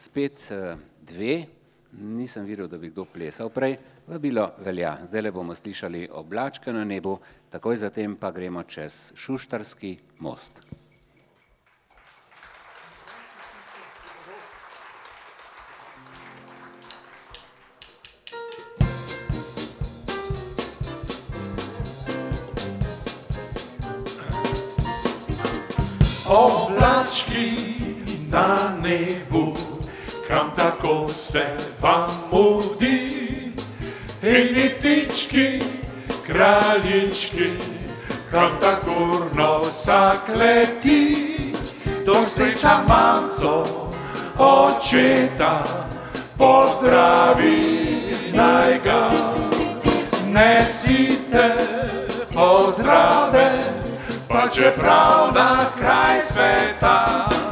spet 0.00 0.48
eh, 0.48 0.80
dve, 1.04 1.44
nisem 1.92 2.48
videl, 2.48 2.72
da 2.72 2.80
bi 2.80 2.88
kdo 2.88 3.04
plesal 3.04 3.52
prej, 3.52 3.76
vabilo 4.08 4.48
velja. 4.64 4.96
Zdaj 5.04 5.28
le 5.28 5.36
bomo 5.36 5.54
slišali 5.54 6.08
oblačke 6.08 6.72
na 6.72 6.88
nebu, 6.88 7.18
takoj 7.52 7.84
zatem 7.84 8.16
pa 8.16 8.32
gremo 8.32 8.64
čez 8.64 9.12
Šuštarski 9.12 9.98
most. 10.24 10.64
Oblački 27.08 27.50
na 28.30 28.76
nebu, 28.82 29.56
kam 30.28 30.50
tako 30.56 31.08
se 31.08 31.46
vam 31.82 32.10
mudi. 32.32 33.42
In 34.22 34.54
litički, 34.54 35.62
kraljički, 36.26 37.50
kam 38.30 38.50
tako 38.60 39.26
nosak 39.34 40.28
leti. 40.36 41.44
To 42.06 42.24
sreča 42.24 42.82
mamco, 42.88 43.64
očeta, 44.38 45.64
pozdravi 46.38 47.62
naj 48.32 48.80
ga. 48.84 49.10
Nesite 50.26 51.56
pozdrave, 52.34 53.77
pa 54.28 54.48
čeprav 54.48 55.32
na 55.34 55.66
kraj 55.78 56.20
sveta. 56.22 57.47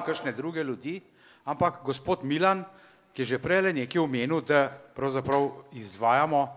Popravljam 0.00 0.06
kakšne 0.06 0.32
druge 0.32 0.64
ljudi, 0.64 1.00
ampak 1.44 1.82
gospod 1.84 2.24
Milan, 2.24 2.64
ki 3.12 3.22
je 3.22 3.26
že 3.26 3.38
prej 3.38 3.72
nekaj 3.72 4.00
omenil, 4.00 4.40
da 4.40 4.70
pravzaprav 4.94 5.50
izvajamo 5.72 6.48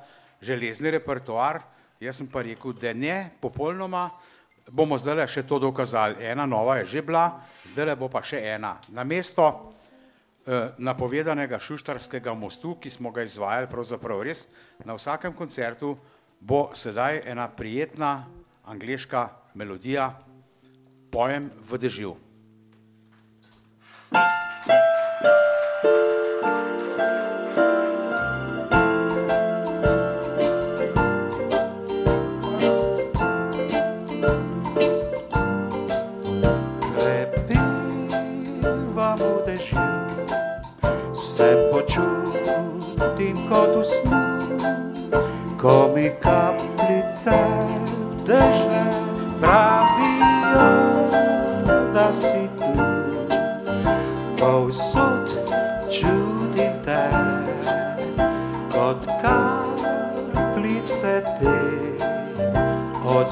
železni 0.41 0.91
repertoar, 0.91 1.61
jaz 1.99 2.18
sem 2.18 2.28
pa 2.28 2.41
rekel, 2.41 2.74
da 2.74 2.94
ne, 2.94 3.32
popolnoma 3.41 4.11
bomo 4.72 4.98
zdaj 4.98 5.28
še 5.28 5.44
to 5.44 5.60
dokazali. 5.60 6.24
Ena 6.24 6.45
nova 6.45 6.78
je 6.78 6.86
že 6.86 7.02
bila, 7.02 7.41
zdaj 7.74 7.95
bo 7.95 8.07
pa 8.10 8.22
še 8.22 8.40
ena. 8.40 8.80
Namesto 8.90 9.72
eh, 10.45 10.72
napovedanega 10.78 11.60
šuštarskega 11.60 12.34
mostu, 12.34 12.76
ki 12.80 12.90
smo 12.90 13.11
ga 13.11 13.24
izvajali 13.24 13.68
pravzaprav 13.68 14.24
res 14.24 14.48
na 14.86 14.94
vsakem 14.95 15.34
koncertu, 15.34 15.98
bo 16.40 16.72
sedaj 16.76 17.24
ena 17.26 17.48
prijetna 17.48 18.26
angliška 18.65 19.30
melodija 19.56 20.14
Pojem 21.14 21.52
v 21.70 21.78
dežju. 21.78 22.23
Ko 45.64 45.88
mi 45.95 46.11
kapljice 46.19 47.40
dežne 48.27 48.84
pravijo, 49.41 49.82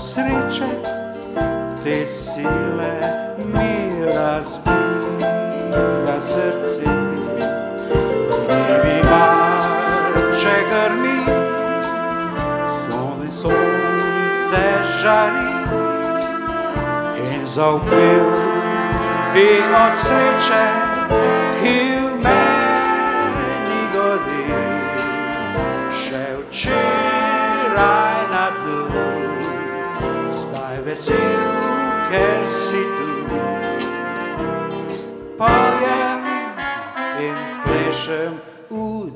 sreče 0.01 0.67
te 1.83 2.07
sile 2.07 2.93
mi 3.53 4.05
razbija 4.05 4.71
srce. 6.21 6.89
Ni 8.83 8.97
mar, 9.09 10.13
če 10.41 10.55
grmi, 10.71 11.21
sonce, 12.81 13.33
sonce 13.41 14.63
žari 15.01 15.53
in 17.33 17.45
zaupil 17.45 18.25
bi 19.33 19.47
od 19.85 19.95
sreče, 19.95 20.63
ki 21.61 21.90
zdaj 30.95 31.15
vesel, 31.15 31.15
ker 32.09 32.47
si 32.47 32.83
tu. 32.97 33.37
Pojem 35.37 36.21
in 37.19 37.35
plešem 37.65 38.33
v 38.69 39.11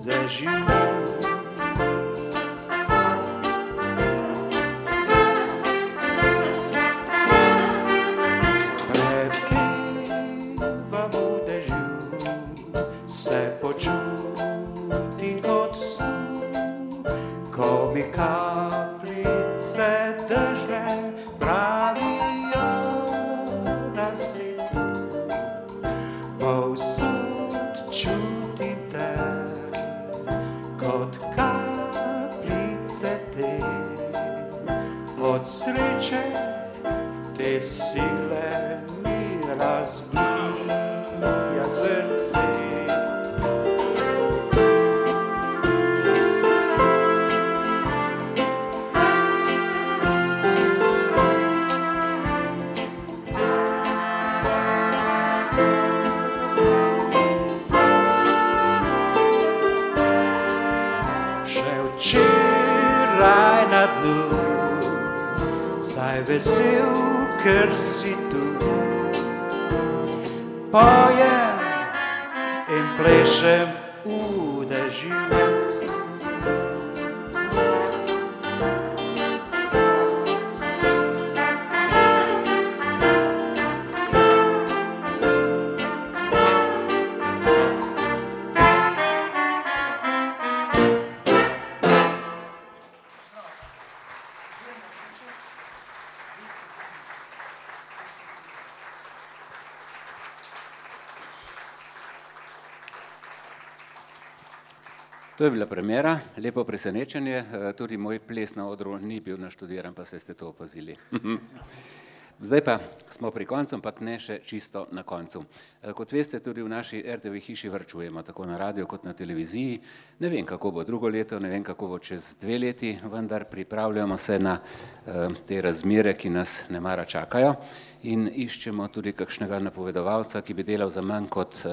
To 105.46 105.48
je 105.48 105.52
bila 105.52 105.66
premjera, 105.66 106.20
lepo 106.38 106.64
presenečenje. 106.64 107.36
Eh, 107.36 107.74
Tudi 107.78 107.98
moj 107.98 108.20
ples 108.20 108.56
na 108.56 108.68
odru 108.68 108.98
ni 108.98 109.20
bil 109.20 109.38
naštudiran, 109.38 109.94
pa 109.94 110.06
se 110.06 110.20
ste 110.20 110.34
to 110.34 110.48
opazili. 110.48 110.96
Zdaj 112.40 112.62
pa 112.62 112.80
smo 113.10 113.32
pri 113.32 113.46
koncu, 113.46 113.76
ampak 113.76 114.02
ne 114.02 114.18
še 114.20 114.40
čisto 114.42 114.88
na 114.92 115.04
koncu. 115.04 115.44
Eh, 115.84 115.94
Kot 115.94 116.12
veste, 116.12 116.40
tudi 116.40 116.66
v 116.66 116.70
naši 116.70 117.04
RTV 117.06 117.38
hiši 117.46 117.70
vrčujemo, 117.70 118.24
tako 118.24 118.46
na 118.46 118.58
radiju 118.58 118.88
kot 118.88 119.06
na 119.06 119.14
televiziji. 119.14 119.80
Ne 120.20 120.34
vem, 120.34 120.46
kako 120.46 120.72
bo 120.72 120.84
drugo 120.84 121.14
leto, 121.14 121.40
ne 121.40 121.50
vem, 121.50 121.64
kako 121.64 121.94
bo 121.94 122.00
čez 122.00 122.36
dve 122.42 122.58
leti, 122.58 122.98
vendar 123.04 123.46
pripravljamo 123.46 124.18
se 124.18 124.40
na 124.40 124.58
eh, 124.58 125.28
te 125.48 125.62
razmere, 125.62 126.18
ki 126.18 126.30
nas 126.30 126.64
ne 126.70 126.82
mara 126.82 127.06
čakajo 127.06 127.54
in 128.02 128.32
iščemo 128.34 128.88
tudi 128.88 129.14
kakšnega 129.14 129.60
napovedovalca, 129.60 130.42
ki 130.42 130.54
bi 130.54 130.64
delal 130.64 130.90
za 130.90 131.06
manj 131.06 131.30
kot 131.30 131.66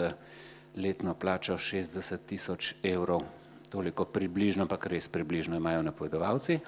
letno 0.76 1.14
plačo 1.14 1.56
60 1.56 2.28
tisoč 2.28 2.74
evrov 2.82 3.40
toliko 3.72 4.04
približno, 4.04 4.66
ampak 4.68 4.86
res 4.92 5.08
približno 5.08 5.56
imajo 5.56 5.82
napovedovalci. 5.82 6.58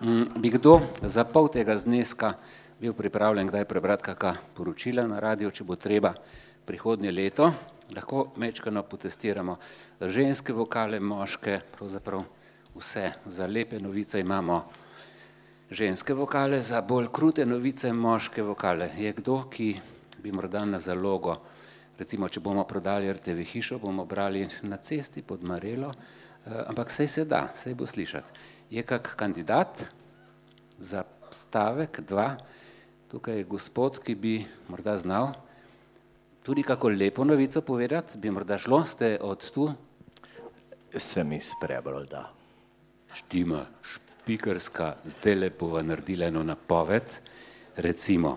Mm, 0.00 0.40
Bi 0.40 0.48
kdo 0.50 0.80
za 1.04 1.24
pol 1.28 1.52
tega 1.52 1.76
zneska 1.76 2.34
bil 2.80 2.96
pripravljen 2.96 3.46
kdaj 3.46 3.68
prebrati 3.68 4.08
kakšna 4.08 4.36
poročila 4.56 5.04
na 5.06 5.20
radio, 5.20 5.50
če 5.52 5.64
bo 5.68 5.76
treba 5.76 6.14
prihodnje 6.64 7.12
leto, 7.12 7.50
lahko 7.92 8.30
mečkano 8.40 8.82
potestiramo 8.88 9.58
ženske 10.00 10.56
vokale, 10.56 11.00
moške, 11.00 11.60
pravzaprav 11.76 12.24
vse, 12.74 13.12
za 13.26 13.46
lepe 13.46 13.80
novice 13.80 14.20
imamo 14.20 14.62
ženske 15.70 16.14
vokale, 16.14 16.62
za 16.62 16.80
bolj 16.80 17.10
krute 17.12 17.46
novice 17.46 17.92
moške 17.92 18.42
vokale. 18.42 18.90
Je 18.96 19.12
kdo, 19.12 19.42
ki 19.50 19.74
bi 20.22 20.32
morda 20.32 20.64
na 20.64 20.78
zalogo, 20.78 21.36
recimo, 21.98 22.28
če 22.28 22.40
bomo 22.40 22.64
prodali 22.64 23.12
RTV 23.12 23.44
hišo, 23.44 23.78
bomo 23.78 24.04
brali 24.08 24.46
na 24.62 24.76
cesti 24.76 25.22
pod 25.22 25.44
Marelo, 25.44 25.92
ampak 26.46 26.90
sej 26.90 27.08
se 27.08 27.24
da, 27.24 27.48
sej 27.54 27.74
bo 27.74 27.86
slišati. 27.86 28.32
Je 28.70 28.82
kak 28.82 29.14
kandidat 29.16 29.84
za 30.78 31.04
stavek, 31.30 32.00
dva, 32.00 32.36
tukaj 33.10 33.42
je 33.42 33.44
gospod, 33.44 33.98
ki 34.02 34.14
bi 34.14 34.34
morda 34.68 34.96
znal 34.96 35.34
tudi 36.42 36.62
kako 36.62 36.88
lepo 36.88 37.24
novico 37.24 37.60
povedati, 37.62 38.18
bi 38.18 38.30
morda 38.30 38.58
šlo, 38.58 38.84
ste 38.84 39.18
od 39.20 39.50
tu? 39.50 39.72
Sem 40.96 41.32
iz 41.32 41.52
Prebrolda. 41.60 42.32
Štima, 43.14 43.66
špikarska, 43.82 44.96
zdaj 45.04 45.34
lepo 45.34 45.68
va 45.68 45.82
naredila 45.82 46.26
eno 46.26 46.42
napoved, 46.42 47.06
recimo, 47.76 48.36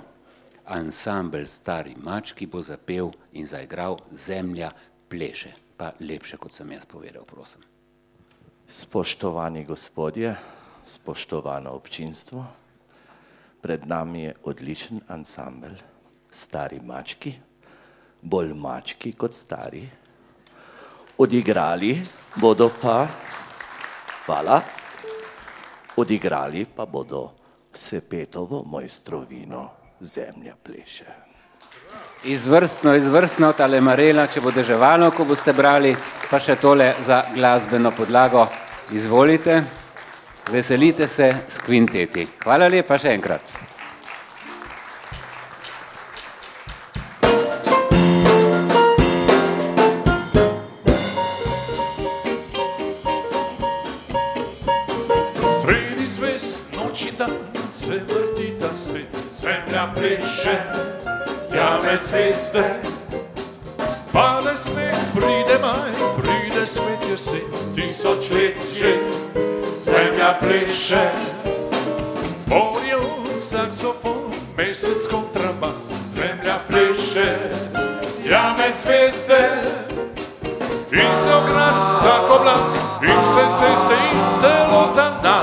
ansambel 0.65 1.47
Stari 1.47 1.95
mački 1.97 2.45
bo 2.45 2.61
zapel 2.61 3.11
in 3.33 3.47
zaigral 3.47 3.97
Zemlja 4.11 4.71
pleše, 5.09 5.53
pa 5.77 5.93
lepše, 5.99 6.37
kot 6.37 6.53
sem 6.53 6.71
jaz 6.71 6.85
povedal, 6.85 7.25
prosim. 7.25 7.72
Spoštovani 8.67 9.65
gospodje, 9.65 10.35
spoštovano 10.85 11.71
občinstvo, 11.71 12.45
pred 13.61 13.87
nami 13.87 14.23
je 14.23 14.35
odličen 14.43 15.01
ansambel 15.07 15.75
Stari 16.31 16.79
mački, 16.79 17.35
bolj 18.21 18.53
mački 18.53 19.11
kot 19.13 19.33
stari. 19.33 19.83
Odigrali 21.17 22.01
bodo 22.41 22.71
pa, 22.81 23.07
hvala, 24.25 24.61
odigrali 25.95 26.65
pa 26.65 26.85
bodo 26.85 27.31
Sepetovo 27.73 28.63
mojstrovino 28.65 29.69
Zemlja 30.01 30.55
pleše. 30.63 31.32
Izvrstno, 32.23 32.95
izvrstno, 32.95 33.51
tale 33.51 33.81
Marela, 33.81 34.27
če 34.31 34.39
bo 34.41 34.51
deževalo, 34.55 35.09
ko 35.11 35.25
boste 35.27 35.51
brali, 35.53 35.91
pa 36.29 36.39
še 36.39 36.55
tole 36.55 36.93
za 37.03 37.23
glasbeno 37.35 37.91
podlago. 37.91 38.45
Izvolite, 38.95 39.59
veselite 40.51 41.07
se 41.07 41.33
s 41.47 41.59
kvinteti. 41.65 42.27
Hvala 42.45 42.71
lepa 42.71 42.97
še 42.97 43.11
enkrat. 43.17 43.72
zvezde 62.13 62.63
Pale 64.11 64.57
sneg, 64.57 64.95
pride 65.13 65.57
maj, 65.61 65.89
pride 66.21 66.67
svet 66.67 67.01
jesen 67.09 67.41
Tisočletje 67.75 68.99
zemlja 69.85 70.37
pleše. 70.39 71.09
Orion, 72.51 73.25
saksofon, 73.39 74.29
mesec 74.57 75.07
kontrabas 75.11 75.89
Zemlja 76.13 76.59
pleše, 76.69 77.37
jame 78.25 78.69
zvezde 78.81 79.49
Izograd, 80.93 81.77
zakoblak, 82.03 82.69
im 83.01 83.23
se 83.33 83.45
ceste 83.57 83.97
in 84.13 84.19
celotan 84.41 85.13
dan. 85.23 85.42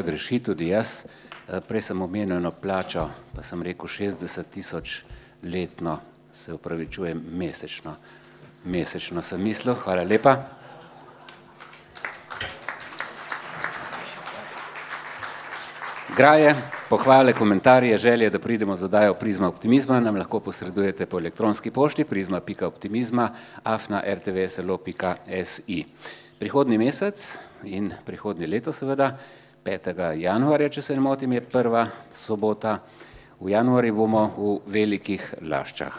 Kdor 0.00 0.06
dela 0.06 0.16
greši, 0.16 0.38
tudi 0.40 0.68
jaz. 0.68 1.04
Eh, 1.48 1.60
Prej 1.60 1.80
sem 1.80 2.02
omenil 2.02 2.36
eno 2.36 2.50
plačo, 2.50 3.08
pa 3.34 3.42
sem 3.42 3.62
rekel 3.62 3.88
60 3.88 4.44
tisoč 4.50 5.04
letno, 5.42 6.00
se 6.32 6.52
upravičujem, 6.52 7.20
mesečno. 7.32 7.96
Mesečno 8.64 9.22
sem 9.22 9.42
mislil, 9.42 9.74
hvala 9.74 10.02
lepa. 10.02 10.36
Graje, 16.16 16.54
pohvale, 16.88 17.32
komentarje, 17.32 17.96
želje, 17.96 18.30
da 18.30 18.38
pridemo 18.38 18.76
z 18.76 18.84
oddajo 18.84 19.14
Prizma 19.14 19.48
optimizma, 19.48 20.00
nam 20.00 20.16
lahko 20.16 20.40
posredujete 20.40 21.06
po 21.06 21.18
elektronski 21.18 21.70
pošti 21.70 22.04
prizma.optimizma 22.04 23.30
afna 23.64 24.02
rtvslo.si. 24.04 25.84
Prihodni 26.38 26.78
mesec 26.78 27.38
in 27.64 27.92
prihodnje 28.04 28.46
leto 28.46 28.72
seveda 28.72 29.18
5. 29.70 30.16
januarja, 30.18 30.68
če 30.68 30.82
se 30.82 30.94
ne 30.98 31.02
motim, 31.04 31.30
je 31.36 31.40
prva 31.46 31.84
sobota. 32.12 32.80
V 33.38 33.52
januarju 33.52 33.94
bomo 33.94 34.22
v 34.34 34.54
velikih 34.66 35.22
laščah. 35.46 35.94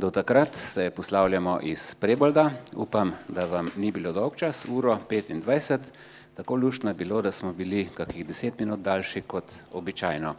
Do 0.00 0.08
takrat 0.10 0.56
se 0.56 0.86
poslavljamo 0.90 1.58
iz 1.68 1.82
Prebolda. 2.00 2.46
Upam, 2.80 3.12
da 3.28 3.44
vam 3.50 3.68
ni 3.76 3.90
bilo 3.92 4.12
dolg 4.16 4.38
čas, 4.40 4.62
uro 4.64 4.96
25. 5.10 5.90
Tako 6.34 6.56
luštno 6.56 6.90
je 6.90 6.98
bilo, 7.02 7.20
da 7.22 7.32
smo 7.32 7.52
bili 7.52 7.84
kakih 7.94 8.24
10 8.26 8.56
minut 8.58 8.80
daljši 8.80 9.22
kot 9.28 9.52
običajno. 9.72 10.32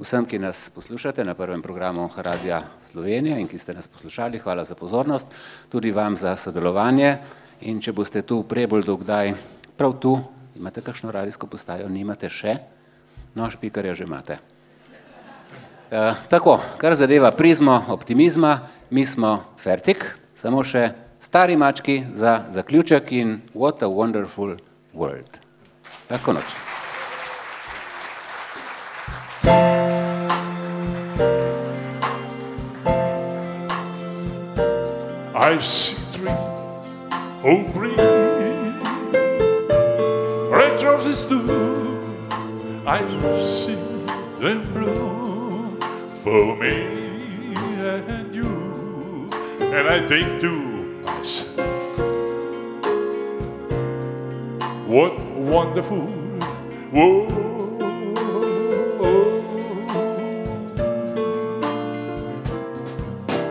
Vsem, 0.00 0.26
ki 0.26 0.42
nas 0.42 0.66
poslušate 0.74 1.24
na 1.24 1.36
prvem 1.38 1.62
programu 1.62 2.08
Radia 2.16 2.64
Slovenija 2.90 3.38
in 3.38 3.46
ki 3.46 3.58
ste 3.58 3.74
nas 3.78 3.86
poslušali, 3.86 4.42
hvala 4.42 4.64
za 4.64 4.74
pozornost, 4.74 5.30
tudi 5.68 5.94
vam 5.94 6.16
za 6.16 6.34
sodelovanje. 6.36 7.16
In 7.70 7.80
če 7.80 7.92
boste 7.92 8.26
tu 8.26 8.42
v 8.42 8.50
Preboldu 8.50 8.98
kdaj 8.98 9.34
prav 9.78 9.98
tu, 10.02 10.18
imate 10.60 10.80
kakšno 10.80 11.10
radijsko 11.10 11.46
postajo, 11.46 11.88
nimate 11.88 12.28
še, 12.28 12.58
no, 13.34 13.48
špikarja 13.50 13.94
že 13.96 14.04
imate. 14.04 14.36
E, 15.90 16.02
tako, 16.28 16.58
kar 16.78 16.94
zadeva 16.94 17.32
prizmo 17.32 17.78
optimizma, 17.88 18.58
mi 18.90 19.06
smo 19.08 19.38
fertik, 19.58 20.04
samo 20.36 20.62
še 20.64 20.90
stari 21.20 21.56
mački 21.56 22.02
za 22.12 22.44
zaključek 22.52 23.12
in 23.12 23.40
what 23.54 23.82
a 23.82 23.88
wonderful 23.88 24.58
world. 24.92 25.40
Lahko 26.10 26.36
noč. 26.36 26.44
I 35.40 35.58
see 35.58 35.96
trees, 36.12 36.36
oh 37.42 37.64
green, 37.72 38.19
red 41.26 41.26
roses 41.26 41.26
too. 41.26 42.82
I 42.86 43.00
see 43.40 43.74
them 44.38 44.62
bloom 44.72 45.78
for 46.22 46.56
me 46.56 47.00
and 47.80 48.34
you, 48.34 49.28
and 49.60 49.88
I 49.88 50.06
think 50.06 50.40
to 50.40 50.50
myself, 51.04 51.98
what 54.86 55.20
wonderful 55.34 56.06
world. 56.92 57.36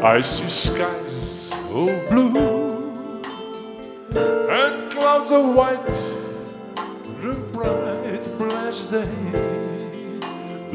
I 0.01 0.21
see 0.21 0.49
skies 0.49 1.51
of 1.53 2.09
blue 2.09 3.21
and 4.49 4.91
clouds 4.91 5.31
of 5.31 5.53
white, 5.53 6.18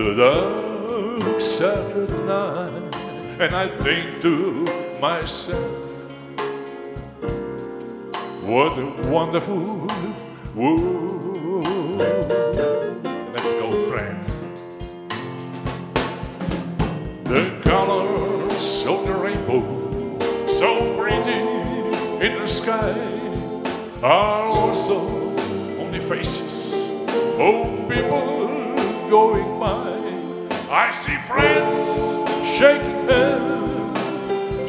the 0.04 0.14
dark, 0.16 1.40
sacred 1.40 2.10
night, 2.26 2.94
and 3.40 3.54
I 3.54 3.68
think 3.82 4.20
to 4.20 4.66
myself, 5.00 5.64
what 8.42 8.78
a 8.78 8.84
wonderful 9.08 9.88
world. 10.54 11.96
Let's 13.32 13.52
go, 13.54 13.88
friends. 13.88 14.44
The 17.24 17.58
colors 17.62 18.86
of 18.86 19.06
the 19.06 19.14
rainbow, 19.14 20.18
so 20.48 20.98
pretty 20.98 21.40
in 22.26 22.38
the 22.38 22.46
sky, 22.46 22.92
are 24.02 24.44
also 24.44 24.98
on 25.80 25.92
the 25.92 26.00
faces 26.00 26.74
of 27.40 27.88
people 27.88 28.44
going 29.08 29.60
by. 29.60 29.83
I 30.76 30.90
see 30.90 31.14
friends 31.18 31.86
shaking 32.58 33.06
hands, 33.08 34.68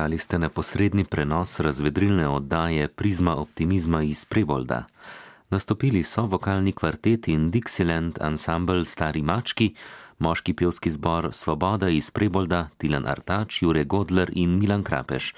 Poslušali 0.00 0.18
ste 0.18 0.38
neposredni 0.38 1.04
prenos 1.04 1.60
razvedrilne 1.60 2.28
oddaje 2.28 2.88
Prizma 2.88 3.36
optimizma 3.36 4.02
iz 4.02 4.24
Prevolda. 4.24 4.84
Nastopili 5.50 6.04
so 6.04 6.24
vokalni 6.26 6.72
kvartet 6.72 7.28
in 7.28 7.50
Dixieland 7.50 8.16
ensemble 8.20 8.84
Stari 8.84 9.22
mački, 9.22 9.74
moški 10.18 10.54
pevski 10.54 10.90
zbor 10.90 11.28
Svoboda 11.32 11.88
iz 11.88 12.10
Prebolda, 12.10 12.68
Tilan 12.78 13.06
Artač, 13.06 13.62
Jure 13.62 13.84
Godler 13.84 14.30
in 14.32 14.58
Milan 14.58 14.82
Krapeš. 14.82 15.34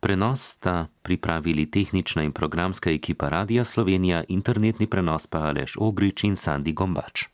Prenos 0.00 0.40
sta 0.40 0.86
pripravili 1.02 1.70
tehnična 1.70 2.22
in 2.22 2.32
programska 2.32 2.90
ekipa 2.90 3.28
Radia 3.28 3.64
Slovenija, 3.64 4.24
internetni 4.28 4.86
prenos 4.86 5.26
pa 5.26 5.38
Aleš 5.38 5.76
Ogrič 5.76 6.24
in 6.24 6.36
Sandi 6.36 6.72
Gombač. 6.72 7.28